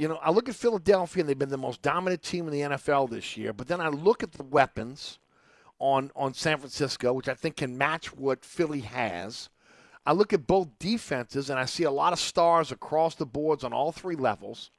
[0.00, 2.60] You know, I look at Philadelphia and they've been the most dominant team in the
[2.60, 5.18] NFL this year, but then I look at the weapons
[5.78, 9.50] on on San Francisco, which I think can match what Philly has.
[10.06, 13.62] I look at both defenses and I see a lot of stars across the boards
[13.62, 14.70] on all three levels.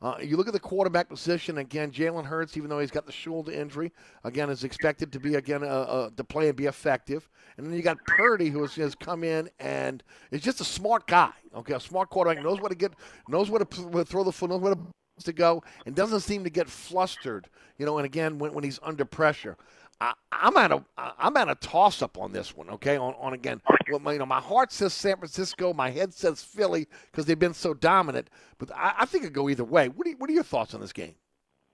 [0.00, 1.90] Uh, you look at the quarterback position again.
[1.90, 3.92] Jalen Hurts, even though he's got the shoulder injury,
[4.24, 7.28] again is expected to be again uh, uh, to play and be effective.
[7.56, 11.06] And then you got Purdy, who has, has come in and is just a smart
[11.06, 11.32] guy.
[11.54, 12.92] Okay, a smart quarterback knows what to get,
[13.28, 14.80] knows what to throw the foot, knows where to
[15.24, 17.98] to go and doesn't seem to get flustered, you know.
[17.98, 19.56] And again, when, when he's under pressure,
[20.00, 22.70] I, I'm at a I'm at a toss up on this one.
[22.70, 23.60] Okay, on, on again,
[23.90, 27.38] well, my, you know, my heart says San Francisco, my head says Philly because they've
[27.38, 28.30] been so dominant.
[28.58, 29.88] But I, I think it go either way.
[29.88, 31.14] What are what are your thoughts on this game?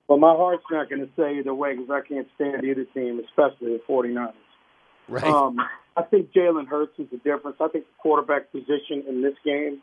[0.09, 3.21] Well, my heart's not going to say either way because I can't stand either team,
[3.25, 4.33] especially the 49ers.
[5.09, 5.25] Right.
[5.25, 5.57] Um,
[5.97, 7.57] I think Jalen Hurts is the difference.
[7.61, 9.81] I think the quarterback position in this game.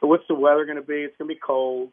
[0.00, 1.02] So what's the weather going to be?
[1.02, 1.90] It's going to be cold.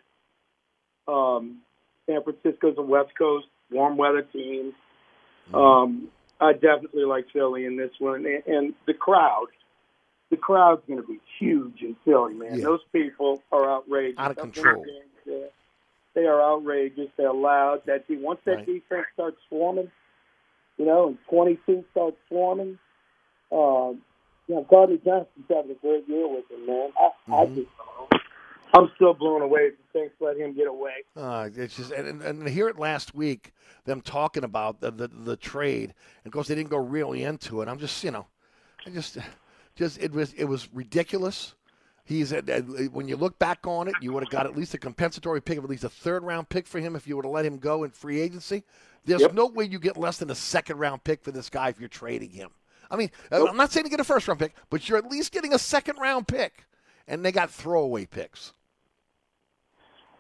[1.08, 1.60] Um,
[2.06, 4.74] San Francisco's a West Coast warm weather team.
[5.54, 6.10] Um,
[6.40, 9.48] I definitely like Philly in this one, and, and the crowd.
[10.30, 12.60] The crowd's going to be huge in Philly, man.
[12.60, 12.66] Yeah.
[12.66, 14.20] Those people are outrageous.
[14.20, 14.86] Out of I've been to control.
[16.16, 17.10] They are outrageous.
[17.18, 17.82] They're loud.
[17.86, 18.66] That once that Right.
[18.66, 19.90] defense starts swarming,
[20.78, 22.78] you know, and 22 starts swarming,
[23.52, 24.02] um,
[24.48, 26.92] you know, Gardner Johnson's having a great year with him, man.
[27.00, 27.56] I, I Mhm.
[27.56, 27.70] just,
[28.74, 30.92] I'm still blown away Saints let him get away.
[31.16, 33.54] Uh, it's just and, and, hear it last week
[33.86, 35.94] them talking about the, the the trade.
[36.24, 37.68] And of course, they didn't go really into it.
[37.68, 38.28] I'm just you know,
[38.86, 39.18] I just
[39.76, 41.56] just it was it was ridiculous.
[42.06, 44.74] He's at, at- when you look back on it, you would have got at least
[44.74, 47.26] a compensatory pick of at least a third round pick for him if you would
[47.26, 48.64] have let him go in free agency.
[49.06, 49.34] There's Yep.
[49.34, 51.90] no way you get less than a second round pick for this guy if you're
[51.90, 52.50] trading him.
[52.92, 55.10] I mean, uh, I'm not saying to get a first round pick, but you're at
[55.10, 56.66] least getting a second round pick,
[57.08, 58.54] and they got throwaway picks.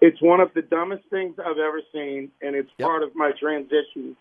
[0.01, 4.15] It's one of the dumbest things I've ever seen, and it's part of my transition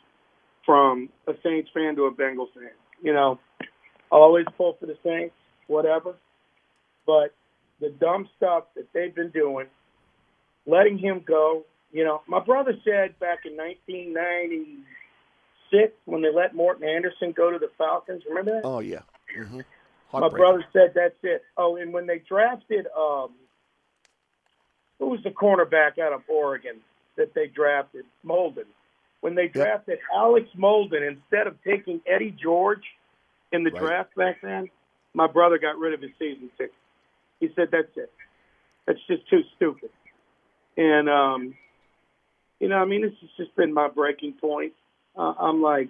[0.66, 2.70] from a Saints fan to a Bengals fan.
[3.02, 5.34] You know, I always pull for the Saints,
[5.68, 6.14] whatever.
[7.06, 7.32] But
[7.80, 9.66] the dumb stuff that they've been doing,
[10.66, 11.64] letting him go.
[11.92, 17.58] You know, my brother said back in 1996 when they let Morten Andersen go to
[17.58, 18.22] the Falcons.
[18.28, 18.62] Remember that?
[18.64, 19.00] Oh yeah.
[19.34, 19.60] hmm
[20.12, 21.42] My brother said that's it.
[21.56, 23.30] Oh, and when they drafted, um,
[24.98, 26.76] who was the cornerback out of Oregon
[27.16, 28.04] that they drafted?
[28.24, 28.66] Molden.
[29.20, 32.84] When they drafted Alex Molden, instead of taking Eddie George
[33.52, 33.80] in the Right.
[33.80, 34.70] draft back then,
[35.14, 36.74] my brother got rid of his season ticket.
[37.40, 38.12] He said that's it.
[38.86, 39.90] That's just too stupid.
[40.76, 41.54] And um,
[42.60, 44.72] you know, I mean, this has just been my breaking point.
[45.16, 45.88] Uh, I'm like,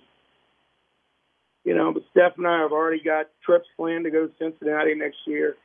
[1.64, 4.94] you know, but Steph and I have already got trips planned to go to Cincinnati
[4.94, 5.56] next year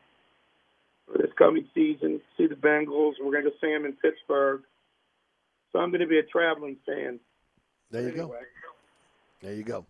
[1.06, 3.14] for this coming season, see the Bengals.
[3.20, 4.62] We're going to go see them in Pittsburgh.
[5.72, 7.20] So I'm going to be a traveling fan.
[7.92, 8.36] There you go.
[9.42, 9.86] There you go.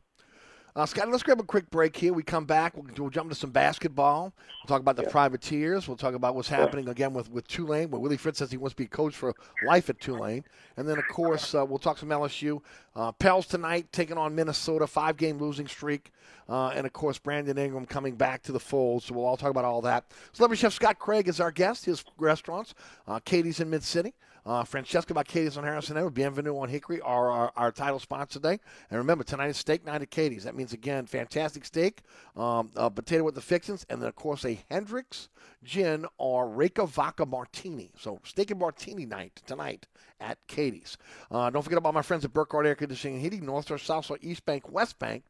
[0.76, 2.14] Uh, Scott, let's grab a quick break here.
[2.14, 2.76] We come back.
[2.76, 4.34] We'll, we'll jump into some basketball.
[4.34, 5.88] We'll talk about the privateers.
[5.88, 8.74] We'll talk about what's happening again with, with Tulane, where Willie Fritz says he wants
[8.74, 10.44] to be coach for life at Tulane.
[10.76, 12.60] And then, of course, uh, we'll talk some LSU.
[12.96, 16.12] Uh, Pels tonight taking on Minnesota, five game losing streak.
[16.50, 19.04] Uh, and, of course, Brandon Ingram coming back to the fold.
[19.04, 20.06] So we'll all talk about all that.
[20.32, 21.86] Celebrity Chef Scott Craig is our guest.
[21.86, 22.74] His restaurants,
[23.08, 24.16] uh, Katie's in Mid City.
[24.46, 28.40] Uh, Francesca by Katie's on Harrison Avenue, Bienvenue on Hickory are our, our title sponsor
[28.40, 28.60] today.
[28.90, 30.44] And remember, tonight is steak night at Katie's.
[30.44, 32.02] That means, again, fantastic steak,
[32.36, 35.30] um, uh, potato with the fixins, and then, of course, a Hendrick's
[35.64, 37.92] gin or Reyka Vodka martini.
[37.98, 39.88] So, steak and martini night tonight
[40.24, 40.98] at Katie's.
[41.30, 44.06] Uh, don't forget about my friends at Burkhardt Air Conditioning and Heating, North Shore, South
[44.06, 45.24] Shore, East Bank, West Bank.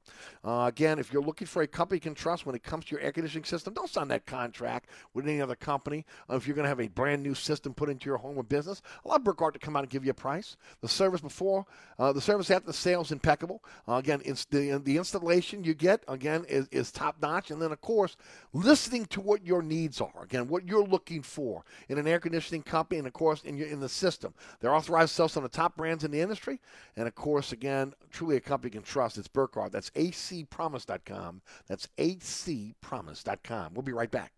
[0.45, 2.91] Uh, again, if you're looking for a company you can trust when it comes to
[2.91, 6.05] your air conditioning system, don't sign that contract with any other company.
[6.29, 8.43] Uh, if you're going to have a brand new system put into your home or
[8.43, 10.55] business, allow Burkhardt to come out and give you a price.
[10.81, 11.65] The service before,
[11.99, 13.63] uh, the service after the sale is impeccable.
[13.87, 17.51] Uh, again, the, the installation you get, again, is, is top notch.
[17.51, 18.15] And then, of course,
[18.53, 20.23] listening to what your needs are.
[20.23, 23.67] Again, what you're looking for in an air conditioning company and, of course, in, your,
[23.67, 24.33] in the system.
[24.59, 26.59] They're authorized to sell some of the top brands in the industry.
[26.95, 29.17] And, of course, again, truly a company you can trust.
[29.17, 29.71] It's Burkhardt.
[29.71, 31.41] That's acpromise.com.
[31.67, 33.73] That's acpromise.com.
[33.73, 34.33] We'll be right back.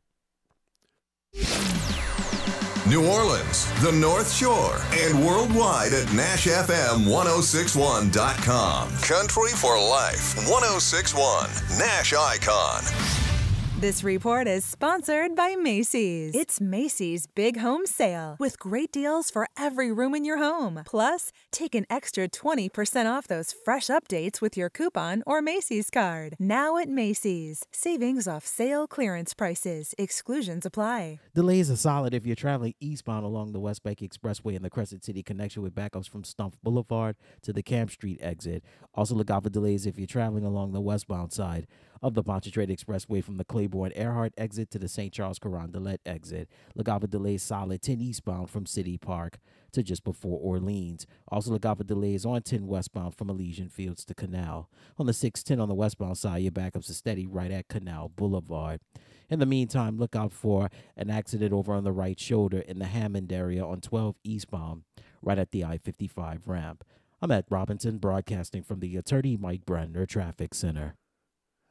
[2.88, 8.90] New Orleans, the North Shore, and worldwide at NashFM1061.com.
[8.98, 11.49] Country for Life 1061,
[11.80, 13.25] Nash Icon.
[13.82, 16.34] This report is sponsored by Macy's.
[16.34, 20.84] It's Macy's Big Home Sale with great deals for every room in your home.
[20.86, 26.38] Plus, take an extra 20% off those fresh updates with your coupon or Macy's card.
[26.40, 27.66] Now at Macy's.
[27.74, 29.94] Savings off sale clearance prices.
[29.98, 31.20] Exclusions apply.
[31.34, 35.04] Delays are solid if you're traveling eastbound along the West Bank Expressway and the Crescent
[35.04, 38.64] City connection with backups from Stump Boulevard to the Camp Street exit.
[38.94, 41.68] Also, look out for delays if you're traveling along the westbound side
[42.06, 45.11] of the Pontchartrain Expressway from the Claiborne Earhart exit to the St.
[45.11, 46.48] Charles Carondelet exit.
[46.77, 49.40] For delays solid 10 eastbound from City Park
[49.72, 51.07] to just before Orleans.
[51.30, 54.69] Also, for delays on 10 westbound from Elysian Fields to Canal.
[54.99, 58.82] On the 610 on the westbound side, your backups are steady right at Canal Boulevard.
[59.27, 62.86] In the meantime, look out for an accident over on the right shoulder in the
[62.86, 64.84] Hammond area on 12 eastbound,
[65.23, 66.84] right at the I 55 ramp.
[67.19, 70.98] I'm at Robinson, broadcasting from the Attorney Mike Brenner Traffic Center.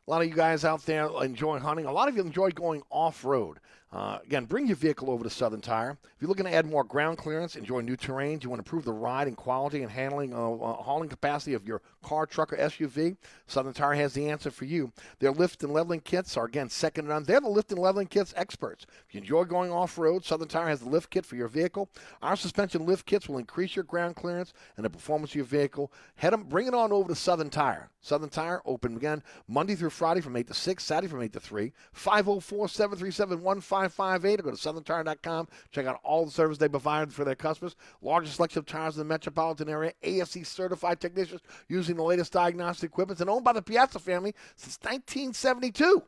[0.07, 1.87] A lot of you guys out there enjoy hunting.
[1.87, 3.59] A lot of you enjoy going off road.
[3.95, 5.97] Uh, again, bring your vehicle over to Southern Tire.
[6.03, 8.85] If you're looking to add more ground clearance, enjoy new terrains, you want to improve
[8.85, 12.57] the ride and quality and handling, uh, uh, hauling capacity of your car, truck, or
[12.57, 13.16] SUV,
[13.47, 14.91] Southern Tire has the answer for you.
[15.21, 17.23] Their lift and leveling kits are, again, second to none.
[17.23, 18.85] They're the lift and leveling kits experts.
[19.09, 21.89] If you enjoy going off road, Southern Tire has the lift kit for your vehicle.
[22.21, 25.93] Our suspension lift kits will increase your ground clearance and the performance of your vehicle.
[26.16, 27.91] Head them, bring it on over to Southern Tire.
[28.01, 31.41] Southern Tire open again Monday through Friday from 8 to 6, Saturday from 8 to
[31.41, 31.73] 3.
[31.93, 33.41] 504 737
[33.90, 35.48] 1558 or go to southerntire.com.
[35.70, 37.77] Check out all the service they provide for their customers.
[38.02, 39.93] Largest selection of tires in the metropolitan area.
[40.02, 44.78] ASE certified technicians using the latest diagnostic equipment and owned by the Piazza family since
[44.82, 46.02] 1972.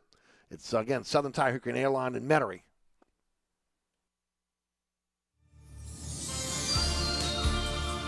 [0.49, 2.61] It's, again, Southern Tire, Hickory and Airline in Metairie.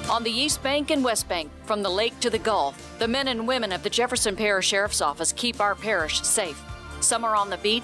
[0.09, 3.27] On the East Bank and West Bank, from the lake to the Gulf, the men
[3.27, 6.59] and women of the Jefferson Parish Sheriff's Office keep our parish safe.
[6.99, 7.83] Some are on the beat,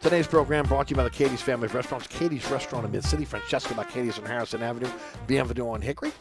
[0.00, 2.06] Today's program brought to you by the Katie's Family of Restaurants.
[2.06, 4.88] Katie's Restaurant in Mid City, Francesca by Katie's on Harrison Avenue,
[5.26, 6.12] Bienvenue on Hickory.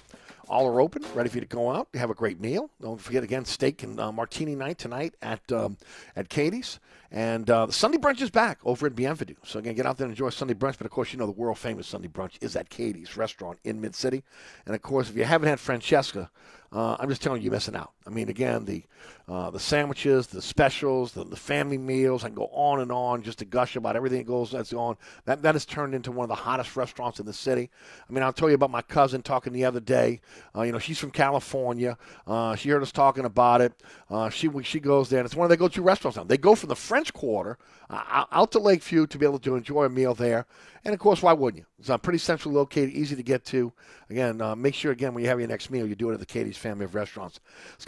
[0.49, 2.72] All are open, ready for you to go out, have a great meal.
[2.82, 5.78] Don't forget again, steak and uh, martini night tonight at um,
[6.16, 6.80] at Katie's.
[7.12, 9.36] And uh, Sunday brunch is back over at Bienvenue.
[9.44, 10.80] So again, get out there and enjoy Sunday brunch.
[10.80, 13.80] But of course, you know the world famous Sunday brunch is at Katie's Restaurant in
[13.80, 14.24] Mid City.
[14.66, 16.32] And of course, if you haven't had Francesca,
[16.72, 17.91] uh, I'm just telling you, you're missing out.
[18.07, 18.84] I mean, again, the
[19.29, 23.21] uh, the sandwiches, the specials, the, the family meals, I can go on and on
[23.23, 24.95] just to gush about everything that goes that's on.
[25.25, 27.69] That that has turned into one of the hottest restaurants in the city.
[28.09, 30.21] I mean, I'll tell you about my cousin talking the other day.
[30.55, 31.97] Uh, you know, she's from California.
[32.25, 33.73] Uh, she heard us talking about it.
[34.09, 36.23] Uh, she she goes there, and it's one of their go-to restaurants now.
[36.23, 37.57] They go from the French Quarter
[37.89, 40.45] uh, out to Lakeview to be able to enjoy a meal there.
[40.85, 41.65] And of course, why wouldn't you?
[41.79, 43.73] It's uh, pretty centrally located, easy to get to.
[44.09, 46.19] Again, uh, make sure again when you have your next meal, you do it at
[46.19, 47.39] the Katie's family of restaurants.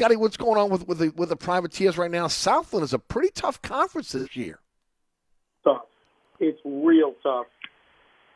[0.09, 2.25] Scotty, what's going on with with the with the privateers right now?
[2.25, 4.59] Southland is a pretty tough conference this year.
[5.63, 5.85] Tough.
[6.39, 7.45] It's real tough.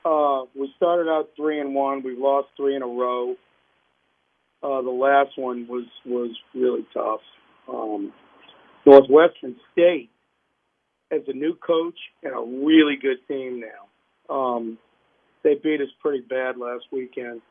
[0.05, 2.03] Uh, we started out three and one.
[2.03, 3.35] We've lost three in a row.
[4.61, 7.21] Uh, the last one was was really tough.
[7.67, 8.13] Um,
[8.85, 10.11] Northwestern State
[11.09, 14.35] has a new coach and a really good team now.
[14.35, 14.77] Um,
[15.43, 17.41] they beat us pretty bad last weekend.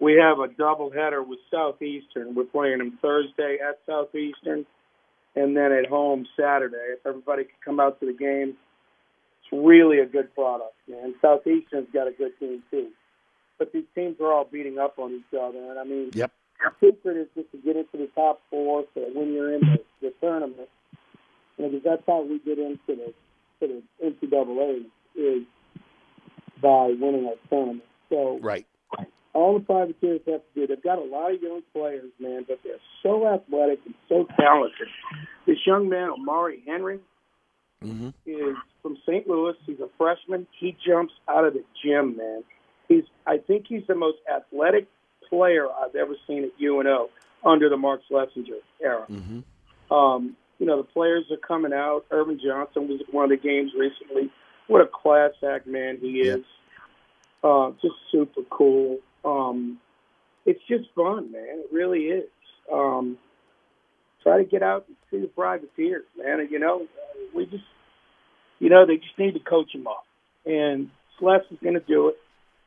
[0.00, 2.34] We have a double header with Southeastern.
[2.34, 4.64] We're playing them Thursday at Southeastern,
[5.34, 6.76] and then at home Saturday.
[6.92, 8.56] If everybody could come out to the game,
[9.42, 11.14] it's really a good product, man.
[11.20, 12.88] Southeastern's got a good team too,
[13.58, 16.30] but these teams are all beating up on each other, and I mean, Yep.
[16.60, 19.60] the secret is just to get into the top four so that when you're in
[19.60, 20.68] the, the tournament,
[21.56, 23.12] you know, because that's how we get into the
[23.60, 24.84] to the NCAA
[25.16, 25.42] is
[26.62, 27.82] by winning our tournament.
[28.08, 28.66] So right.
[29.34, 30.66] All the privateers have to do.
[30.66, 34.88] They've got a lot of young players, man, but they're so athletic and so talented.
[35.46, 37.00] This young man, Omari Henry,
[37.84, 38.08] Mm-hmm.
[38.26, 39.28] is from St.
[39.28, 39.54] Louis.
[39.64, 40.48] He's a freshman.
[40.58, 42.42] He jumps out of the gym, man.
[42.88, 44.88] He's I think he's the most athletic
[45.28, 47.08] player I've ever seen at UNO
[47.44, 49.06] under the Mark Slessinger era.
[49.08, 49.94] Mm-hmm.
[49.94, 52.04] Um, you know, the players are coming out.
[52.10, 54.28] Ervin Johnson was at one of the games recently.
[54.66, 56.44] What a class act man he is.
[57.44, 58.98] Uh, just super cool.
[59.24, 59.78] Um,
[60.46, 61.62] it's just fun, man.
[61.64, 62.28] It really is.
[62.72, 63.18] Um,
[64.22, 66.40] try to get out and see the privateers, man.
[66.40, 66.86] And, you know,
[67.34, 67.64] we just,
[68.58, 70.04] you know, they just need to coach him up.
[70.46, 72.16] And Celeste is going to do it.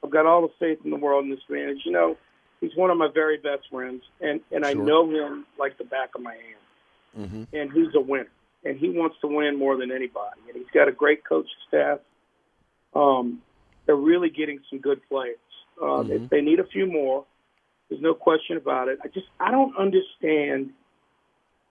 [0.03, 1.69] I've got all the faith in the world in this man.
[1.69, 2.17] As you know,
[2.59, 6.15] he's one of my very best friends, and and I know him like the back
[6.15, 6.61] of my hand
[7.17, 7.43] Mm-hmm.
[7.53, 8.31] and he's a winner.
[8.63, 10.39] And he wants to win more than anybody.
[10.47, 11.99] And he's got a great coaching staff.
[12.95, 13.41] Um,
[13.85, 15.37] they're really getting some good players.
[15.81, 16.09] Uh, Mhm.
[16.11, 17.25] If they need a few more,
[17.89, 18.99] there's no question about it.
[19.03, 20.73] I just I don't understand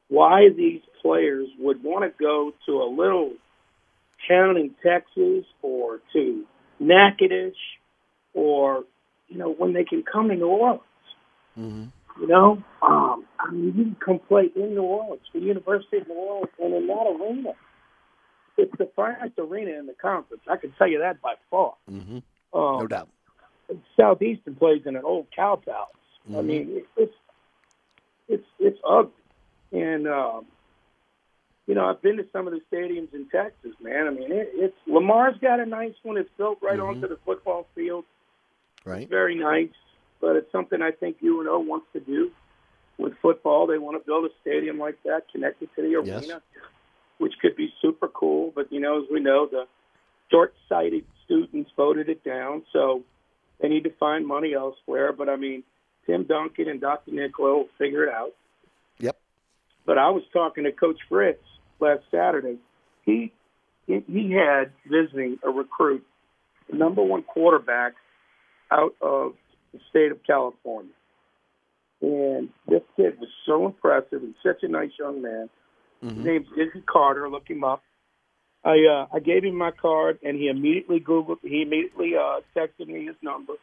[0.09, 3.33] why these players would want to go to a little
[4.29, 6.45] town in Texas or to
[6.81, 7.57] Natchitoches
[8.35, 8.85] or
[9.29, 10.83] you know when they can come to New Orleans.
[11.59, 11.85] Mm-hmm.
[12.21, 16.09] You know, um, I mean, you can come play in New Orleans, the University of
[16.09, 17.53] New Orleans, and in that arena.
[18.59, 20.43] It's the finest arena in the conference.
[20.47, 21.75] I can tell you that by far.
[21.91, 22.19] Mm-hmm.
[22.53, 23.09] Um, no doubt.
[23.99, 25.89] Southeastern plays in an old cow palace.
[26.29, 26.45] I Mhm.
[26.47, 27.15] mean, it's
[28.29, 29.13] it's it's ugly,
[29.73, 30.47] and um,
[31.67, 34.07] you know, I've been to some of the stadiums in Texas, man.
[34.07, 36.17] I mean, it, it's Lamar's got a nice one.
[36.17, 36.89] It's built right Mhm.
[36.89, 38.05] onto the football field.
[38.85, 39.09] Right.
[39.09, 39.73] Very nice,
[40.21, 42.31] but it's something I think UNO wants to do
[42.99, 43.67] with football.
[43.67, 46.23] They want to build a stadium like that connected to the Yes.
[46.23, 46.43] arena,
[47.19, 48.53] which could be super cool.
[48.53, 49.67] But you know, as we know, the
[50.31, 53.03] short-sighted students voted it down, so
[53.61, 55.13] they need to find money elsewhere.
[55.13, 55.63] But I mean,
[56.07, 57.13] Tim Duncan and Dr.
[57.13, 58.33] Nicklow will figure it out.
[58.99, 59.17] Yep.
[59.87, 61.43] But I was talking to Coach Fritz
[61.81, 62.59] last Saturday.
[63.05, 63.33] He
[63.87, 66.07] he, had visiting a recruit,
[66.71, 67.95] the number one quarterback
[68.71, 69.35] out of
[69.73, 70.93] the state of California.
[72.01, 75.51] And this kid was so impressive and such a nice young man.
[76.01, 76.25] His mm-hmm.
[76.25, 77.29] name's Izzy Carter.
[77.29, 77.83] Look him up.
[78.65, 81.39] I uh, I gave him my card, and he immediately googled.
[81.43, 83.55] He immediately uh, texted me his number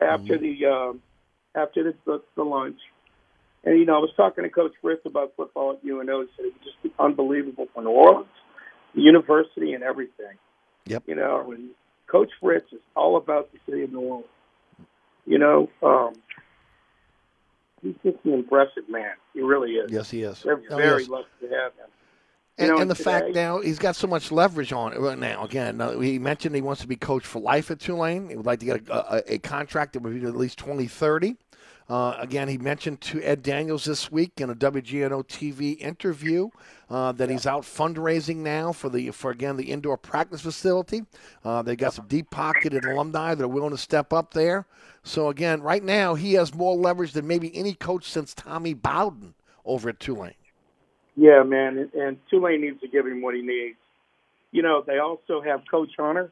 [0.00, 1.02] after the um,
[1.54, 2.78] after the, the the lunch.
[3.64, 6.22] And you know, I was talking to Coach Fritz about football at UNO.
[6.22, 8.26] He said it would just be unbelievable for New Orleans,
[8.94, 10.36] the university, and everything.
[10.86, 11.04] Yep.
[11.06, 11.70] You know, and
[12.08, 14.26] Coach Fritz is all about the city of New Orleans.
[15.26, 16.14] You know, um,
[17.82, 19.12] he's just an impressive man.
[19.34, 19.92] He really is.
[19.92, 20.42] Yes, he is.
[20.42, 21.10] They're Oh, very yes.
[21.10, 21.86] lucky to have him.
[22.62, 25.18] And, know, and the today- fact now he's got so much leverage on it right
[25.18, 25.44] now.
[25.44, 28.28] Again, uh, he mentioned he wants to be coach for life at Tulane.
[28.28, 31.36] He would like to get a, a, a contract that would be at least 2030.
[31.88, 36.48] Uh, again, he mentioned to Ed Daniels this week in a WGNO TV interview
[36.88, 41.02] uh, that he's out fundraising now for the for again the indoor practice facility.
[41.44, 44.64] Uh, they got some deep pocketed alumni that are willing to step up there.
[45.02, 49.34] So again, right now he has more leverage than maybe any coach since Tommy Bowden
[49.64, 50.34] over at Tulane.
[51.16, 53.76] Yeah, man, and, and Tulane needs to give him what he needs.
[54.50, 56.30] You know, they also have Coach Hunter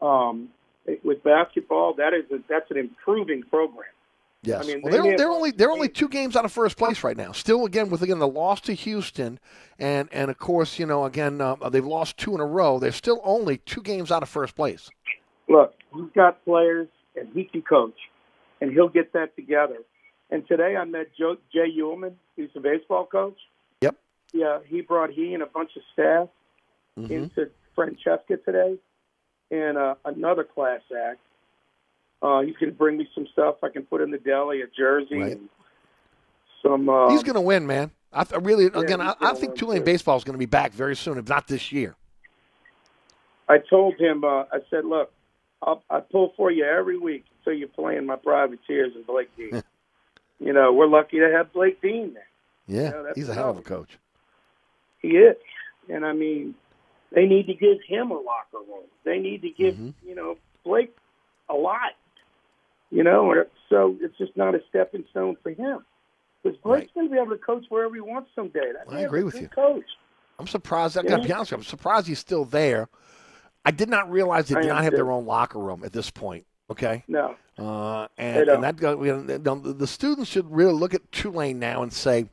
[0.00, 0.48] um,
[1.04, 1.94] with basketball.
[1.94, 3.88] That is a, that's an improving program.
[4.42, 4.64] Yes.
[4.64, 7.02] I mean, well, they they're, they're only they're only two games out of first place
[7.02, 7.32] right now.
[7.32, 9.40] Still, again with again the loss to Houston,
[9.78, 12.78] and and of course you know again uh, they've lost two in a row.
[12.78, 14.88] They're still only two games out of first place.
[15.48, 17.96] Look, he's got players, and he can coach,
[18.60, 19.78] and he'll get that together.
[20.30, 23.38] And today I met Joe, Jay Uhlman, who's a baseball coach.
[24.32, 24.42] Yep.
[24.42, 26.28] Yeah, he brought he and a bunch of staff
[26.98, 27.10] Mhm.
[27.10, 28.78] into Francesca today,
[29.50, 31.20] and uh, another class act.
[32.22, 34.66] Uh, he's going to bring me some stuff I can put in the deli, a
[34.66, 35.32] jersey, Right.
[35.32, 35.48] and
[36.62, 36.88] some.
[36.88, 37.90] Uh, he's going to win, man.
[38.12, 39.84] I th- really Yeah, again I, I think Tulane too.
[39.84, 41.94] baseball is going to be back very soon, if not this year.
[43.48, 45.12] I told him, uh, I said, look,
[45.62, 49.62] I'll, I pull for you every week until you're playing my privateers in Blake Dean.
[50.38, 52.26] You know, we're lucky to have Blake Dean there.
[52.66, 53.98] Yeah, know, he's a hell of a coach.
[55.08, 55.36] He is,
[55.88, 56.54] and I mean,
[57.12, 58.84] they need to give him a locker room.
[59.04, 60.08] They need to give Mm-hmm.
[60.08, 60.94] you know Blake
[61.48, 61.92] a lot.
[62.90, 65.84] You know, or, so it's just not a stepping stone for him.
[66.42, 68.72] Because Blake's going to be able to coach wherever he wants someday.
[68.72, 69.48] That I agree a with good you.
[69.48, 69.84] Coach.
[70.38, 70.96] I'm surprised.
[70.96, 71.62] I got to be honest with you.
[71.62, 72.88] I'm surprised he's still there.
[73.64, 74.98] I did not realize they I did not have too.
[74.98, 76.46] their own locker room at this point.
[76.70, 77.02] Okay.
[77.08, 77.34] No.
[77.58, 81.92] Uh, and, and that you know, the students should really look at Tulane now and
[81.92, 82.28] say,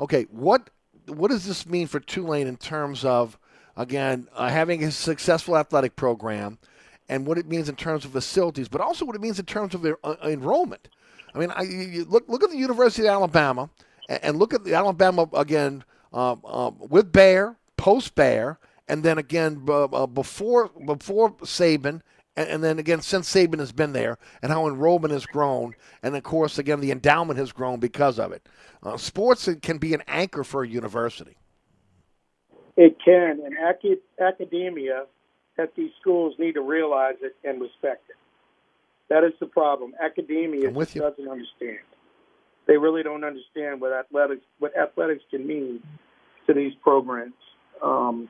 [0.00, 0.68] okay, what
[1.06, 3.38] what does this mean for Tulane in terms of
[3.76, 6.58] again uh, having a successful athletic program,
[7.08, 9.74] and what it means in terms of facilities, but also what it means in terms
[9.74, 10.88] of uh, enrollment.
[11.34, 13.70] I mean, I, look look at the University of Alabama,
[14.08, 18.58] and, and look at the Alabama again uh, uh, with Bear, post Bear,
[18.88, 22.02] and then again uh, before before Saban,
[22.36, 26.16] and, and then again since Saban has been there, and how enrollment has grown, and
[26.16, 28.46] of course again the endowment has grown because of it.
[28.82, 31.36] Uh, sports can be an anchor for a university.
[32.76, 35.04] It can, and acad- academia
[35.58, 38.16] at these schools need to realize it and respect it.
[39.08, 39.94] That is the problem.
[40.02, 41.78] Academia doesn't understand.
[42.66, 45.82] They really don't understand what athletics what athletics can mean
[46.46, 47.34] to these programs.
[47.82, 48.28] Um,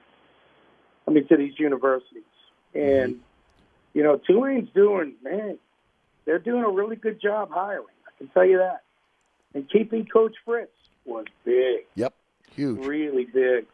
[1.06, 2.22] I mean, to these universities,
[2.74, 3.20] and
[3.94, 5.58] you know, Tulane's doing man,
[6.26, 7.86] they're doing a really good job hiring.
[8.06, 8.82] I can tell you that.
[9.54, 10.72] And keeping Coach Fritz
[11.04, 11.84] was big.
[11.94, 12.12] Yep,
[12.54, 12.84] huge.
[12.84, 13.66] Really big,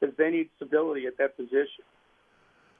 [0.00, 1.84] because they need stability at that position.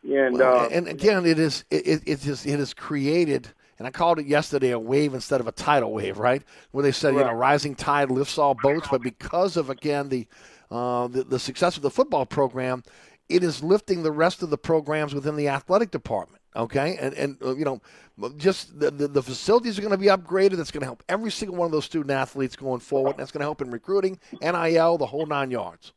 [0.02, 3.48] And Well, uh, and again, it is it, it, is it is created,
[3.78, 6.42] and I called it yesterday a wave instead of a tidal wave, right?
[6.70, 10.26] Where they said you know rising tide lifts all boats, but because of again the
[10.70, 12.82] uh, the, the success of the football program,
[13.28, 16.39] it is lifting the rest of the programs within the athletic department.
[16.56, 17.80] Okay, and and uh, you know,
[18.36, 20.56] just the, the, the facilities are going to be upgraded.
[20.56, 23.16] That's going to help every single one of those student athletes going forward.
[23.18, 25.92] That's going to help in recruiting, NIL, the whole nine yards.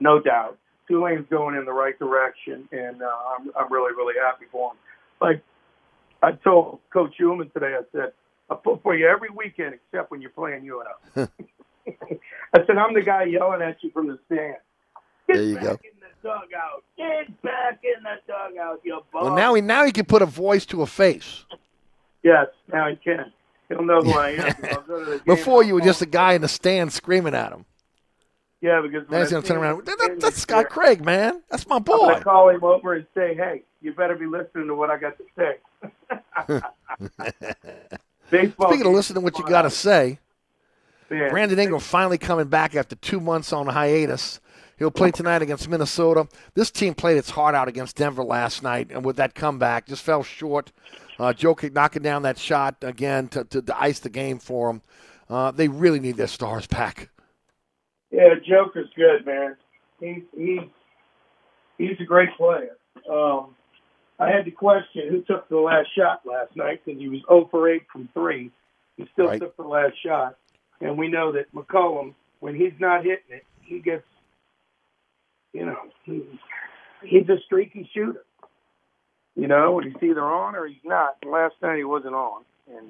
[0.00, 0.58] no doubt,
[0.88, 3.06] Tulane's going in the right direction, and uh,
[3.38, 4.76] I'm I'm really really happy for him.
[5.20, 5.42] Like
[6.22, 8.12] I told Coach Uhlman today, I said
[8.48, 11.28] I put for you every weekend except when you're playing UNO.
[12.54, 14.18] I said I'm the guy yelling at you from the
[15.26, 15.38] stand.
[15.38, 15.70] There you go.
[15.72, 16.82] in the dugout.
[16.96, 19.24] Get back in the dugout, you bum.
[19.26, 21.44] Well, now he now he can put a voice to a face.
[22.22, 23.32] yes, now he can.
[23.68, 24.54] He'll know who I am.
[24.70, 25.22] I'll go to the.
[25.26, 27.64] Before you were just a guy in the stand screaming at him.
[28.60, 29.84] Yeah, because Now he's I to turn around.
[29.86, 31.42] That, that, that's Scott Craig, man.
[31.50, 31.98] That's my boy.
[31.98, 35.14] gonna call him over and say, "Hey, you better be listening to what I got
[35.18, 35.58] to say."
[38.30, 38.70] Baseball.
[38.70, 40.18] Speaking of listening to what you got to say,
[41.10, 41.28] Yeah.
[41.28, 44.40] Brandon Ingram finally coming back after two months on hiatus.
[44.78, 46.28] He'll play tonight against Minnesota.
[46.54, 50.02] This team played its heart out against Denver last night, and with that comeback, just
[50.02, 50.70] fell short.
[51.18, 54.82] Uh, Jokic knocking down that shot again to, to, to ice the game for them.
[55.30, 57.08] Uh, they really need their stars back.
[58.10, 59.56] Yeah, Joker's good, man.
[59.98, 60.60] He's he's
[61.78, 62.76] he's a great player.
[63.10, 63.56] Um,
[64.18, 67.48] I had to question who took the last shot last night because he was 0
[67.50, 68.50] for 8 from three.
[68.96, 69.40] He still Right.
[69.40, 70.36] took the last shot,
[70.80, 74.04] and we know that McCollum, when he's not hitting it, he gets,
[75.52, 76.22] you know, he,
[77.02, 78.24] he's a streaky shooter.
[79.34, 81.16] You know, he's either on or he's not.
[81.22, 82.42] And last night he wasn't on,
[82.74, 82.86] and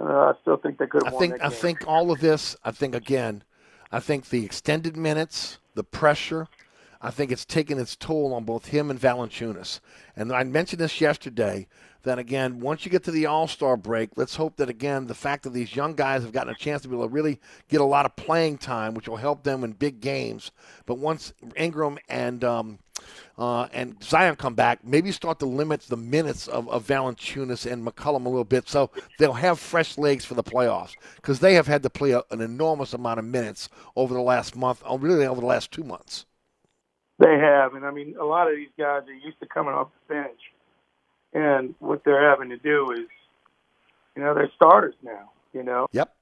[0.00, 1.58] uh, I still think they could I have won think I game.
[1.58, 2.56] think all of this.
[2.64, 3.44] I think again,
[3.92, 6.48] I think the extended minutes, the pressure.
[7.00, 9.80] I think it's taken its toll on both him and Valanciunas.
[10.16, 11.66] And I mentioned this yesterday
[12.04, 15.14] that again, once you get to the All Star break, let's hope that again the
[15.14, 17.80] fact that these young guys have gotten a chance to be able to really get
[17.80, 20.50] a lot of playing time, which will help them in big games.
[20.86, 22.78] But once Ingram and um,
[23.36, 27.84] uh, and Zion come back, maybe start to limit the minutes of, of Valanciunas and
[27.84, 31.66] McCollum a little bit, so they'll have fresh legs for the playoffs because they have
[31.66, 35.40] had to play a, an enormous amount of minutes over the last month, really over
[35.40, 36.26] the last two months.
[37.18, 39.88] They have, and I mean, a lot of these guys are used to coming off
[40.08, 40.40] the bench,
[41.32, 43.08] and what they're having to do is,
[44.16, 45.30] you know, they're starters now.
[45.52, 46.12] You know, Yep.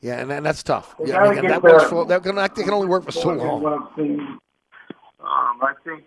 [0.00, 0.96] Yeah, and, and that's tough.
[0.98, 3.30] They Yeah, I mean, that works for that can, that can only work for so
[3.30, 3.64] long.
[3.64, 6.04] Um, I think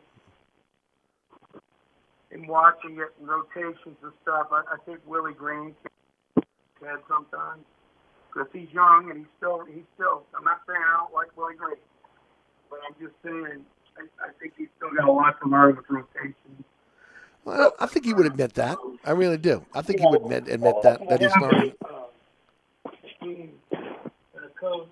[2.31, 5.73] in watching it, in rotations and stuff, I, I think Willie Green
[6.35, 7.63] can sometimes
[8.27, 10.23] because he's young and he's still he's still.
[10.37, 11.77] I'm not saying I don't like Willie Green,
[12.75, 13.65] but I'm just saying
[13.97, 16.63] I, I think he's still got a lot to learn with rotations.
[17.45, 18.77] Well, I think he would admit that.
[19.05, 19.63] I really do.
[19.73, 21.73] I think he would admit, admit that that he's learning.
[23.21, 24.87] team and a coach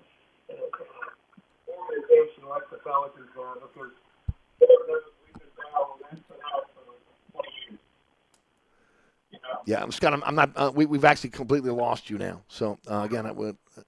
[0.48, 3.90] and a organization like the Pelicans are because
[4.60, 7.78] they're- they're- we've been battling this and that for 20 years.
[9.32, 10.12] You know, Yeah, I'm Scott.
[10.12, 10.50] I'm, I'm not.
[10.56, 12.42] Uh, we, we've actually completely lost you now.
[12.48, 13.82] So uh, again, I would uh,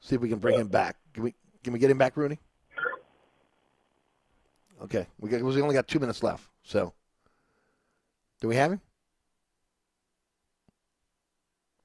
[0.00, 0.96] see if we can bring him back.
[1.14, 1.34] Can we?
[1.64, 2.38] Can we get him back, Rooney?
[4.82, 6.48] Okay, we, got, we only got two minutes left.
[6.62, 6.92] So,
[8.40, 8.80] do we have him?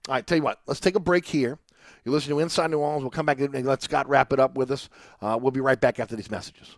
[0.08, 0.62] All right, tell you what.
[0.68, 1.58] Let's take a break here.
[2.04, 3.04] You listen to Inside New Orleans.
[3.04, 4.90] We'll come back and let Scott wrap it up with us.
[5.22, 6.78] Uh, we'll be right back after these messages.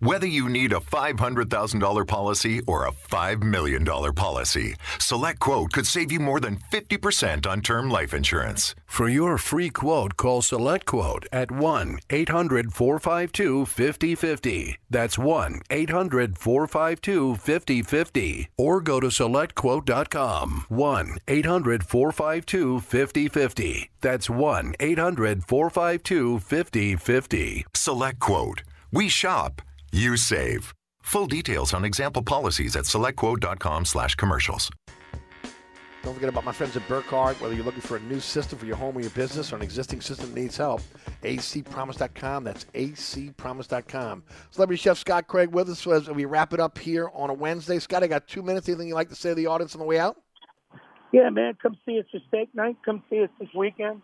[0.00, 6.12] Whether you need a $500,000 policy or a $5 million policy, Select Quote could save
[6.12, 8.74] you more than 50% on term life insurance.
[8.84, 14.76] For your free quote, call Select Quote at 1 800 452 5050.
[14.90, 18.48] That's 1 800 452 5050.
[18.58, 20.66] Or go to selectquote.com.
[20.68, 23.90] 1 800 452 5050.
[24.02, 27.66] That's 1 800 452 5050.
[27.72, 28.62] Select Quote.
[28.92, 30.74] We shop, you save.
[31.02, 34.70] Full details on example policies at selectquote.com slash commercials.
[36.06, 37.40] Don't forget about my friends at Burkhardt.
[37.40, 39.62] Whether you're looking for a new system for your home or your business or an
[39.62, 40.80] existing system that needs help,
[41.22, 42.44] acpromise.com.
[42.44, 44.22] That's acpromise.com.
[44.52, 47.80] Celebrity Chef Scott Craig with us as we wrap it up here on a Wednesday.
[47.80, 48.68] Scott, I got two minutes.
[48.68, 50.16] Anything you'd like to say to the audience on the way out?
[51.10, 52.76] Yeah, man, come see us for steak night.
[52.84, 54.00] Come see us this weekend.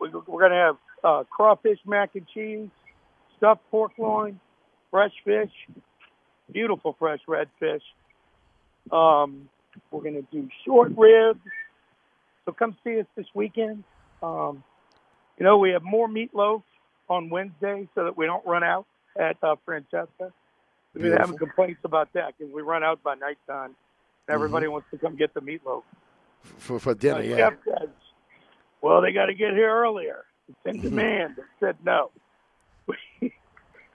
[0.00, 2.70] We, we're going to have uh, crawfish mac and cheese,
[3.36, 4.40] stuffed pork loin,
[4.94, 5.50] fresh fish,
[6.52, 7.82] beautiful fresh red fish.
[8.92, 9.48] Um,
[9.90, 11.40] we're going to do short ribs.
[12.44, 13.82] So come see us this weekend.
[14.22, 14.62] Um,
[15.36, 16.62] You know, we have more meatloaf
[17.08, 18.86] on Wednesday so that we don't run out
[19.18, 20.32] at uh, Francesca.
[20.94, 23.70] We've been having complaints about that because we run out by nighttime.
[23.70, 24.32] Mm-hmm.
[24.32, 25.82] Everybody wants to come get the meatloaf.
[26.44, 27.18] for for dinner.
[27.18, 27.36] Uh, Yeah.
[27.36, 27.88] Jeff says,
[28.80, 30.24] well, they got to get here earlier.
[30.48, 30.88] It's in Mm-hmm.
[30.88, 31.34] demand.
[31.40, 32.10] I said no.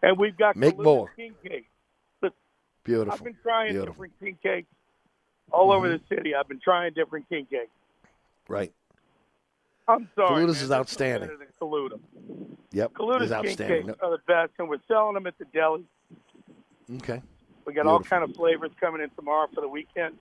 [0.01, 1.11] and we've got Caluda's more.
[1.15, 1.65] king cake.
[2.85, 3.13] Beautiful.
[3.13, 3.93] I've been trying Beautiful.
[3.93, 4.67] different king cakes
[5.51, 5.99] all over Mhm.
[6.09, 6.33] the city.
[6.33, 7.69] I've been trying different king cakes.
[8.47, 8.73] Right.
[9.87, 10.29] I'm sorry.
[10.45, 11.29] Caluda's is outstanding.
[11.61, 11.99] Caluda.
[12.71, 12.95] Yep.
[12.97, 13.87] King outstanding.
[13.87, 15.85] cakes are the best, and we're selling them at the deli.
[16.97, 17.21] Okay.
[17.65, 20.17] We got all kind of flavors coming in tomorrow for the weekend.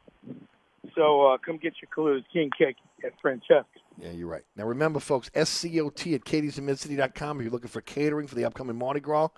[0.94, 3.66] So uh, come get your Caluda's king cake at Francesca.
[4.00, 4.44] Yeah, you're right.
[4.56, 9.00] Now remember, folks, SCOT at katie'smidcity.com if you're looking for catering for the upcoming Mardi
[9.00, 9.28] Gras,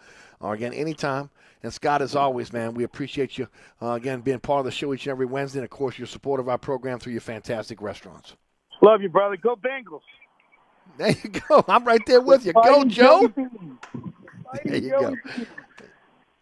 [0.41, 1.31] or again, anytime.
[1.63, 3.49] And Scott, as always, man, we appreciate you,
[3.83, 6.07] uh, again, being part of the show each and every Wednesday, and of course, your
[6.07, 8.35] support of our program through your fantastic restaurants.
[8.83, 9.37] Love you, brother.
[9.37, 10.01] Go Bengals.
[10.97, 11.65] There you go.
[11.69, 12.53] I'm right there with you.
[12.53, 13.33] Go, Joe.
[14.65, 15.17] There you go.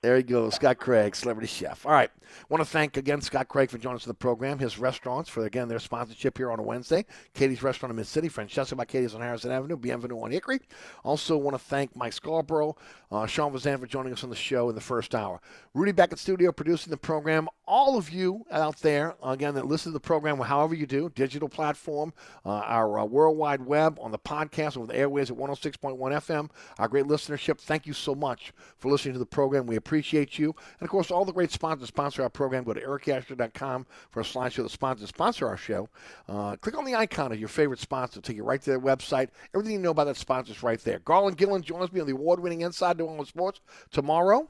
[0.00, 1.84] There you go, Scott Craig, celebrity chef.
[1.84, 2.10] All right,
[2.48, 4.58] want to thank again Scott Craig for joining us in the program.
[4.58, 7.04] His restaurants for again their sponsorship here on a Wednesday.
[7.34, 10.60] Katie's Restaurant in Mid City, Francesca by Katie's on Harrison Avenue, Bienvenue on Hickory.
[11.04, 12.76] Also want to thank Mike Scarborough,
[13.10, 15.40] uh, Sean Fazende for joining us on the show in the first hour.
[15.74, 17.48] Rudy back at studio producing the program.
[17.66, 21.48] All of you out there again that listen to the program, however you do, digital
[21.48, 22.12] platform,
[22.44, 26.50] uh, our uh, World Wide Web on the podcast over the airways at 106.1 FM.
[26.78, 27.60] Our great listenership.
[27.60, 29.66] Thank you so much for listening to the program.
[29.66, 30.54] We appreciate you.
[30.80, 32.64] And of course, all the great sponsors sponsor our program.
[32.64, 35.88] Go to ericasher.com for a slideshow that sponsors sponsor our show.
[36.28, 38.14] Uh, click on the icon of your favorite sponsor.
[38.14, 39.28] To take you right to their website.
[39.54, 40.98] Everything you know about that sponsor is right there.
[41.00, 43.60] Garland Gillen joins me on the award-winning Inside New Orleans Sports
[43.92, 44.48] tomorrow.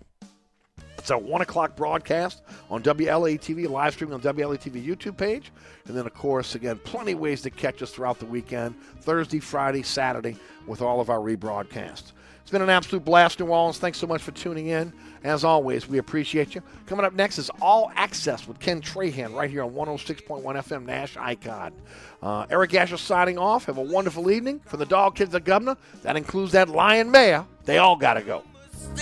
[0.96, 5.52] It's a 1 o'clock broadcast on WLAE-TV, live streaming on WLAE-TV YouTube page.
[5.86, 9.40] And then, of course, again, plenty of ways to catch us throughout the weekend, Thursday,
[9.40, 10.36] Friday, Saturday,
[10.66, 12.12] with all of our rebroadcasts.
[12.48, 13.76] It's been an absolute blast, New Orleans.
[13.76, 14.90] Thanks so much for tuning in.
[15.22, 16.62] As always, we appreciate you.
[16.86, 21.18] Coming up next is All Access with Ken Trahan right here on 106.1 FM Nash
[21.18, 21.74] Icon.
[22.22, 23.66] Uh, Eric Asher signing off.
[23.66, 24.62] Have a wonderful evening.
[24.64, 27.44] For the dog kids of Governor, that includes that lion mayor.
[27.66, 28.42] They all got to go.
[28.72, 28.94] The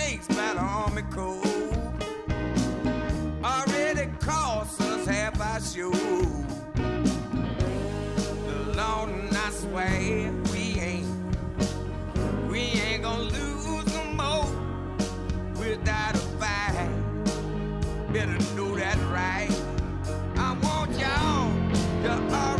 [13.07, 14.49] gonna lose them all
[15.57, 16.89] without a fight.
[18.11, 19.49] Better know that right.
[20.35, 21.47] I want y'all
[22.03, 22.56] to